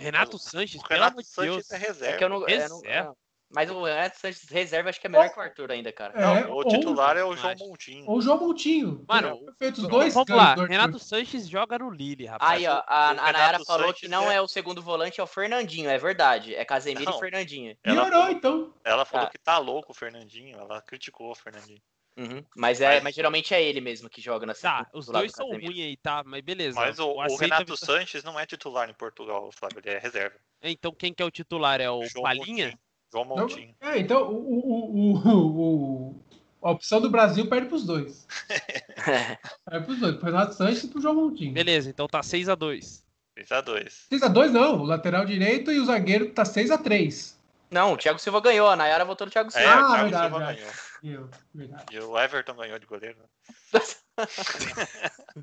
Renato 0.00 0.38
Sanches, 0.38 0.80
O 0.80 0.84
pelo 0.86 1.00
Renato 1.00 1.12
amor 1.12 1.22
de 1.22 1.28
Sanches 1.28 1.52
Deus. 1.54 1.70
é 1.70 1.76
reserva. 1.76 2.14
É 2.14 2.18
que 2.18 2.24
eu 2.24 2.28
não, 2.28 2.36
é, 2.48 2.68
não- 2.68 2.80
Reserva. 2.80 3.08
não. 3.10 3.16
Mas 3.50 3.70
o 3.70 3.82
Renato 3.82 4.18
Sanches 4.18 4.46
reserva 4.50 4.90
acho 4.90 5.00
que 5.00 5.06
é 5.06 5.10
melhor 5.10 5.30
que 5.32 5.38
o 5.38 5.42
Arthur 5.42 5.70
ainda, 5.72 5.90
cara. 5.90 6.12
É, 6.14 6.20
Não, 6.44 6.50
o 6.50 6.54
ou- 6.56 6.68
titular 6.68 7.16
é 7.16 7.24
o 7.24 7.34
João 7.34 7.54
Mas- 7.54 7.58
Montinho. 7.60 8.04
Ou 8.06 8.18
o 8.18 8.20
João 8.22 8.38
Montinho. 8.38 9.04
Mano, 9.08 9.38
Perfeito, 9.46 9.76
os 9.78 9.82
Vamos 9.88 9.90
dois 9.90 10.14
lá, 10.14 10.24
ganham 10.24 10.54
do 10.56 10.64
Renato. 10.66 10.98
Sanches 10.98 11.48
joga 11.48 11.78
no 11.78 11.90
Lille, 11.90 12.26
rapaz. 12.26 12.52
Aí, 12.52 12.66
ó, 12.66 12.82
a, 12.86 13.08
a 13.10 13.14
Nayara 13.14 13.64
falou 13.64 13.86
Sanches 13.86 14.00
que 14.02 14.08
não 14.08 14.30
é- 14.30 14.34
é... 14.36 14.40
o 14.42 14.46
segundo 14.48 14.82
volante, 14.82 15.18
é 15.18 15.22
o 15.24 15.26
Fernandinho, 15.26 15.88
é 15.88 15.96
verdade. 15.96 16.54
É 16.54 16.64
Casemiro 16.64 17.10
Não. 17.10 17.16
e 17.16 17.20
Fernandinho. 17.20 17.76
Ela, 17.82 18.04
Piorou, 18.04 18.30
então. 18.30 18.74
ela 18.84 19.04
falou 19.06 19.26
Tá. 19.26 19.32
que 19.32 19.38
tá 19.38 19.56
louco 19.58 19.92
o 19.92 19.94
Fernandinho, 19.94 20.58
ela 20.58 20.82
criticou 20.82 21.30
o 21.30 21.34
Fernandinho. 21.34 21.80
Uhum. 22.18 22.44
Mas, 22.56 22.80
é, 22.80 22.94
Mas- 22.94 23.02
mas 23.04 23.14
geralmente 23.14 23.54
é 23.54 23.62
ele 23.62 23.80
mesmo 23.80 24.10
que 24.10 24.20
joga 24.20 24.44
na 24.44 24.52
Tá, 24.52 24.86
os 24.92 25.06
dois 25.06 25.30
do 25.32 25.36
são 25.36 25.46
Casemiro. 25.46 25.72
ruins 25.72 25.84
aí, 25.86 25.96
tá? 25.96 26.22
Mas 26.26 26.42
beleza. 26.42 26.74
Mas 26.78 26.98
o, 26.98 27.12
o 27.12 27.20
a 27.20 27.26
Renato. 27.38 27.76
Sanches 27.76 28.24
não 28.24 28.38
é 28.38 28.44
titular 28.44 28.90
em 28.90 28.94
Portugal, 28.94 29.48
Flávio, 29.52 29.78
ele 29.78 29.90
é 29.90 29.98
reserva. 29.98 30.36
Então 30.60 30.92
quem 30.92 31.14
que 31.14 31.22
é 31.22 31.24
o 31.24 31.30
titular? 31.30 31.80
É 31.80 31.88
o 31.88 32.04
João 32.04 32.24
Palinha? 32.24 32.66
Montinho. 32.66 32.78
João 33.12 33.24
Montinho. 33.24 33.74
É, 33.80 33.98
então 33.98 34.30
o, 34.30 34.36
o, 34.36 35.14
o, 35.14 36.10
o, 36.10 36.22
a 36.62 36.70
opção 36.72 37.00
do 37.00 37.08
Brasil 37.10 37.48
perde 37.48 37.68
pros 37.68 37.84
dois. 37.86 38.26
perde 39.68 39.86
pros 39.86 39.98
dois, 39.98 40.16
pro 40.16 40.26
Renato 40.26 40.54
Sanches 40.54 40.84
e 40.84 40.88
pro 40.88 41.00
João 41.00 41.14
Montinho. 41.14 41.52
Beleza, 41.54 41.88
então 41.88 42.06
tá 42.06 42.20
6x2. 42.20 43.02
3x2. 43.36 44.08
6x2 44.10 44.50
não, 44.50 44.80
o 44.80 44.84
lateral 44.84 45.24
direito 45.24 45.70
e 45.72 45.78
o 45.78 45.84
zagueiro 45.86 46.30
tá 46.32 46.42
6x3. 46.42 47.36
Não, 47.70 47.92
o 47.92 47.96
Thiago 47.98 48.18
Silva 48.18 48.40
ganhou. 48.40 48.68
A 48.68 48.76
Nayara 48.76 49.04
votou 49.04 49.26
no 49.26 49.30
Thiago 49.30 49.50
É, 49.50 49.52
Silva. 49.52 49.68
Ah, 49.70 49.76
o 49.76 49.86
Thiago 49.88 50.02
verdade, 50.02 50.28
Silva 50.30 50.38
verdade. 50.38 50.58
ganhou. 51.02 51.20
Eu, 51.22 51.30
verdade. 51.54 51.84
E 51.96 52.00
o 52.00 52.18
Everton 52.18 52.54
ganhou 52.56 52.78
de 52.78 52.86
goleiro. 52.86 53.18
né? 53.18 53.80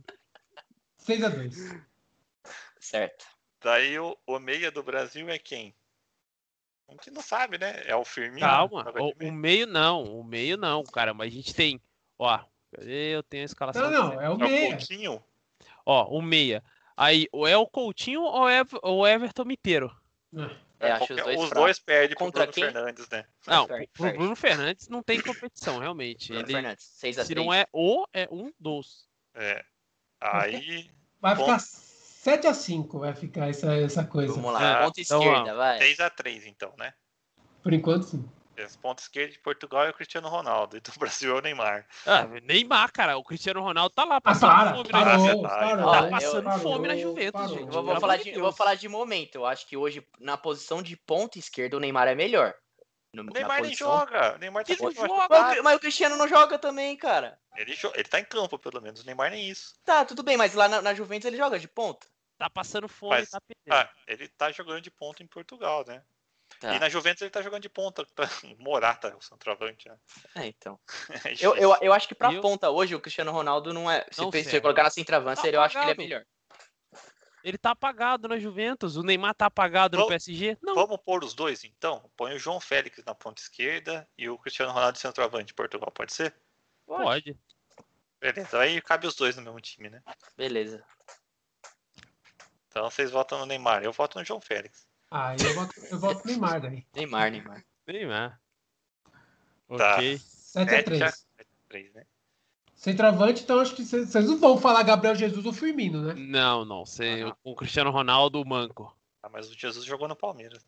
6x2. 1.08 1.82
Certo. 2.80 3.26
Daí 3.62 3.98
o, 4.00 4.18
o 4.28 4.40
meia 4.40 4.72
do 4.72 4.84
Brasil 4.84 5.30
é 5.30 5.38
quem? 5.38 5.74
A 6.88 6.92
gente 6.92 7.12
não 7.12 7.22
sabe, 7.22 7.58
né? 7.58 7.82
É 7.86 7.96
o 7.96 8.06
Firmino. 8.06 8.46
Calma, 8.46 8.94
o, 9.00 9.28
o 9.28 9.32
meio 9.32 9.66
não, 9.66 10.04
o 10.04 10.24
meio 10.24 10.56
não, 10.58 10.84
cara, 10.84 11.14
mas 11.14 11.34
a 11.34 11.36
gente 11.36 11.54
tem, 11.54 11.82
ó, 12.20 12.40
eu 12.78 13.24
tenho 13.24 13.44
a 13.44 13.46
escalação. 13.46 13.90
Não, 13.90 14.10
não, 14.14 14.22
é 14.22 14.30
o 14.30 14.34
É 14.34 14.36
o 14.36 14.38
meia. 14.38 14.70
Coutinho? 14.78 15.24
Ó, 15.86 16.06
o 16.18 16.22
meia. 16.22 16.64
Aí, 16.96 17.28
ou 17.32 17.48
é 17.48 17.58
o 17.58 17.68
Coutinho 17.68 18.22
ou 18.22 18.48
é 18.48 18.62
o 18.84 19.06
Everton 19.06 19.46
Miteiro. 19.46 19.92
É, 20.80 20.92
acho 20.92 21.08
qualquer- 21.08 21.16
os 21.20 21.24
dois 21.26 21.42
os 21.44 21.50
dois 21.50 21.80
perdem 21.80 22.16
pro 22.16 22.26
Contra 22.26 22.42
Bruno 22.44 22.54
quem? 22.54 22.64
Fernandes, 22.66 23.10
né? 23.10 23.26
Não, 23.48 23.66
pro 23.66 23.76
perde. 23.98 24.18
Bruno 24.18 24.36
Fernandes 24.36 24.88
não 24.90 25.02
tem 25.02 25.22
competição, 25.22 25.80
realmente. 25.80 26.28
Bruno 26.28 26.42
Ele, 26.46 26.54
Fernandes, 26.54 26.86
6 26.86 27.20
a 27.20 27.24
se 27.26 27.34
3 27.34 27.46
não 27.46 27.54
é 27.54 27.66
o, 27.74 28.06
é 28.14 28.28
um 28.32 28.52
dos. 28.60 29.08
É. 29.34 29.64
Aí, 30.22 30.90
Vai 31.20 31.36
Bom. 32.26 32.32
ficar 32.32 32.52
7x5, 32.54 33.00
vai 33.00 33.14
ficar 33.14 33.50
essa, 33.50 33.74
essa 33.76 34.04
coisa. 34.04 34.34
Vamos 34.34 34.52
lá, 34.54 34.80
Ah, 34.82 34.84
ponta 34.86 35.00
então, 35.02 35.22
esquerda, 35.22 35.56
vai. 35.56 35.80
6x3 35.80 36.46
então, 36.48 36.74
né? 36.78 36.94
Por 37.62 37.74
enquanto, 37.74 38.04
sim. 38.04 38.30
Esse 38.58 38.78
ponto 38.78 39.00
esquerdo 39.00 39.34
de 39.34 39.40
Portugal 39.40 39.84
é 39.86 39.90
o 39.90 39.94
Cristiano 39.94 40.30
Ronaldo. 40.30 40.78
E 40.78 40.80
do 40.80 40.92
Brasil 40.98 41.36
é 41.36 41.40
o 41.40 41.42
Neymar. 41.42 41.86
Ah, 42.06 42.24
Neymar, 42.44 42.90
cara, 42.94 43.18
o 43.18 43.24
Cristiano 43.24 43.62
Ronaldo 43.62 43.94
tá 43.94 44.06
lá 44.06 44.16
Ah, 44.16 44.22
passando 44.22 44.50
para, 44.50 44.74
fome 44.76 44.92
na 44.92 45.04
parou, 45.04 45.20
Juventus. 45.20 45.42
parou. 45.52 45.78
Tá 45.92 45.92
parou, 46.00 46.10
passando 46.12 46.52
fome 46.62 46.88
na 46.88 46.96
Juventus, 46.96 47.32
parou. 47.32 47.58
gente. 47.58 47.76
Eu 47.76 47.84
vou, 47.84 48.00
falar 48.00 48.18
de 48.18 48.30
eu 48.30 48.42
vou 48.42 48.52
falar 48.54 48.76
de 48.76 48.88
momento. 48.88 49.36
Eu 49.36 49.46
acho 49.46 49.68
que 49.68 49.76
hoje, 49.76 50.08
na 50.20 50.38
posição 50.38 50.82
de 50.82 50.96
ponta 50.96 51.38
esquerda, 51.38 51.76
o 51.76 51.80
Neymar 51.82 52.08
é 52.08 52.16
melhor. 52.16 52.56
No- 53.14 53.24
O 53.24 53.26
na 53.26 53.32
Neymar 53.34 53.62
nem 53.62 53.72
posição. 53.72 53.92
joga. 54.00 54.36
O 54.36 54.38
Neymar 54.40 54.64
tá 54.66 54.72
Ele 54.74 54.94
joga. 54.96 55.28
Mas, 55.30 55.62
mas 55.64 55.76
o 55.76 55.80
Cristiano 55.80 56.16
não 56.16 56.28
joga 56.28 56.58
também, 56.58 56.96
cara. 56.96 57.38
Ele, 57.58 57.78
ele 57.94 58.04
tá 58.06 58.20
em 58.22 58.26
campo, 58.26 58.58
pelo 58.58 58.82
menos. 58.82 59.02
O 59.02 59.06
Neymar 59.06 59.32
nem 59.32 59.50
isso. 59.50 59.74
Tá, 59.84 60.06
tudo 60.06 60.24
bem, 60.24 60.38
mas 60.38 60.54
lá 60.54 60.68
na, 60.70 60.82
na 60.82 60.94
Juventus 60.94 61.26
ele 61.26 61.38
joga 61.38 61.60
de 61.60 61.68
ponta. 61.68 62.08
Tá 62.38 62.50
passando 62.50 62.88
fome, 62.88 63.12
Mas- 63.18 63.30
tá 63.30 63.40
perdendo. 63.42 63.74
Ah, 63.74 63.90
ele 64.08 64.28
tá 64.28 64.52
jogando 64.52 64.82
de 64.82 64.92
ponta 64.92 65.24
em 65.24 65.28
Portugal, 65.28 65.84
né? 65.88 66.04
Tá. 66.60 66.76
E 66.76 66.80
na 66.80 66.90
Juventus 66.90 67.22
ele 67.22 67.32
tá 67.32 67.42
jogando 67.42 67.62
de 67.64 67.70
ponta. 67.70 68.06
Tá- 68.16 68.30
Morata, 68.60 69.16
o 69.18 69.22
centroavante. 69.22 69.88
né? 69.90 69.98
É, 70.36 70.48
então. 70.48 70.80
É 71.26 71.34
Eu, 71.40 71.56
eu, 71.56 71.76
eu 71.82 71.94
acho 71.94 72.08
que 72.08 72.16
pra 72.16 72.32
Eu- 72.34 72.42
ponta 72.42 72.70
hoje 72.70 72.94
o 72.96 73.00
Cristiano 73.02 73.32
Ronaldo 73.32 73.74
não 73.74 73.90
é. 73.90 74.06
Se 74.12 74.20
Não 74.22 74.30
você 74.32 74.62
colocar 74.62 74.84
na 74.84 74.90
centroavância, 74.90 75.44
Tá 75.50 75.58
eu 75.58 75.62
acho 75.62 75.78
que 75.78 75.84
ele 75.84 75.92
é 75.92 75.96
melhor. 75.96 76.26
Ele 77.44 77.58
tá 77.60 77.72
apagado 77.72 78.28
na 78.28 78.40
Juventus. 78.40 78.96
O 78.98 79.04
Neymar 79.04 79.36
tá 79.36 79.46
apagado 79.46 79.98
no 79.98 80.08
PSG? 80.08 80.58
Não. 80.64 80.74
Vamos 80.74 80.98
pôr 81.06 81.24
os 81.24 81.36
dois, 81.36 81.64
então? 81.64 82.10
Põe 82.18 82.34
o 82.34 82.40
João 82.40 82.60
Félix 82.60 83.04
na 83.06 83.14
ponta 83.14 83.40
esquerda 83.40 84.08
e 84.18 84.28
o 84.28 84.38
Cristiano 84.40 84.72
Ronaldo 84.72 84.98
centroavante 84.98 85.46
de 85.48 85.54
Portugal, 85.54 85.92
pode 85.92 86.12
ser? 86.12 86.36
Pode. 86.88 87.38
Beleza, 88.20 88.60
aí 88.60 88.82
cabe 88.82 89.06
os 89.06 89.16
dois 89.16 89.36
no 89.36 89.44
mesmo 89.44 89.62
time, 89.62 89.90
né? 89.92 90.02
Beleza. 90.36 90.84
Então 92.76 92.92
vocês 92.92 93.10
votam 93.10 93.40
no 93.40 93.46
Neymar, 93.46 93.86
eu 93.86 93.94
voto 93.94 94.20
no 94.20 94.26
João 94.26 94.42
Félix. 94.42 94.86
Aí 95.10 95.38
eu 95.42 95.54
voto, 95.54 95.74
eu 95.90 95.98
voto 95.98 96.20
no 96.20 96.26
Neymar 96.26 96.60
daí. 96.60 96.86
Neymar, 96.94 97.32
Neymar. 97.32 97.66
Neymar. 97.88 98.42
Tá. 99.78 99.96
Ok. 99.96 100.18
7x3. 100.18 101.26
3, 101.70 101.94
né? 101.94 102.06
Centroavante, 102.76 103.44
então 103.44 103.62
acho 103.62 103.74
que 103.74 103.86
vocês 103.86 104.14
não 104.28 104.38
vão 104.38 104.58
falar 104.58 104.84
Gabriel 104.84 105.16
Jesus 105.16 105.46
ou 105.46 105.54
Firmino, 105.54 106.02
né? 106.02 106.16
Não, 106.18 106.66
não. 106.66 106.86
Cê, 106.86 107.22
Ah, 107.22 107.28
não. 107.28 107.38
O 107.46 107.56
Cristiano 107.56 107.92
Ronaldo, 107.92 108.42
o 108.42 108.46
Manco. 108.46 108.94
Ah, 109.24 109.30
mas 109.30 109.50
o 109.50 109.58
Jesus 109.58 109.86
jogou 109.86 110.10
no 110.10 110.16
Palmeiras. 110.16 110.68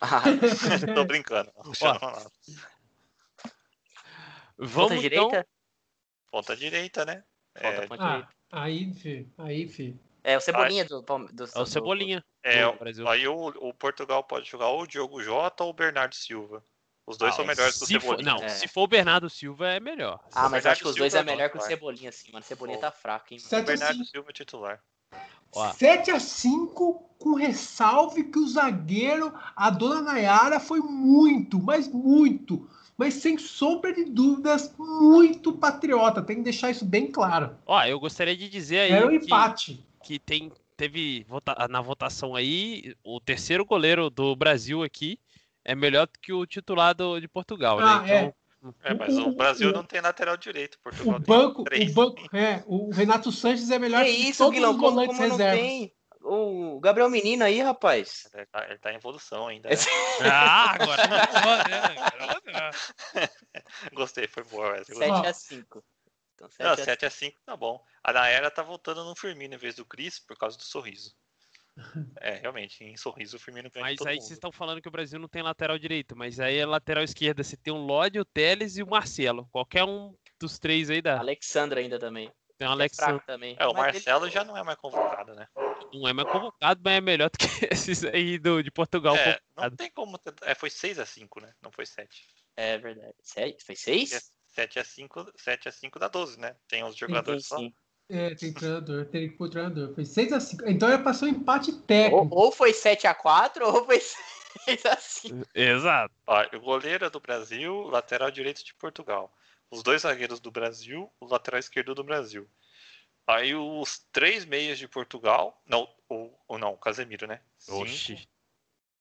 Ah, 0.00 0.22
Tô 0.96 1.04
brincando. 1.04 1.52
O 1.56 1.64
Cristiano 1.64 1.98
Ronaldo. 1.98 2.32
Vamos 4.56 4.74
ponta 4.74 4.94
então. 4.94 5.00
direita? 5.28 5.48
Ponta 6.30 6.56
direita, 6.56 7.04
né? 7.04 7.22
Ponta, 7.52 7.66
É, 7.68 7.86
ponta 7.86 8.02
Ah, 8.02 8.08
direita. 8.08 8.34
aí, 8.50 8.94
fi, 8.94 9.28
aí, 9.36 9.68
fi. 9.68 10.00
É 10.24 10.36
o 10.36 10.40
Cebolinha 10.40 10.84
do, 10.84 11.02
Palme- 11.02 11.28
do, 11.32 11.44
É 11.44 11.58
o 11.58 11.66
Cebolinha. 11.66 12.24
é, 12.42 12.64
do 12.70 12.78
Brasil. 12.78 13.08
aí 13.08 13.26
o, 13.26 13.46
o 13.48 13.74
Portugal 13.74 14.22
pode 14.22 14.48
jogar 14.48 14.68
ou 14.68 14.82
o 14.82 14.86
Diogo 14.86 15.20
Jota 15.22 15.64
ou 15.64 15.70
o 15.70 15.74
Bernardo 15.74 16.14
Silva. 16.14 16.62
Os 17.04 17.16
dois 17.16 17.32
Ah, 17.32 17.36
são 17.36 17.44
melhores 17.44 17.76
que 17.78 17.84
o 17.84 17.86
Se 17.88 17.94
for, 17.94 18.00
Cebolinha. 18.16 18.34
não, 18.34 18.42
É. 18.44 18.48
se 18.48 18.68
for 18.68 18.82
o 18.82 18.86
Bernardo 18.86 19.28
Silva, 19.28 19.68
é 19.68 19.80
melhor. 19.80 20.20
Ah, 20.32 20.42
mas 20.48 20.62
Bernardo 20.62 20.66
acho 20.68 20.82
que 20.82 20.88
os 20.88 20.94
dois 20.96 21.12
Silva 21.12 21.28
é 21.30 21.34
melhor 21.34 21.50
que 21.50 21.58
o. 21.58 21.60
Cebolinha, 21.60 22.08
assim, 22.10 22.30
mano. 22.32 22.44
Cebolinha 22.44 22.78
tá 22.78 22.92
fraco, 22.92 23.34
hein? 23.34 23.40
mano. 23.40 23.46
O 23.46 23.50
7 23.50 23.62
a 23.62 23.66
Bernardo 23.66 23.98
5. 23.98 24.04
Silva 24.10 24.30
é 24.30 24.32
titular. 24.32 24.80
Ó. 25.54 25.72
7x5 25.72 27.02
com 27.18 27.34
ressalve 27.34 28.24
que 28.24 28.38
o 28.38 28.46
zagueiro, 28.48 29.32
a 29.56 29.70
dona 29.70 30.00
Nayara, 30.00 30.58
foi 30.60 30.80
muito, 30.80 31.60
mas 31.60 31.88
muito, 31.88 32.68
mas 32.96 33.14
sem 33.14 33.36
sombra 33.38 33.92
de 33.92 34.04
dúvidas, 34.04 34.72
muito 34.78 35.52
patriota. 35.52 36.22
Tem 36.22 36.36
que 36.36 36.42
deixar 36.42 36.70
isso 36.70 36.84
bem 36.84 37.10
claro. 37.10 37.56
Ó, 37.66 37.82
eu 37.84 37.98
gostaria 38.00 38.36
de 38.36 38.48
dizer 38.48 38.78
aí 38.80 38.92
Era 38.92 39.06
um 39.06 39.10
que, 39.10 39.16
empate. 39.26 39.86
Que 40.02 40.18
tem, 40.18 40.50
teve 40.76 41.24
vota- 41.28 41.66
na 41.68 41.80
votação 41.80 42.34
aí, 42.34 42.94
o 43.04 43.20
terceiro 43.20 43.64
goleiro 43.64 44.10
do 44.10 44.34
Brasil 44.36 44.82
aqui 44.82 45.18
é 45.64 45.74
melhor 45.74 46.06
do 46.06 46.18
que 46.20 46.32
o 46.32 46.44
titular 46.46 46.94
do, 46.94 47.20
de 47.20 47.28
Portugal, 47.28 47.78
Ah, 47.78 48.00
né? 48.02 48.18
Então, 48.18 48.34
É, 48.84 48.94
mas 48.94 49.16
o 49.18 49.28
O- 49.30 49.34
Brasil 49.34 49.70
o- 49.70 49.72
não 49.72 49.84
tem 49.84 50.00
lateral 50.00 50.36
direito. 50.36 50.78
Portugal 50.80 51.16
O 51.16 51.20
tem 51.20 51.26
banco, 51.26 51.64
três. 51.64 51.90
o 51.90 51.94
banco, 51.94 52.36
é, 52.36 52.62
o 52.66 52.90
Renato 52.90 53.32
Sanches 53.32 53.70
é 53.70 53.78
melhor 53.78 54.04
Que 54.04 54.12
que 54.12 54.28
isso, 54.28 54.38
todos 54.38 54.54
Guilherme? 54.54 54.76
os 54.76 54.80
volantes 54.80 55.16
como 55.16 55.28
não 55.28 55.36
reservas. 55.36 55.60
tem? 55.60 55.92
O 56.24 56.78
Gabriel 56.78 57.10
Menino 57.10 57.42
aí, 57.42 57.60
rapaz. 57.60 58.28
Ele 58.32 58.46
tá, 58.46 58.64
ele 58.68 58.78
tá 58.78 58.92
em 58.92 58.96
evolução 58.96 59.48
ainda. 59.48 59.68
Esse- 59.72 59.88
Ah, 60.32 60.70
agora 60.80 61.06
né? 61.08 61.20
Agora. 61.34 62.70
Gostei, 63.92 64.28
foi 64.28 64.44
boa 64.44 64.76
essa. 64.76 64.94
7x5. 64.94 65.82
Então, 66.54 66.68
Não, 66.68 66.76
7 66.76 66.80
a 66.80 66.84
7 66.84 67.06
a 67.06 67.10
5 67.10 67.40
tá 67.44 67.56
bom. 67.56 67.84
A 68.02 68.12
Naera 68.12 68.50
tá 68.50 68.62
voltando 68.62 69.04
no 69.04 69.14
Firmino 69.16 69.54
em 69.54 69.58
vez 69.58 69.74
do 69.76 69.84
Cris 69.84 70.18
por 70.18 70.36
causa 70.36 70.56
do 70.56 70.64
sorriso. 70.64 71.14
É, 72.20 72.34
realmente, 72.34 72.84
em 72.84 72.96
sorriso 72.98 73.36
o 73.36 73.40
Firmino 73.40 73.70
ganha 73.70 73.84
Mas 73.86 73.96
todo 73.96 74.08
aí 74.08 74.16
mundo. 74.16 74.22
vocês 74.24 74.36
estão 74.36 74.52
falando 74.52 74.80
que 74.82 74.88
o 74.88 74.90
Brasil 74.92 75.18
não 75.18 75.28
tem 75.28 75.42
lateral 75.42 75.78
direito, 75.78 76.14
mas 76.14 76.38
aí 76.38 76.58
é 76.58 76.66
lateral 76.66 77.02
esquerda, 77.02 77.42
você 77.42 77.56
tem 77.56 77.72
o 77.72 77.78
Lodi, 77.78 78.20
o 78.20 78.24
Teles 78.26 78.76
e 78.76 78.82
o 78.82 78.86
Marcelo. 78.86 79.48
Qualquer 79.50 79.82
um 79.84 80.14
dos 80.38 80.58
três 80.58 80.90
aí 80.90 81.00
dá. 81.00 81.18
Alexandra 81.18 81.80
ainda 81.80 81.98
também. 81.98 82.30
Tem 82.58 82.68
o 82.68 82.70
é 82.70 82.72
Alexandre, 82.72 83.12
fraco 83.14 83.26
também. 83.26 83.56
É, 83.58 83.66
o 83.66 83.72
Mas 83.72 83.86
ele- 83.86 83.92
Marcelo 83.94 84.28
já 84.30 84.44
não 84.44 84.54
é 84.56 84.62
mais 84.62 84.78
convocado, 84.78 85.34
né? 85.34 85.48
não 85.94 86.08
é 86.08 86.12
mais 86.12 86.28
convocado, 86.30 86.80
mas 86.84 86.94
é 86.94 87.00
melhor 87.00 87.30
do 87.30 87.38
que 87.38 87.46
esses 87.72 88.04
aí 88.04 88.38
do, 88.38 88.62
de 88.62 88.70
Portugal 88.70 89.16
É, 89.16 89.40
não 89.56 89.70
tem 89.74 89.90
como. 89.90 90.18
ter- 90.18 90.34
É, 90.42 90.54
foi 90.54 90.68
6 90.70 90.98
a 90.98 91.06
5 91.06 91.40
né? 91.40 91.52
Não 91.62 91.72
foi 91.72 91.86
7. 91.86 92.26
É 92.54 92.76
verdade. 92.78 93.14
Sério? 93.22 93.56
Foi 93.64 93.74
6? 93.74 94.30
7 94.52 94.78
a 94.78 94.84
5 94.84 95.32
7 95.36 95.68
a 95.68 95.72
5 95.72 95.98
dá 95.98 96.08
12, 96.08 96.38
né? 96.38 96.56
Tem 96.68 96.84
os 96.84 96.96
jogadores 96.96 97.46
só. 97.46 97.58
sim. 97.58 97.74
É, 98.08 98.34
tem 98.34 98.52
treinador, 98.52 99.06
teria 99.06 99.28
que 99.30 99.36
pôr 99.36 99.48
treinador. 99.48 99.94
Foi 99.94 100.04
6x5. 100.04 100.64
Então 100.66 100.90
ia 100.90 100.98
passar 100.98 101.26
um 101.26 101.30
empate 101.30 101.70
Ou, 101.70 101.80
técnico. 101.80 102.34
ou 102.34 102.52
foi 102.52 102.72
7x4 102.72 103.62
ou 103.62 103.86
foi 103.86 103.98
6x5. 104.68 105.46
Exato. 105.54 106.14
Ó, 106.26 106.56
o 106.56 106.60
goleiro 106.60 107.06
é 107.06 107.10
do 107.10 107.20
Brasil, 107.20 107.74
lateral 107.84 108.30
direito 108.30 108.64
de 108.64 108.74
Portugal. 108.74 109.32
Os 109.70 109.82
dois 109.82 110.02
zagueiros 110.02 110.40
do 110.40 110.50
Brasil, 110.50 111.10
o 111.18 111.26
lateral 111.26 111.58
esquerdo 111.58 111.94
do 111.94 112.04
Brasil. 112.04 112.46
Aí 113.26 113.54
os 113.54 114.04
três 114.12 114.44
meias 114.44 114.78
de 114.78 114.86
Portugal. 114.86 115.62
Não, 115.66 115.88
o, 116.08 116.30
o 116.48 116.58
não, 116.58 116.74
o 116.74 116.78
Casemiro, 116.78 117.26
né? 117.26 117.40
Cinco, 117.56 117.82
Oxi. 117.82 118.28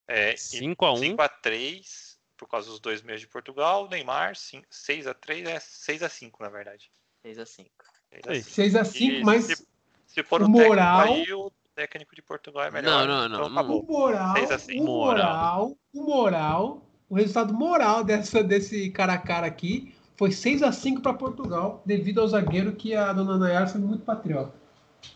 É, 0.07 0.31
e 0.31 0.35
5x1. 0.35 0.97
5 0.99 1.21
a 1.21 1.29
3 1.29 2.10
por 2.41 2.47
causa 2.49 2.67
dos 2.71 2.79
dois 2.79 3.03
meias 3.03 3.21
de 3.21 3.27
Portugal. 3.27 3.87
Neymar, 3.87 4.33
6 4.35 5.05
a 5.05 5.13
3 5.13 5.47
é 5.47 5.59
6 5.59 6.01
a 6.01 6.09
5 6.09 6.41
na 6.41 6.49
verdade. 6.49 6.89
6x5. 7.23 7.67
6 8.11 8.75
a 8.75 8.83
5. 8.83 8.95
6x5, 8.95 9.01
E 9.19 9.23
mas 9.23 9.45
se, 9.45 9.67
se 10.07 10.23
for 10.23 10.41
o 10.41 10.45
o, 10.45 10.47
técnico 10.47 10.69
moral- 10.69 11.01
aí, 11.13 11.33
o 11.33 11.51
técnico 11.75 12.15
de 12.15 12.21
Portugal 12.23 12.63
é 12.63 12.71
melhor. 12.71 13.05
Não, 13.07 13.07
não, 13.07 13.29
não, 13.29 13.35
Então 13.37 13.49
não. 13.49 13.59
acabou. 13.59 13.81
o 13.83 13.87
moral, 13.91 14.33
6 14.35 14.51
a 14.51 14.57
5. 14.57 14.81
o 14.83 14.87
moral, 14.87 15.77
o 15.93 16.03
moral, 16.03 16.81
o 17.07 17.13
resultado 17.15 17.53
moral 17.53 18.03
dessa, 18.03 18.43
desse 18.43 18.89
cara 18.89 19.13
a 19.13 19.17
cara 19.19 19.45
aqui 19.45 19.93
foi 20.17 20.31
6x5 20.31 20.99
para 21.01 21.13
Portugal, 21.13 21.83
devido 21.85 22.21
ao 22.21 22.27
zagueiro 22.27 22.75
que 22.75 22.95
a 22.95 23.13
dona 23.13 23.37
Nayara 23.37 23.67
foi 23.67 23.79
muito 23.81 24.03
patriota. 24.03 24.59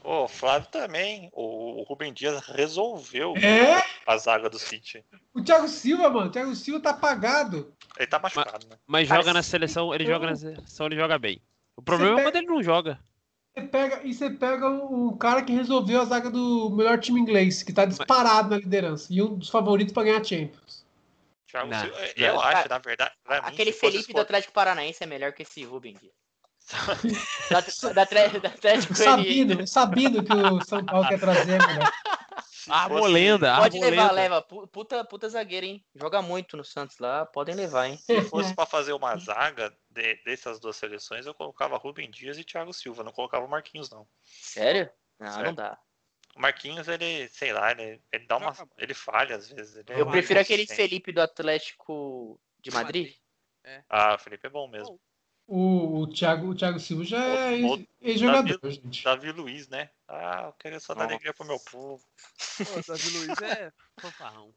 Ô, 0.03 0.23
O 0.23 0.27
Flávio 0.27 0.67
também. 0.69 1.29
O, 1.33 1.81
o 1.81 1.83
Rubem 1.83 2.13
Dias 2.13 2.45
resolveu 2.47 3.33
É? 3.37 3.83
a 4.05 4.17
zaga 4.17 4.49
do 4.49 4.59
City. 4.59 5.03
O 5.33 5.41
Thiago 5.43 5.67
Silva, 5.67 6.09
mano, 6.09 6.27
o 6.27 6.31
Thiago 6.31 6.55
Silva 6.55 6.79
tá 6.79 6.89
apagado. 6.91 7.73
Ele 7.97 8.07
tá 8.07 8.19
machucado, 8.19 8.67
né? 8.67 8.77
Mas 8.85 9.07
joga 9.07 9.33
na 9.33 9.41
se- 9.43 9.49
seleção, 9.51 9.93
ele 9.93 10.05
joga 10.05 10.27
na 10.27 10.35
seleção, 10.35 10.85
ele 10.87 10.95
joga 10.95 11.17
bem. 11.17 11.41
O 11.75 11.81
problema 11.81 12.13
é 12.13 12.15
pega- 12.15 12.27
quando 12.31 12.35
ele 12.43 12.47
não 12.53 12.63
joga. 12.63 12.99
Você 13.53 13.61
pega, 13.67 14.01
e 14.03 14.13
você 14.13 14.29
pega 14.29 14.69
um 14.69 15.15
cara 15.17 15.41
que 15.41 15.53
resolveu 15.53 16.01
a 16.01 16.05
zaga 16.05 16.29
do 16.29 16.69
melhor 16.71 16.99
time 16.99 17.19
inglês, 17.21 17.63
que 17.63 17.71
tá 17.71 17.85
disparado 17.85 18.49
na 18.49 18.57
liderança, 18.57 19.07
e 19.13 19.21
um 19.21 19.35
dos 19.37 19.49
favoritos 19.49 19.93
para 19.93 20.03
ganhar 20.03 20.19
a 20.19 20.23
Champions. 20.23 20.85
Thiago 21.49 21.69
Não, 21.69 21.79
Silva, 21.79 21.97
não. 22.17 22.25
eu 22.25 22.41
acho, 22.41 22.67
na 22.69 22.77
verdade. 22.79 23.13
pra 23.23 23.41
mim, 23.41 23.47
Aquele 23.47 23.71
fosse 23.71 23.93
Felipe 23.93 24.13
do 24.13 24.19
Atlético 24.19 24.51
Paranaense 24.53 25.01
é 25.03 25.07
melhor 25.07 25.31
que 25.31 25.43
esse 25.43 25.63
Rubem 25.63 25.93
Dias. 25.93 26.13
Da, 27.49 27.59
da, 27.93 28.01
Atle- 28.01 28.39
da 28.39 28.49
Atlético. 28.49 28.95
Sabino, 28.95 29.67
Sabino 29.67 30.23
que 30.23 30.33
o 30.33 30.61
São 30.65 30.83
Paulo 30.85 31.07
quer 31.07 31.19
trazer, 31.19 31.59
né? 31.59 31.85
se 32.51 32.71
A 32.71 32.87
fosse- 32.87 32.99
molenda, 33.01 33.55
Pode 33.57 33.77
a 33.77 33.81
levar, 33.87 34.11
leva. 34.11 34.41
Pu- 34.41 34.67
Puta, 34.67 35.05
puta 35.05 35.29
zagueiro, 35.29 35.65
hein? 35.67 35.85
Joga 35.93 36.21
muito 36.23 36.57
no 36.57 36.63
Santos 36.65 36.97
lá. 36.97 37.23
Podem 37.27 37.53
levar, 37.53 37.87
hein? 37.87 37.97
Se 37.97 38.21
fosse 38.23 38.55
pra 38.55 38.65
fazer 38.65 38.93
uma 38.93 39.15
zaga 39.17 39.71
de- 39.91 40.15
dessas 40.25 40.59
duas 40.59 40.75
seleções, 40.75 41.27
eu 41.27 41.33
colocava 41.35 41.77
Rubem 41.77 42.09
Dias 42.09 42.37
e 42.39 42.43
Thiago 42.43 42.73
Silva, 42.73 43.03
não 43.03 43.11
colocava 43.11 43.45
o 43.45 43.49
Marquinhos, 43.49 43.89
não. 43.91 44.07
Sério? 44.23 44.89
Não, 45.19 45.27
Sério. 45.31 45.45
não 45.47 45.53
dá. 45.53 45.77
O 46.35 46.41
Marquinhos, 46.41 46.87
ele, 46.87 47.27
sei 47.29 47.53
lá, 47.53 47.71
ele, 47.71 48.01
ele 48.11 48.25
dá 48.25 48.37
uma. 48.37 48.53
Ele 48.77 48.93
falha 48.95 49.35
às 49.37 49.47
vezes. 49.47 49.75
ele 49.75 49.85
é 49.89 49.93
Eu 49.93 49.97
muito 49.99 50.11
prefiro 50.11 50.39
aquele. 50.39 50.65
Felipe 50.65 51.11
do 51.11 51.21
Atlético 51.21 52.41
de 52.59 52.71
Madrid. 52.71 53.13
Ah, 53.89 54.15
o 54.15 54.17
Felipe 54.17 54.47
é 54.47 54.49
bom 54.49 54.67
mesmo. 54.67 54.99
O, 55.47 55.99
o, 56.01 56.07
Thiago, 56.07 56.47
o 56.49 56.55
Thiago 56.55 56.79
Silva 56.79 57.03
já 57.03 57.23
é 57.23 57.59
ex-jogador, 58.01 58.59
Davi- 58.59 58.75
gente. 58.75 59.03
Davi 59.03 59.31
Luiz, 59.31 59.67
né? 59.69 59.91
Ah, 60.07 60.45
eu 60.47 60.53
quero 60.53 60.79
só 60.79 60.93
dar 60.93 61.01
Nossa. 61.03 61.13
alegria 61.13 61.33
pro 61.33 61.45
meu 61.45 61.59
povo. 61.59 62.03
Pô, 62.57 62.81
Davi 62.87 63.09
Luiz 63.17 63.41
é 63.41 63.71
fanfarrão. 64.01 64.51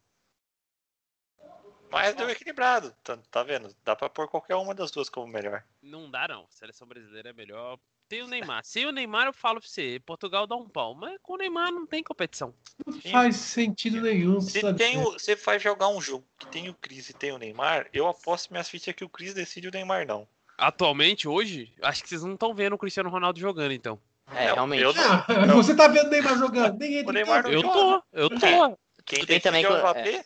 Mas 1.90 2.14
deu 2.14 2.28
equilibrado, 2.28 2.94
tá, 3.02 3.18
tá 3.30 3.42
vendo? 3.42 3.74
Dá 3.84 3.96
pra 3.96 4.08
pôr 4.10 4.28
qualquer 4.28 4.56
uma 4.56 4.74
das 4.74 4.90
duas 4.90 5.08
como 5.08 5.26
melhor. 5.26 5.64
Não 5.82 6.10
dá, 6.10 6.28
não. 6.28 6.46
Seleção 6.50 6.86
brasileira 6.86 7.30
é 7.30 7.32
melhor. 7.32 7.78
Tem 8.08 8.22
o 8.22 8.26
Neymar. 8.26 8.64
Sem 8.64 8.86
o 8.86 8.92
Neymar, 8.92 9.26
eu 9.26 9.32
falo 9.34 9.60
pra 9.60 9.68
você, 9.68 10.00
Portugal 10.04 10.46
dá 10.46 10.56
um 10.56 10.68
pau. 10.68 10.94
Mas 10.94 11.18
com 11.22 11.34
o 11.34 11.36
Neymar 11.36 11.70
não 11.70 11.86
tem 11.86 12.02
competição. 12.02 12.54
Não 12.86 12.98
faz 13.10 13.36
sentido 13.36 14.00
nenhum. 14.00 14.40
Se 14.40 14.60
sabe? 14.60 14.78
tem 14.78 14.98
o, 14.98 15.12
você 15.12 15.34
vai 15.34 15.58
jogar 15.58 15.88
um 15.88 16.00
jogo 16.00 16.26
que 16.38 16.46
tem 16.46 16.68
o 16.70 16.74
Cris 16.74 17.10
e 17.10 17.14
tem 17.14 17.32
o 17.32 17.38
Neymar, 17.38 17.88
eu 17.92 18.06
aposto 18.06 18.50
minhas 18.50 18.68
fichas 18.68 18.94
que 18.94 19.04
o 19.04 19.08
Cris 19.08 19.34
decide 19.34 19.68
o 19.68 19.70
Neymar 19.70 20.06
não. 20.06 20.26
Atualmente, 20.58 21.28
hoje, 21.28 21.72
acho 21.80 22.02
que 22.02 22.08
vocês 22.08 22.22
não 22.24 22.34
estão 22.34 22.52
vendo 22.52 22.72
o 22.72 22.78
Cristiano 22.78 23.08
Ronaldo 23.08 23.38
jogando, 23.38 23.72
então. 23.72 23.96
É, 24.34 24.48
Não, 24.48 24.54
realmente. 24.56 24.82
eu 24.82 24.92
não- 24.92 25.02
Ah, 25.12 25.46
Não. 25.46 25.56
você 25.56 25.74
tá 25.74 25.86
vendo 25.88 26.08
o 26.08 26.10
Neymar 26.10 26.36
jogando? 26.36 26.76
Nem 26.78 26.94
entra 26.96 27.10
O 27.10 27.12
Neymar 27.14 27.42
não 27.44 27.50
Eu 27.52 27.60
joga. 27.62 27.72
tô, 27.74 28.02
eu 28.12 28.28
tô. 28.30 28.36
Quem 29.06 29.20
Tudo 29.20 29.28
bem 29.28 29.38
decide 29.38 29.40
também 29.40 29.64
é 29.64 29.68
o 29.68 29.72
que- 29.72 29.78
Mbappé? 29.78 30.24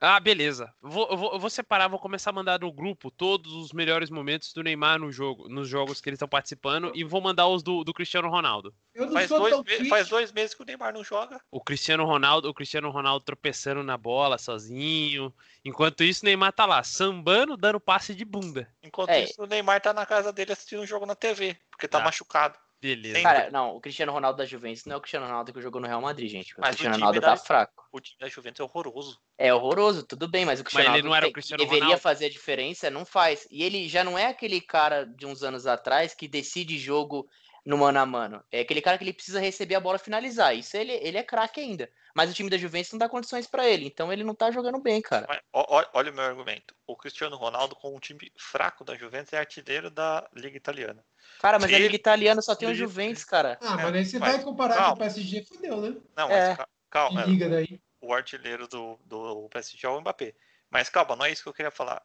Ah, 0.00 0.20
beleza. 0.20 0.72
Vou, 0.80 1.08
eu, 1.10 1.16
vou, 1.16 1.32
eu 1.32 1.40
vou 1.40 1.50
separar, 1.50 1.88
vou 1.88 1.98
começar 1.98 2.30
a 2.30 2.32
mandar 2.32 2.60
no 2.60 2.70
grupo 2.72 3.10
todos 3.10 3.52
os 3.52 3.72
melhores 3.72 4.10
momentos 4.10 4.52
do 4.52 4.62
Neymar 4.62 4.98
no 5.00 5.10
jogo, 5.10 5.48
nos 5.48 5.68
jogos 5.68 6.00
que 6.00 6.08
eles 6.08 6.16
estão 6.18 6.28
participando 6.28 6.92
e 6.94 7.02
vou 7.02 7.20
mandar 7.20 7.48
os 7.48 7.64
do, 7.64 7.82
do 7.82 7.92
Cristiano 7.92 8.28
Ronaldo. 8.28 8.72
Eu 8.94 9.06
não 9.06 9.12
Faz 9.12 9.28
sou 9.28 9.40
dois, 9.40 9.80
me- 9.80 9.88
faz 9.88 10.08
dois 10.08 10.30
meses 10.30 10.54
que 10.54 10.62
o 10.62 10.64
Neymar 10.64 10.92
não 10.94 11.02
joga. 11.02 11.40
O 11.50 11.60
Cristiano 11.60 12.04
Ronaldo, 12.04 12.48
o 12.48 12.54
Cristiano 12.54 12.90
Ronaldo 12.90 13.24
tropeçando 13.24 13.82
na 13.82 13.96
bola 13.96 14.38
sozinho. 14.38 15.34
Enquanto 15.64 16.04
isso, 16.04 16.22
o 16.22 16.26
Neymar 16.26 16.52
tá 16.52 16.64
lá, 16.64 16.82
sambando, 16.84 17.56
dando 17.56 17.80
passe 17.80 18.14
de 18.14 18.24
bunda. 18.24 18.68
Enquanto 18.82 19.10
É. 19.10 19.24
isso, 19.24 19.42
o 19.42 19.46
Neymar 19.46 19.80
tá 19.80 19.92
na 19.92 20.06
casa 20.06 20.32
dele 20.32 20.52
assistindo 20.52 20.82
um 20.82 20.86
jogo 20.86 21.06
na 21.06 21.16
TV, 21.16 21.56
porque 21.72 21.88
tá 21.88 21.98
Tá. 21.98 22.04
machucado. 22.04 22.56
Beleza. 22.80 23.14
Tem- 23.14 23.22
Cara, 23.24 23.50
não, 23.50 23.74
o 23.76 23.80
Cristiano 23.80 24.12
Ronaldo 24.12 24.38
da 24.38 24.44
Juventus 24.44 24.84
não 24.84 24.94
é 24.94 24.96
o 24.96 25.00
Cristiano 25.00 25.26
Ronaldo 25.26 25.52
que 25.52 25.60
jogou 25.60 25.80
no 25.80 25.86
Real 25.88 26.00
Madrid, 26.00 26.30
gente. 26.30 26.54
O 26.54 26.60
Mas 26.60 26.68
o 26.68 26.78
Cristiano 26.78 26.94
time 26.94 27.06
Ronaldo 27.06 27.20
da- 27.20 27.26
tá 27.26 27.36
fraco. 27.36 27.84
O 27.92 28.00
time 28.00 28.16
da 28.20 28.28
Juventus 28.28 28.60
é 28.60 28.62
horroroso. 28.62 29.18
É 29.36 29.52
horroroso, 29.52 30.04
tudo 30.06 30.28
bem, 30.28 30.44
mas 30.44 30.60
o 30.60 30.64
Cristiano 30.64 30.84
ele 30.86 31.02
Ronaldo 31.02 31.08
não 31.08 31.16
era 31.16 31.24
o 31.24 31.28
tem- 31.28 31.32
Cristiano 31.32 31.62
deveria 31.64 31.84
Ronaldo? 31.84 32.02
fazer 32.02 32.26
a 32.26 32.30
diferença, 32.30 32.88
não 32.90 33.04
faz. 33.04 33.48
E 33.50 33.62
ele 33.64 33.88
já 33.88 34.04
não 34.04 34.16
é 34.16 34.26
aquele 34.26 34.60
cara 34.60 35.04
de 35.04 35.26
uns 35.26 35.42
anos 35.42 35.66
atrás 35.66 36.14
que 36.14 36.28
decide 36.28 36.78
jogo 36.78 37.28
no 37.66 37.76
mano 37.76 37.98
a 37.98 38.06
mano. 38.06 38.42
É 38.52 38.60
aquele 38.60 38.80
cara 38.80 38.96
que 38.96 39.04
ele 39.04 39.12
precisa 39.12 39.40
receber 39.40 39.74
a 39.74 39.80
bola 39.80 39.96
e 39.96 40.00
finalizar. 40.00 40.56
Isso 40.56 40.76
ele, 40.76 40.92
ele 40.92 41.18
é 41.18 41.22
craque 41.22 41.60
ainda. 41.60 41.90
Mas 42.18 42.32
o 42.32 42.34
time 42.34 42.50
da 42.50 42.58
Juventus 42.58 42.90
não 42.90 42.98
dá 42.98 43.08
condições 43.08 43.46
pra 43.46 43.68
ele, 43.68 43.86
então 43.86 44.12
ele 44.12 44.24
não 44.24 44.34
tá 44.34 44.50
jogando 44.50 44.80
bem, 44.80 45.00
cara. 45.00 45.24
Mas, 45.28 45.40
olha 45.52 46.10
o 46.10 46.14
meu 46.14 46.24
argumento. 46.24 46.74
O 46.84 46.96
Cristiano 46.96 47.36
Ronaldo, 47.36 47.76
com 47.76 47.94
um 47.94 48.00
time 48.00 48.32
fraco 48.36 48.82
da 48.84 48.96
Juventus, 48.96 49.32
é 49.32 49.38
artilheiro 49.38 49.88
da 49.88 50.28
Liga 50.34 50.56
Italiana. 50.56 51.04
Cara, 51.38 51.60
mas 51.60 51.70
a 51.70 51.74
Ele- 51.76 51.84
Liga 51.84 51.94
Italiana 51.94 52.42
só 52.42 52.56
tem 52.56 52.68
o 52.68 52.74
Juventus, 52.74 53.22
cara. 53.22 53.56
Ah, 53.62 53.76
mas 53.76 53.94
aí 53.94 54.04
você 54.04 54.18
Mas- 54.18 54.32
vai 54.34 54.42
comparar 54.42 54.74
calma. 54.74 54.88
com 54.88 54.94
o 54.96 54.98
PSG, 54.98 55.44
fodeu, 55.44 55.80
né? 55.80 55.96
Não, 56.16 56.28
É. 56.28 56.48
mas 56.48 56.56
ca- 56.56 56.68
calma. 56.90 57.22
Que 57.22 57.30
liga 57.30 57.48
daí. 57.48 57.80
o 58.00 58.12
artilheiro 58.12 58.66
do, 58.66 58.98
do 59.04 59.48
PSG 59.50 59.86
é 59.86 59.88
o 59.88 60.00
Mbappé. 60.00 60.34
Mas 60.68 60.88
calma, 60.88 61.14
não 61.14 61.24
é 61.24 61.30
isso 61.30 61.44
que 61.44 61.48
eu 61.48 61.54
queria 61.54 61.70
falar. 61.70 62.02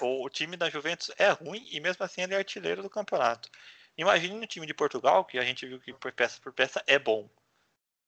O, 0.00 0.24
o 0.24 0.30
time 0.30 0.56
da 0.56 0.70
Juventus 0.70 1.10
é 1.18 1.28
ruim 1.28 1.66
e 1.70 1.80
mesmo 1.80 2.02
assim 2.02 2.22
ele 2.22 2.32
é 2.34 2.38
artilheiro 2.38 2.82
do 2.82 2.88
campeonato. 2.88 3.50
Imagine 3.96 4.40
no 4.40 4.46
time 4.46 4.66
de 4.66 4.72
Portugal, 4.74 5.22
que 5.24 5.38
a 5.38 5.44
gente 5.44 5.66
viu 5.66 5.78
que 5.80 5.92
por 5.92 6.12
peça 6.12 6.40
por 6.40 6.52
peça 6.52 6.82
é 6.86 6.98
bom. 6.98 7.28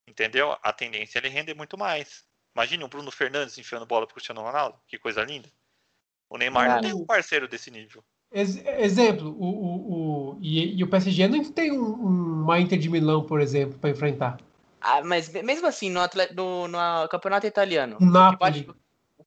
Entendeu? 0.08 0.56
A 0.62 0.72
tendência 0.72 1.18
é 1.18 1.20
ele 1.20 1.28
render 1.28 1.54
muito 1.54 1.76
mais. 1.76 2.24
Imagine 2.54 2.84
o 2.84 2.88
Bruno 2.88 3.10
Fernandes 3.10 3.58
enfiando 3.58 3.84
bola 3.84 4.06
pro 4.06 4.14
Cristiano 4.14 4.40
Ronaldo. 4.40 4.78
Que 4.86 4.98
coisa 4.98 5.22
linda. 5.24 5.48
O 6.30 6.38
Neymar 6.38 6.68
não 6.68 6.80
tem 6.80 6.94
um 6.94 7.04
parceiro 7.04 7.46
desse 7.48 7.70
nível. 7.70 8.02
Ex- 8.32 8.56
exemplo, 8.64 9.28
o, 9.30 9.44
o, 9.44 10.32
o, 10.32 10.38
e, 10.40 10.76
e 10.76 10.82
o 10.82 10.88
PSG 10.88 11.28
não 11.28 11.44
tem 11.52 11.70
um- 11.72 11.84
um- 11.84 12.42
uma 12.42 12.58
Inter 12.58 12.78
de 12.78 12.88
Milão, 12.88 13.24
por 13.24 13.40
exemplo, 13.40 13.78
para 13.78 13.90
enfrentar. 13.90 14.38
Ah, 14.80 15.02
mas 15.02 15.28
me- 15.28 15.42
mesmo 15.42 15.66
assim, 15.66 15.90
no, 15.90 16.00
atle- 16.00 16.28
no, 16.34 16.66
no 16.68 17.08
campeonato 17.08 17.46
italiano, 17.46 17.96
O 18.00 18.04
Napoli. 18.04 18.64
bate, 18.64 18.80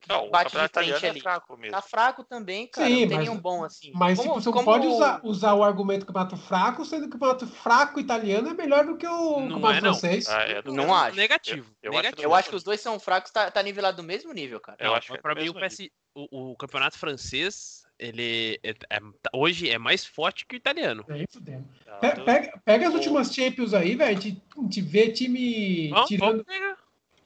Não, 0.08 0.26
o 0.26 0.30
bate 0.30 0.50
de 0.50 0.56
frente 0.56 0.70
italiano 0.70 1.06
é 1.06 1.10
ali. 1.10 1.20
fraco 1.20 1.56
mesmo. 1.56 1.72
Tá 1.72 1.82
fraco 1.82 2.24
também, 2.24 2.66
cara. 2.66 2.86
Sim, 2.88 3.00
não 3.02 3.08
tem 3.08 3.16
mas- 3.18 3.28
nenhum 3.28 3.40
bom 3.40 3.64
assim. 3.64 3.92
Mas 3.94 4.18
Como- 4.18 4.30
tipo, 4.30 4.40
você 4.40 4.46
não 4.48 4.52
como 4.52 4.64
pode 4.64 4.86
usar, 4.86 5.20
usar 5.22 5.54
o 5.54 5.62
argumento 5.62 6.00
do 6.00 6.06
campeonato 6.06 6.36
fraco, 6.36 6.84
sendo 6.84 7.02
que 7.02 7.08
o 7.08 7.10
campeonato 7.12 7.46
fraco 7.46 8.00
italiano 8.00 8.48
é 8.48 8.54
melhor 8.54 8.84
do 8.86 8.96
que 8.96 9.06
o 9.06 9.40
Não 9.40 9.48
campeonato 9.60 9.66
é, 9.66 9.74
não. 9.74 9.80
francês. 9.94 10.28
Ah, 10.28 10.42
é 10.42 10.62
Não 10.62 10.74
mesmo- 10.74 10.94
acho. 10.94 11.16
Negativo. 11.16 11.70
Eu- 11.82 11.92
eu 11.92 11.98
acho 11.98 12.02
negativo. 12.02 12.22
Eu 12.28 12.34
acho 12.34 12.48
que 12.50 12.56
os 12.56 12.62
dois 12.64 12.80
são 12.80 12.98
fracos, 12.98 13.30
tá, 13.30 13.50
tá 13.50 13.62
nivelado 13.62 13.98
do 13.98 14.02
mesmo 14.02 14.32
nível, 14.32 14.58
cara. 14.60 14.78
Eu 14.80 14.88
Não, 14.88 14.94
acho 14.96 15.08
que 15.08 15.18
é 15.18 15.20
pra 15.20 15.34
mim 15.34 15.48
o, 15.48 15.54
PS, 15.54 15.90
o, 16.14 16.52
o 16.52 16.56
campeonato 16.56 16.98
francês, 16.98 17.82
ele 17.98 18.58
é- 18.64 18.70
é- 18.90 19.00
hoje 19.34 19.68
é 19.70 19.78
mais 19.78 20.04
forte 20.06 20.46
que 20.46 20.54
o 20.54 20.56
italiano. 20.56 21.04
Pe- 21.04 21.26
do- 22.14 22.24
Pega, 22.24 22.60
pega 22.64 22.88
as 22.88 22.94
últimas 22.94 23.34
Champions 23.34 23.74
aí, 23.74 23.94
velho. 23.94 24.16
A 24.16 24.20
gente- 24.20 24.80
vê 24.80 25.10
time 25.12 25.88
Vamos, 25.90 26.08
tirando. 26.08 26.44
vamos. 26.46 26.78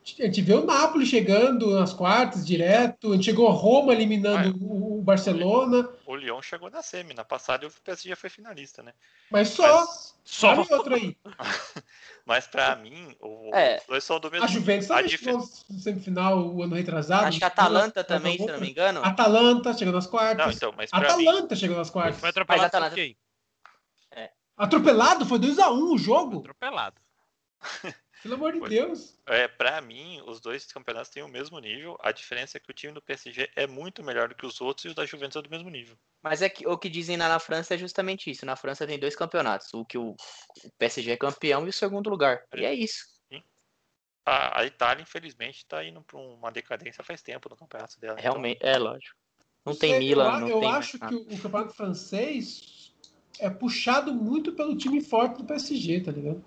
A 0.06 0.24
gente 0.26 0.42
vê 0.42 0.52
o 0.52 0.66
Napoli 0.66 1.06
chegando 1.06 1.70
nas 1.78 1.94
quartas 1.94 2.46
direto. 2.46 3.12
A 3.12 3.14
gente 3.14 3.24
chegou 3.24 3.48
a 3.48 3.52
Roma 3.52 3.90
eliminando 3.92 4.54
o, 4.62 4.98
o 4.98 5.02
Barcelona. 5.02 5.88
O 6.04 6.14
Lyon 6.14 6.42
chegou 6.42 6.68
na 6.68 6.82
semi. 6.82 7.14
Na 7.14 7.24
passada 7.24 7.66
o 7.66 7.70
PSG 7.70 8.14
foi 8.14 8.28
finalista, 8.28 8.82
né? 8.82 8.92
Mas 9.30 9.48
só. 9.48 9.62
Mas, 9.80 10.14
Só. 10.22 10.50
Olha 10.50 10.76
outro 10.76 10.94
aí. 10.94 11.16
mas 12.26 12.46
pra 12.46 12.76
mim, 12.76 13.16
o- 13.18 13.50
É. 13.54 13.78
os 13.78 13.86
dois 13.86 14.04
são 14.04 14.20
do 14.20 14.30
mesmo 14.30 14.44
A 14.44 14.48
Juventus 14.48 14.90
a 14.90 14.96
também 14.96 15.08
dif- 15.10 15.24
chegou 15.24 15.40
no 15.70 15.78
semifinal 15.78 16.38
o 16.48 16.62
ano 16.62 16.74
retrasado. 16.76 17.26
Acho 17.26 17.38
que 17.38 17.44
a 17.44 17.48
Atalanta 17.48 18.00
Mas 18.00 18.06
também, 18.06 18.36
se 18.38 18.44
não 18.46 18.60
me 18.60 18.70
engano. 18.70 19.02
Atalanta 19.02 19.72
chegou 19.72 19.94
nas 19.94 20.06
quartas. 20.06 20.44
Não, 20.46 20.52
então, 20.52 20.74
mas 20.76 20.90
pra 20.90 21.16
mim, 21.16 21.26
Atalanta 21.26 21.56
chegou 21.56 21.76
nas 21.78 21.88
quartas. 21.88 22.20
Foi 22.20 22.28
atropelado 22.28 22.62
Mas 22.62 22.68
Atalanta- 22.68 22.94
quem? 22.94 23.16
Atropelado, 24.56 25.24
foi 25.26 25.38
2x1 25.38 25.92
o 25.94 25.98
jogo. 25.98 26.40
Atropelado. 26.40 27.00
Pelo 28.24 28.36
amor 28.36 28.54
de. 28.54 28.60
Deus. 28.70 29.18
é, 29.26 29.46
pra 29.46 29.82
mim, 29.82 30.22
os 30.26 30.40
dois 30.40 30.64
campeonatos 30.64 31.10
têm 31.10 31.22
o 31.22 31.28
mesmo 31.28 31.58
nível. 31.58 31.98
A 32.00 32.10
diferença 32.10 32.56
é 32.56 32.60
que 32.60 32.70
o 32.70 32.74
time 32.74 32.94
do 32.94 33.02
PSG 33.02 33.50
é 33.54 33.66
muito 33.66 34.02
melhor 34.02 34.30
do 34.30 34.34
que 34.34 34.46
os 34.46 34.62
outros 34.62 34.86
e 34.86 34.88
o 34.88 34.94
da 34.94 35.04
Juventus 35.04 35.36
é 35.36 35.42
do 35.42 35.50
mesmo 35.50 35.68
nível. 35.68 35.94
Mas 36.22 36.40
é 36.40 36.48
que 36.48 36.66
o 36.66 36.78
que 36.78 36.88
dizem 36.88 37.18
lá 37.18 37.28
na 37.28 37.38
França 37.38 37.74
é 37.74 37.78
justamente 37.78 38.30
isso. 38.30 38.46
Na 38.46 38.56
França 38.56 38.86
tem 38.86 38.98
dois 38.98 39.14
campeonatos. 39.14 39.68
O 39.74 39.84
que 39.84 39.98
o, 39.98 40.12
o 40.12 40.70
PSG 40.78 41.10
é 41.10 41.16
campeão 41.18 41.66
e 41.66 41.68
o 41.68 41.72
segundo 41.72 42.08
lugar. 42.08 42.42
E 42.56 42.64
é 42.64 42.72
isso. 42.72 43.04
A, 44.26 44.60
a 44.60 44.64
Itália, 44.64 45.02
infelizmente, 45.02 45.66
tá 45.66 45.84
indo 45.84 46.02
pra 46.02 46.18
uma 46.18 46.50
decadência 46.50 47.04
faz 47.04 47.20
tempo 47.20 47.50
no 47.50 47.56
campeonato 47.56 48.00
dela. 48.00 48.14
Então, 48.18 48.32
Realmente, 48.32 48.64
é 48.64 48.78
lógico. 48.78 49.14
Não 49.66 49.76
tem 49.76 49.90
sei, 49.90 49.98
Milan, 49.98 50.32
eu, 50.32 50.40
não 50.40 50.48
eu 50.48 50.60
tem. 50.60 50.70
acho 50.70 50.98
que 50.98 51.14
o, 51.14 51.20
o 51.20 51.38
campeonato 51.42 51.74
francês 51.74 52.94
é 53.38 53.50
puxado 53.50 54.14
muito 54.14 54.52
pelo 54.52 54.78
time 54.78 55.02
forte 55.02 55.38
do 55.38 55.44
PSG, 55.44 56.00
tá 56.00 56.10
ligado? 56.10 56.42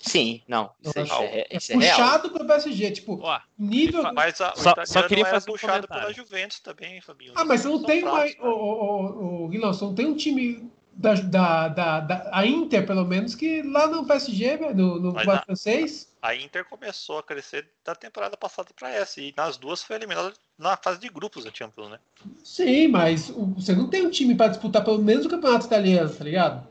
Sim, 0.00 0.40
não. 0.48 0.70
Isso, 0.82 0.98
é, 0.98 1.46
É 1.50 1.56
isso 1.56 1.72
é 1.72 1.76
real. 1.76 1.96
puxado 1.98 2.30
pelo 2.30 2.46
PSG, 2.46 2.90
tipo, 2.90 3.18
Ó, 3.22 3.38
nível. 3.58 4.02
Mas 4.14 4.40
a, 4.40 4.52
o 4.54 4.56
Só- 4.58 4.74
só 4.86 5.02
queria 5.06 5.24
é 5.26 5.30
fazer 5.30 5.50
um 5.50 5.52
puxado 5.54 5.86
comentário. 5.86 6.02
pela 6.02 6.12
Juventus 6.14 6.58
também, 6.60 7.00
Fabinho. 7.00 7.32
Ah, 7.36 7.44
mas 7.44 7.64
não 7.64 7.76
São 7.78 7.82
tem 7.86 8.02
Ô, 8.04 8.10
cara. 8.10 8.30
ô, 8.40 8.48
ô, 8.48 9.44
ô, 9.44 9.48
Guilherme, 9.48 9.74
você 9.74 9.84
não 9.84 9.94
tem 9.94 10.06
um 10.06 10.16
time 10.16 10.70
da, 10.92 11.14
da, 11.14 11.68
da, 11.68 12.00
da- 12.00 12.30
a 12.32 12.46
Inter, 12.46 12.86
pelo 12.86 13.04
menos, 13.04 13.34
que 13.34 13.62
lá 13.62 13.86
no 13.86 14.04
PSG, 14.06 14.56
velho, 14.56 14.74
no, 14.74 14.94
no 15.00 15.12
Mas 15.12 15.18
campeonato 15.24 15.42
a- 15.42 15.46
francês. 15.46 16.10
A 16.22 16.34
Inter 16.34 16.64
começou 16.68 17.18
a 17.18 17.22
crescer 17.22 17.66
da 17.84 17.94
temporada 17.94 18.36
passada 18.36 18.68
pra 18.78 18.90
essa. 18.90 19.20
E 19.20 19.32
nas 19.36 19.56
duas 19.56 19.82
foi 19.82 19.96
eliminada 19.96 20.32
na 20.58 20.76
fase 20.76 21.00
de 21.00 21.08
grupos 21.08 21.44
da 21.44 21.50
Champions, 21.52 21.88
né? 21.90 21.98
Sim, 22.44 22.88
mas 22.88 23.30
o- 23.30 23.46
você 23.56 23.74
não 23.74 23.88
tem 23.88 24.04
um 24.06 24.10
time 24.10 24.34
pra 24.34 24.48
disputar 24.48 24.84
pelo 24.84 24.98
menos 24.98 25.24
o 25.24 25.30
campeonato 25.30 25.64
italiano, 25.66 26.10
tá 26.14 26.24
ligado? 26.24 26.69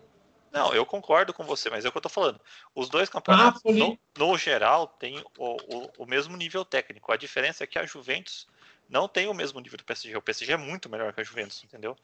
Não, 0.52 0.74
eu 0.74 0.86
concordo 0.86 1.34
com 1.34 1.44
você, 1.44 1.70
mas 1.70 1.86
é 1.86 1.90
o 1.90 1.92
que 1.92 1.98
eu 1.98 2.02
tô 2.02 2.10
falando. 2.10 2.40
Os 2.74 2.90
dois 2.90 3.10
campeonatos, 3.10 3.64
Napoli. 3.64 3.80
no, 3.80 4.00
no 4.18 4.38
geral, 4.38 4.88
têm 4.88 5.24
o, 5.38 5.58
o, 5.78 5.92
o 6.00 6.06
mesmo 6.06 6.36
nível 6.36 6.66
técnico. 6.66 7.12
A 7.12 7.18
diferença 7.18 7.64
é 7.64 7.68
que 7.68 7.78
a 7.78 7.86
Juventus 7.86 8.48
não 8.90 9.08
tem 9.08 9.28
o 9.28 9.34
mesmo 9.34 9.60
nível 9.60 9.78
do 9.78 9.84
PSG. 9.84 10.18
O 10.18 10.22
PSG 10.22 10.54
é 10.54 10.58
muito 10.58 10.90
melhor 10.90 11.14
que 11.14 11.22
a 11.22 11.24
Juventus, 11.24 11.64
entendeu? 11.64 11.96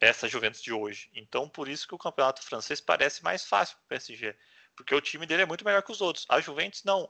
Essa 0.00 0.28
Juventus 0.28 0.60
de 0.60 0.72
hoje. 0.72 1.08
Então, 1.14 1.48
por 1.48 1.68
isso 1.68 1.86
que 1.86 1.94
o 1.94 1.98
campeonato 1.98 2.42
francês 2.42 2.80
parece 2.80 3.22
mais 3.22 3.44
fácil 3.44 3.76
pro 3.76 3.86
PSG. 3.88 4.34
Porque 4.74 4.94
o 4.94 5.00
time 5.00 5.26
dele 5.26 5.42
é 5.42 5.46
muito 5.46 5.64
melhor 5.64 5.82
que 5.82 5.92
os 5.92 6.00
outros. 6.00 6.26
A 6.28 6.40
Juventus 6.40 6.82
não. 6.84 7.08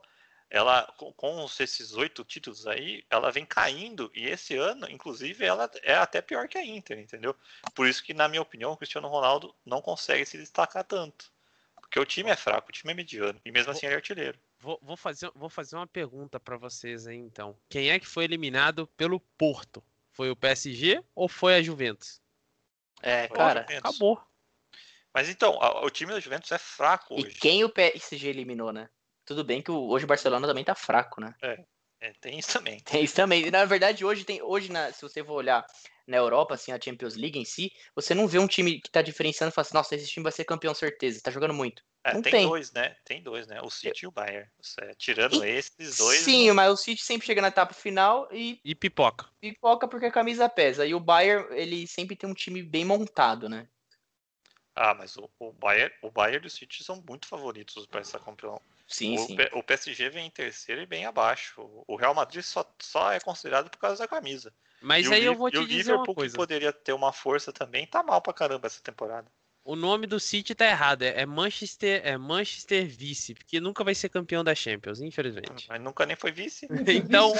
Ela 0.49 0.83
com, 0.97 1.11
com 1.13 1.45
esses 1.59 1.93
oito 1.93 2.23
títulos 2.23 2.65
aí, 2.65 3.03
ela 3.09 3.31
vem 3.31 3.45
caindo 3.45 4.11
e 4.15 4.27
esse 4.27 4.55
ano, 4.55 4.89
inclusive, 4.89 5.45
ela 5.45 5.69
é 5.83 5.93
até 5.95 6.21
pior 6.21 6.47
que 6.47 6.57
a 6.57 6.65
Inter, 6.65 6.97
entendeu? 6.99 7.35
Por 7.75 7.87
isso 7.87 8.03
que, 8.03 8.13
na 8.13 8.27
minha 8.27 8.41
opinião, 8.41 8.71
o 8.71 8.77
Cristiano 8.77 9.07
Ronaldo 9.07 9.55
não 9.65 9.81
consegue 9.81 10.25
se 10.25 10.37
destacar 10.37 10.83
tanto. 10.83 11.31
Porque 11.79 11.99
o 11.99 12.05
time 12.05 12.29
é 12.29 12.35
fraco, 12.35 12.69
o 12.69 12.71
time 12.71 12.91
é 12.91 12.95
mediano 12.95 13.39
e 13.43 13.51
mesmo 13.51 13.71
assim 13.71 13.85
ele 13.85 13.93
é 13.95 13.97
artilheiro. 13.97 14.39
Vou, 14.59 14.77
vou 14.81 14.97
fazer, 14.97 15.31
vou 15.35 15.49
fazer 15.49 15.75
uma 15.75 15.87
pergunta 15.87 16.39
para 16.39 16.57
vocês 16.57 17.07
aí, 17.07 17.15
então. 17.17 17.57
Quem 17.69 17.89
é 17.91 17.99
que 17.99 18.05
foi 18.07 18.25
eliminado 18.25 18.85
pelo 18.97 19.19
Porto? 19.37 19.83
Foi 20.11 20.29
o 20.29 20.35
PSG 20.35 21.01
ou 21.15 21.29
foi 21.29 21.55
a 21.55 21.61
Juventus? 21.61 22.21
É, 23.01 23.27
Foi 23.27 23.37
cara. 23.37 23.61
Juventus. 23.61 23.89
Acabou. 23.95 24.21
Mas 25.13 25.29
então, 25.29 25.61
a- 25.61 25.83
o 25.85 25.89
time 25.89 26.11
da 26.11 26.19
Juventus 26.19 26.51
é 26.51 26.57
fraco 26.57 27.17
E 27.19 27.25
hoje. 27.25 27.35
quem 27.35 27.63
o 27.63 27.69
PSG 27.69 28.27
eliminou, 28.27 28.71
né? 28.71 28.89
Tudo 29.29 29.43
bem 29.43 29.61
que 29.61 29.69
hoje 29.69 30.05
o 30.05 30.07
Barcelona 30.07 30.47
também 30.47 30.63
tá 30.63 30.73
fraco, 30.73 31.21
né? 31.21 31.35
É, 32.01 32.13
tem 32.19 32.39
isso 32.39 32.51
também. 32.51 32.79
Tem 32.83 33.03
isso 33.03 33.13
também. 33.15 33.45
E, 33.45 33.51
Na 33.51 33.63
verdade, 33.63 34.03
hoje 34.03 34.23
tem. 34.25 34.41
Hoje, 34.41 34.71
na- 34.71 34.91
se 34.91 35.03
você 35.03 35.23
for 35.23 35.33
olhar 35.33 35.63
na 36.07 36.17
Europa, 36.17 36.55
assim, 36.55 36.71
a 36.71 36.81
Champions 36.81 37.15
League 37.15 37.37
em 37.37 37.45
si, 37.45 37.71
você 37.93 38.15
não 38.15 38.27
vê 38.27 38.39
um 38.39 38.47
time 38.47 38.81
que 38.81 38.89
tá 38.89 39.03
diferenciando 39.03 39.51
e 39.51 39.53
fala 39.53 39.67
assim, 39.67 39.75
nossa, 39.75 39.93
esse 39.93 40.07
time 40.07 40.23
vai 40.23 40.31
ser 40.31 40.45
campeão 40.45 40.73
certeza, 40.73 41.21
tá 41.21 41.29
jogando 41.29 41.53
muito. 41.53 41.83
É, 42.03 42.15
Não 42.15 42.23
tem, 42.23 42.31
tem. 42.31 42.47
dois, 42.47 42.71
né? 42.71 42.95
Tem 43.05 43.21
dois, 43.21 43.45
né? 43.45 43.61
O 43.61 43.69
City 43.69 44.05
e 44.05 44.07
o 44.07 44.11
Bayern. 44.11 44.49
É, 44.81 44.95
tirando 44.95 45.43
esses 45.43 45.97
dois. 45.97 46.17
Sim, 46.17 46.51
mas 46.53 46.71
o 46.71 46.75
City 46.77 47.03
sempre 47.03 47.27
chega 47.27 47.39
na 47.39 47.49
etapa 47.49 47.75
final 47.75 48.27
e 48.31 48.59
E 48.65 48.73
pipoca. 48.73 49.27
pipoca 49.39 49.87
porque 49.87 50.07
a 50.07 50.11
camisa 50.11 50.49
pesa. 50.49 50.87
E 50.87 50.95
o 50.95 50.99
Bayern, 50.99 51.45
ele 51.55 51.85
sempre 51.85 52.15
tem 52.15 52.27
um 52.27 52.33
time 52.33 52.63
bem 52.63 52.83
montado, 52.83 53.47
né? 53.47 53.67
Ah, 54.73 54.95
mas 54.95 55.15
o, 55.17 55.29
o 55.37 55.51
Bayern, 55.51 55.93
o 56.01 56.09
Bayern 56.09 56.45
e 56.45 56.47
o 56.47 56.49
City 56.49 56.83
são 56.83 57.03
muito 57.07 57.27
favoritos 57.27 57.85
para 57.85 57.99
essa 58.01 58.17
campeão. 58.17 58.59
Sim, 58.89 59.15
o, 59.17 59.19
sim. 59.27 59.37
O 59.53 59.61
PSG 59.63 60.09
vem 60.09 60.25
em 60.27 60.31
terceiro 60.31 60.81
e 60.81 60.85
bem 60.85 61.05
abaixo. 61.05 61.61
O- 61.61 61.83
O 61.87 61.95
Real 61.95 62.13
Madrid 62.15 62.41
só, 62.43 62.65
só 62.79 63.11
é 63.11 63.19
considerado 63.19 63.69
por 63.69 63.77
causa 63.77 63.97
da 63.99 64.07
camisa. 64.07 64.51
Mas 64.81 65.05
e 65.05 65.09
o 65.09 65.13
aí 65.13 65.23
eu 65.23 65.31
Liv- 65.33 65.37
vou 65.39 65.47
e 65.49 65.51
te 65.51 65.57
o 65.59 65.67
dizer 65.67 65.91
uma 65.91 65.97
Liverpool, 66.01 66.15
coisa. 66.15 66.31
que 66.33 66.37
poderia 66.37 66.73
ter 66.73 66.93
uma 66.93 67.13
força 67.13 67.53
também, 67.53 67.85
tá 67.85 68.01
mal 68.01 68.19
pra 68.21 68.33
caramba 68.33 68.65
essa 68.67 68.81
temporada. 68.81 69.27
O 69.63 69.75
nome 69.75 70.07
do 70.07 70.19
City 70.19 70.55
tá 70.55 70.65
errado. 70.65 71.03
É 71.03 71.21
é 71.21 71.25
Manchester, 71.25 72.01
é 72.03 72.17
Manchester 72.17 72.87
Vice, 72.87 73.35
porque 73.35 73.59
nunca 73.59 73.83
vai 73.83 73.93
ser 73.93 74.09
campeão 74.09 74.43
da 74.43 74.55
Champions, 74.55 74.99
infelizmente. 75.01 75.67
Mas 75.69 75.79
nunca 75.81 76.05
nem 76.07 76.15
foi 76.15 76.31
vice. 76.31 76.65
Então, 77.13 77.33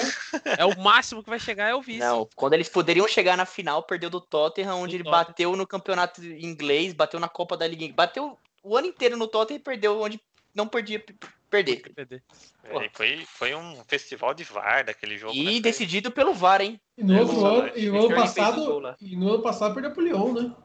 é 0.58 0.64
o 0.66 0.78
máximo 0.80 1.24
que 1.24 1.30
vai 1.30 1.39
chegar 1.39 1.70
é 1.70 1.74
o 1.74 1.82
vice. 1.82 2.00
Não, 2.00 2.30
quando 2.36 2.54
eles 2.54 2.70
poderiam 2.70 3.08
chegar 3.08 3.36
na 3.36 3.45
final, 3.45 3.82
perdeu 3.84 4.10
do 4.12 4.22
Tottenham, 4.22 4.76
onde 4.76 4.91
Do 4.91 4.95
ele 4.97 5.04
Tottenham. 5.06 5.26
bateu 5.28 5.56
no 5.56 5.66
campeonato 5.66 6.24
inglês, 6.24 6.93
bateu 6.93 7.20
na 7.20 7.30
Copa 7.30 7.58
da 7.58 7.66
Liga. 7.66 7.91
Bateu 7.93 8.38
o 8.62 8.78
ano 8.78 8.88
inteiro 8.88 9.18
no 9.18 9.28
Tottenham 9.28 9.60
e 9.60 9.64
perdeu 9.64 10.00
onde 10.00 10.20
não 10.54 10.68
podia 10.68 11.00
p- 11.00 11.16
perder. 11.50 11.82
Perder. 11.93 12.24
É, 12.64 12.89
foi, 12.93 13.26
foi 13.26 13.56
um 13.56 13.84
festival 13.88 14.34
de 14.34 14.43
VAR 14.43 14.86
daquele 14.86 15.18
jogo. 15.18 15.34
né? 15.34 15.39
E 15.39 15.45
Foi- 15.54 15.60
decidido 15.62 16.12
pelo 16.12 16.34
VAR, 16.34 16.62
hein? 16.62 16.80
E 16.97 17.04
no, 17.04 17.20
outro 17.20 17.45
ano, 17.45 17.72
e 17.76 17.89
no 17.89 18.06
ano 18.06 18.16
passado, 18.16 18.95
e 19.02 19.16
no 19.16 19.30
ano 19.34 19.41
passado 19.43 19.74
perdeu 19.74 19.91
pro 19.91 20.04
Lyon, 20.04 20.34
né? 20.34 20.56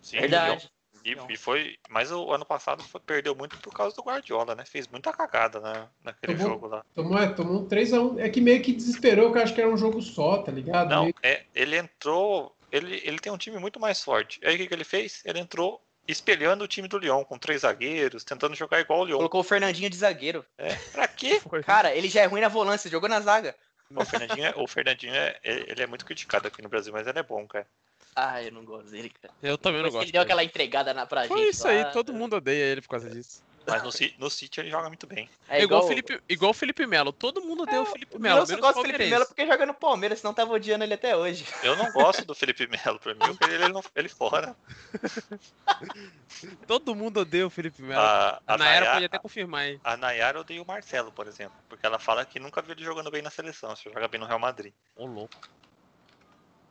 Sim, 0.00 0.20
Verdade. 0.20 0.70
E, 1.02 1.16
e 1.30 1.36
foi, 1.36 1.76
mas 1.88 2.12
o 2.12 2.30
ano 2.30 2.44
passado 2.44 2.82
foi- 2.82 3.00
perdeu 3.00 3.34
muito 3.34 3.58
por 3.58 3.72
causa 3.72 3.96
do 3.96 4.02
Guardiola, 4.02 4.54
né? 4.54 4.64
Fez 4.66 4.86
muita 4.86 5.10
cagada 5.12 5.58
na, 5.58 5.88
naquele 6.04 6.34
Tomou- 6.34 6.48
jogo 6.52 6.66
lá. 6.66 6.84
Tomou, 6.94 7.18
é, 7.18 7.28
tomou 7.32 7.62
um 7.62 7.66
3x1. 7.66 8.18
É 8.18 8.28
que 8.28 8.40
meio 8.40 8.60
que 8.62 8.70
desesperou, 8.72 9.32
que 9.32 9.38
eu 9.38 9.42
acho 9.42 9.54
que 9.54 9.60
era 9.62 9.70
um 9.70 9.78
jogo 9.78 10.02
só, 10.02 10.42
tá 10.42 10.52
ligado? 10.52 10.90
Não, 10.90 11.04
Meio- 11.04 11.14
é, 11.22 11.44
ele 11.54 11.76
entrou. 11.76 12.54
Ele, 12.70 13.00
ele 13.02 13.18
tem 13.18 13.32
um 13.32 13.38
time 13.38 13.58
muito 13.58 13.80
mais 13.80 14.02
forte. 14.02 14.38
Aí 14.44 14.54
o 14.54 14.58
que, 14.58 14.66
que 14.68 14.74
ele 14.74 14.84
fez? 14.84 15.22
Ele 15.24 15.38
entrou 15.40 15.82
espelhando 16.08 16.64
o 16.64 16.68
time 16.68 16.88
do 16.88 16.98
Lyon, 16.98 17.24
com 17.24 17.38
três 17.38 17.60
zagueiros, 17.62 18.24
tentando 18.24 18.54
jogar 18.56 18.80
igual 18.80 19.00
o 19.00 19.04
Lyon. 19.04 19.16
Colocou 19.18 19.40
o 19.40 19.44
Fernandinho 19.44 19.88
de 19.90 19.96
zagueiro. 19.96 20.44
É, 20.58 20.74
pra 20.92 21.06
quê? 21.06 21.40
Cara, 21.64 21.94
ele 21.94 22.08
já 22.08 22.22
é 22.22 22.26
ruim 22.26 22.40
na 22.40 22.48
volância, 22.48 22.90
jogou 22.90 23.08
na 23.08 23.20
zaga. 23.20 23.54
O 23.94 24.04
Fernandinho, 24.04 24.46
é- 24.46 24.54
o 24.56 24.66
Fernandinho 24.68 25.14
é, 25.14 25.38
ele 25.42 25.82
é 25.82 25.86
muito 25.86 26.04
criticado 26.04 26.46
aqui 26.46 26.62
no 26.62 26.68
Brasil, 26.68 26.92
mas 26.92 27.06
ele 27.06 27.18
é 27.18 27.22
bom, 27.22 27.46
cara. 27.46 27.66
Ah, 28.14 28.42
eu 28.42 28.52
não 28.52 28.64
gosto 28.64 28.90
dele, 28.90 29.10
cara. 29.20 29.32
Eu 29.42 29.56
também 29.58 29.78
não 29.82 29.88
Depois 29.88 29.94
gosto. 29.94 30.04
ele 30.06 30.12
deu 30.12 30.22
aquela 30.22 30.44
entregada 30.44 30.92
na, 30.94 31.06
pra 31.06 31.26
Foi 31.26 31.38
gente. 31.38 31.50
isso 31.54 31.66
aí, 31.66 31.82
lá, 31.82 31.90
todo 31.90 32.12
mundo 32.12 32.36
odeia 32.36 32.64
ele 32.64 32.80
por 32.80 32.88
causa 32.88 33.08
disso. 33.10 33.42
Mas 33.66 33.82
no, 33.82 33.90
no 34.18 34.30
City 34.30 34.60
ele 34.60 34.70
joga 34.70 34.88
muito 34.88 35.06
bem. 35.06 35.28
É 35.48 35.62
igual, 35.62 35.80
igual, 35.80 35.84
o 35.84 35.88
Felipe, 35.88 36.22
igual 36.28 36.50
o 36.50 36.54
Felipe 36.54 36.86
Melo. 36.86 37.12
Todo 37.12 37.42
mundo 37.42 37.62
odeia 37.62 37.82
o 37.82 37.86
Felipe 37.86 38.14
Eu 38.14 38.20
Melo. 38.20 38.40
só 38.40 38.46
menos 38.46 38.60
gosto 38.60 38.76
do 38.78 38.82
Felipe. 38.82 39.10
Melo 39.10 39.26
porque 39.26 39.46
joga 39.46 39.66
no 39.66 39.74
Palmeiras, 39.74 40.18
senão 40.20 40.34
tava 40.34 40.52
odiando 40.52 40.82
ele 40.84 40.94
até 40.94 41.16
hoje. 41.16 41.46
Eu 41.62 41.76
não 41.76 41.92
gosto 41.92 42.24
do 42.24 42.34
Felipe 42.34 42.66
Melo, 42.66 42.98
pra 42.98 43.14
mim, 43.14 43.38
ele, 43.42 43.54
ele, 43.54 43.68
não, 43.72 43.82
ele 43.94 44.08
fora. 44.08 44.56
Todo 46.66 46.94
mundo 46.94 47.20
odeia 47.20 47.46
o 47.46 47.50
Felipe 47.50 47.82
Melo. 47.82 48.00
A, 48.00 48.40
A 48.46 48.54
a, 48.54 48.58
Nayara 48.58 48.80
Nayara, 48.80 48.92
pode 48.92 49.04
até 49.04 49.18
confirmar 49.18 49.60
aí. 49.62 49.80
a 49.84 49.96
Nayara 49.96 50.40
odeia 50.40 50.62
o 50.62 50.66
Marcelo, 50.66 51.12
por 51.12 51.26
exemplo, 51.26 51.56
porque 51.68 51.84
ela 51.84 51.98
fala 51.98 52.24
que 52.24 52.40
nunca 52.40 52.62
viu 52.62 52.72
ele 52.72 52.84
jogando 52.84 53.10
bem 53.10 53.22
na 53.22 53.30
seleção, 53.30 53.74
só 53.76 53.90
joga 53.90 54.08
bem 54.08 54.20
no 54.20 54.26
Real 54.26 54.38
Madrid. 54.38 54.72
Ô, 54.96 55.06
louco. 55.06 55.34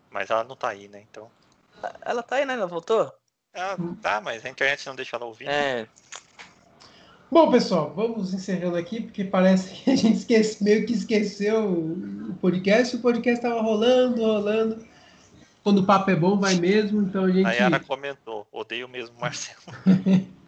Mas 0.10 0.30
ela 0.30 0.44
não 0.44 0.56
tá 0.56 0.70
aí, 0.70 0.88
né? 0.88 1.06
Então. 1.10 1.32
Ela 2.02 2.24
tá 2.24 2.38
aí, 2.38 2.46
né? 2.46 2.54
Ela 2.56 2.66
voltou? 2.66 3.14
Ela 3.54 3.78
tá, 4.02 4.20
mas 4.22 4.46
a 4.46 4.50
internet 4.50 4.86
não 4.88 4.96
deixa 4.96 5.16
ela 5.16 5.26
ouvir. 5.26 5.48
É. 5.48 5.88
Bom, 7.32 7.52
pessoal, 7.52 7.94
vamos 7.96 8.34
encerrando 8.34 8.76
aqui, 8.76 9.02
porque 9.02 9.24
parece 9.24 9.84
que 9.84 9.92
a 9.92 9.96
gente 9.96 10.18
esquece, 10.18 10.64
meio 10.64 10.86
que 10.86 10.94
esqueceu 10.94 11.64
o 11.64 12.34
podcast. 12.42 12.96
O 12.96 13.02
podcast 13.02 13.42
tava 13.42 13.62
rolando, 13.62 14.22
rolando. 14.22 14.84
Quando 15.64 15.80
o 15.80 15.86
papo 15.86 16.10
é 16.10 16.16
bom, 16.16 16.40
vai 16.40 16.56
mesmo. 16.56 17.04
Então 17.04 17.26
a 17.26 17.32
gente. 17.32 17.46
A 17.46 17.50
Nayara 17.50 17.80
comentou, 17.82 18.48
odeio 18.52 18.90
mesmo 18.90 19.16
o 19.16 19.22
Marcelo. 19.22 19.62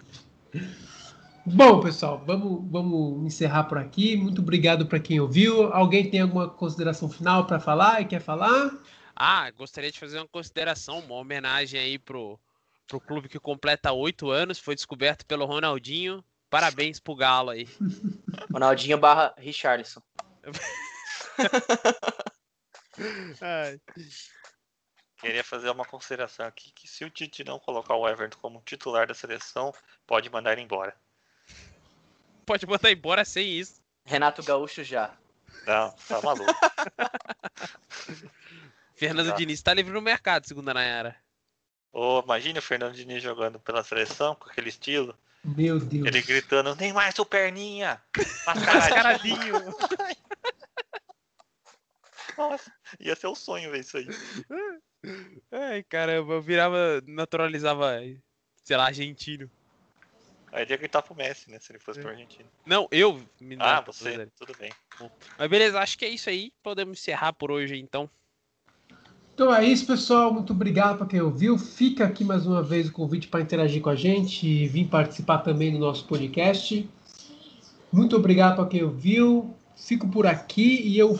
Bom, 1.44 1.82
pessoal, 1.82 2.24
vamos, 2.26 2.70
vamos 2.70 3.26
encerrar 3.26 3.64
por 3.64 3.80
aqui. 3.80 4.16
Muito 4.16 4.42
obrigado 4.42 4.86
para 4.86 5.00
quem 5.00 5.20
ouviu. 5.20 5.74
Alguém 5.74 6.08
tem 6.08 6.22
alguma 6.22 6.48
consideração 6.48 7.10
final 7.10 7.48
para 7.48 7.60
falar 7.60 8.00
e 8.02 8.06
quer 8.06 8.22
falar? 8.22 8.72
Ah, 9.16 9.50
gostaria 9.52 9.92
de 9.92 10.00
fazer 10.00 10.20
uma 10.20 10.28
consideração, 10.28 11.00
uma 11.00 11.16
homenagem 11.16 11.80
aí 11.80 11.98
pro, 11.98 12.40
pro 12.88 13.00
clube 13.00 13.28
que 13.28 13.40
completa 13.40 13.92
oito 13.92 14.30
anos. 14.30 14.60
Foi 14.60 14.76
descoberto 14.76 15.26
pelo 15.26 15.46
Ronaldinho. 15.46 16.24
Parabéns 16.52 17.00
pro 17.00 17.16
Galo 17.16 17.50
aí. 17.50 17.68
Ronaldinho 18.54 18.98
barra 18.98 19.34
Richarlison. 19.38 20.04
Queria 25.18 25.44
fazer 25.46 25.70
uma 25.70 25.86
consideração 25.86 26.46
aqui 26.46 26.74
que 26.74 26.90
se 26.90 27.06
o 27.06 27.10
Tite 27.10 27.46
não 27.46 27.58
colocar 27.58 27.96
o 27.96 28.06
Everton 28.08 28.38
como 28.40 28.62
titular 28.66 29.08
da 29.08 29.14
seleção, 29.14 29.74
pode 30.06 30.30
mandar 30.30 30.52
ele 30.52 30.62
embora. 30.62 30.94
Pode 32.46 32.68
mandar 32.68 32.92
embora 32.92 33.24
sem 33.24 33.48
isso. 33.48 33.82
Renato 34.04 34.44
Gaúcho 34.44 34.84
já. 34.84 35.16
Não, 35.66 35.92
tá 35.92 36.22
maluco. 36.22 36.52
Fernando 38.94 39.30
Tá. 39.30 39.36
Diniz 39.36 39.62
tá 39.62 39.74
livre 39.74 39.94
no 39.94 40.02
mercado, 40.02 40.46
segundo 40.46 40.68
a 40.68 40.74
Nayara. 40.74 41.16
Ô, 41.94 42.20
imagine 42.20 42.60
o 42.60 42.62
Fernando 42.62 42.94
Diniz 42.94 43.24
jogando 43.24 43.58
pela 43.60 43.84
seleção 43.84 44.36
com 44.36 44.50
aquele 44.50 44.68
estilo, 44.70 45.18
Meu 45.44 45.80
Deus. 45.80 46.08
ele 46.08 46.22
gritando, 46.22 46.76
nem 46.76 46.94
mais 46.94 47.18
o 47.18 47.26
perninha! 47.26 48.02
Mascaradinho! 48.46 49.56
Nossa, 52.38 52.72
ia 53.00 53.16
ser 53.16 53.28
o 53.28 53.36
sonho 53.36 53.72
ver 53.72 53.80
isso 53.80 53.98
aí. 53.98 54.08
Ai, 55.52 55.84
caramba, 55.84 56.34
eu 56.34 56.42
virava, 56.42 57.02
naturalizava, 57.06 58.00
sei 58.64 58.78
lá, 58.78 58.86
argentino. 58.86 59.50
Aí 60.52 60.64
ele 60.64 60.72
ia 60.74 60.78
gritar 60.78 61.02
pro 61.02 61.16
Messi, 61.16 61.50
né? 61.50 61.60
Se 61.60 61.72
ele 61.72 61.80
fosse 61.80 62.00
pro 62.02 62.10
Argentina. 62.10 62.48
Não, 62.66 62.88
eu 62.92 63.14
me 63.40 63.56
Ah, 63.56 63.82
naturalizei. 63.82 64.18
você, 64.18 64.32
tudo 64.38 64.56
bem. 64.58 64.72
Mas 65.38 65.50
beleza, 65.50 65.80
acho 65.80 65.98
que 65.98 66.06
é 66.06 66.10
isso 66.10 66.30
aí. 66.30 66.52
Podemos 66.62 67.00
encerrar 67.00 67.34
por 67.34 67.52
hoje, 67.52 67.78
então. 67.78 68.10
Então 69.34 69.54
é 69.54 69.66
isso, 69.66 69.86
pessoal. 69.86 70.34
Muito 70.34 70.54
obrigado 70.54 70.98
para 70.98 71.08
quem 71.08 71.22
ouviu. 71.22 71.58
Fica 71.58 72.06
aqui 72.06 72.24
mais 72.24 72.46
uma 72.46 72.62
vez 72.62 72.90
o 72.90 72.92
convite 72.92 73.28
para 73.28 73.42
interagir 73.42 73.82
com 73.82 73.90
a 73.90 73.96
gente 73.96 74.48
e 74.48 74.68
vir 74.68 74.88
participar 74.88 75.40
também 75.40 75.72
do 75.72 75.80
nosso 75.80 76.06
podcast. 76.06 76.88
Muito 77.92 78.16
obrigado 78.16 78.56
para 78.56 78.68
quem 78.68 78.84
ouviu. 78.84 79.54
Fico 79.76 80.08
por 80.08 80.28
aqui 80.28 80.82
e 80.82 80.98
eu 80.98 81.18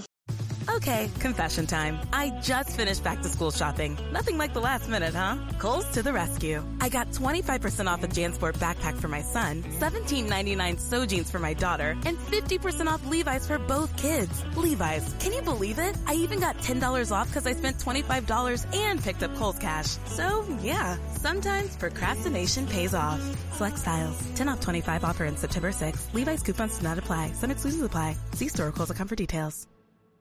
Okay, 0.82 1.12
confession 1.20 1.68
time. 1.68 2.00
I 2.12 2.32
just 2.42 2.76
finished 2.76 3.04
back 3.04 3.22
to 3.22 3.30
school 3.30 3.52
shopping. 3.52 4.00
Nothing 4.12 4.40
like 4.40 4.56
the 4.56 4.62
last 4.62 4.90
minute, 4.90 5.14
huh? 5.14 5.38
Kohl's 5.60 5.86
to 5.92 6.02
the 6.02 6.12
rescue. 6.12 6.64
I 6.80 6.90
got 6.90 7.12
25% 7.12 7.86
off 7.86 8.04
a 8.04 8.08
JanSport 8.08 8.58
backpack 8.58 8.98
for 8.98 9.08
my 9.08 9.22
son, 9.22 9.62
$17.99 9.80 10.80
so 10.80 11.06
jeans 11.06 11.30
for 11.30 11.38
my 11.38 11.54
daughter, 11.54 11.96
and 12.04 12.18
50% 12.18 12.88
off 12.88 13.06
Levi's 13.06 13.46
for 13.46 13.60
both 13.60 13.96
kids. 13.96 14.44
Levi's, 14.56 15.14
can 15.20 15.34
you 15.34 15.44
believe 15.44 15.78
it? 15.78 15.96
I 16.08 16.16
even 16.16 16.40
got 16.40 16.58
$10 16.58 17.12
off 17.12 17.28
because 17.28 17.46
I 17.46 17.54
spent 17.54 17.78
$25 17.78 18.76
and 18.76 19.04
picked 19.04 19.22
up 19.22 19.36
Kohl's 19.36 19.60
cash. 19.60 19.98
So, 20.06 20.44
yeah, 20.64 20.98
sometimes 21.14 21.78
procrastination 21.78 22.66
pays 22.66 22.96
off. 22.96 23.22
Select 23.54 23.78
styles. 23.78 24.20
10 24.34 24.50
off 24.50 24.62
25 24.62 25.04
offer 25.04 25.26
in 25.26 25.38
September 25.38 25.70
6th. 25.70 26.12
Levi's 26.16 26.42
coupons 26.42 26.80
do 26.80 26.84
not 26.84 26.98
apply. 26.98 27.34
Some 27.34 27.52
exclusions 27.52 27.84
apply. 27.84 28.16
See 28.34 28.48
store 28.48 28.70
or 28.70 28.72
Kohl's.com 28.72 29.08
for 29.08 29.16
details. 29.16 29.68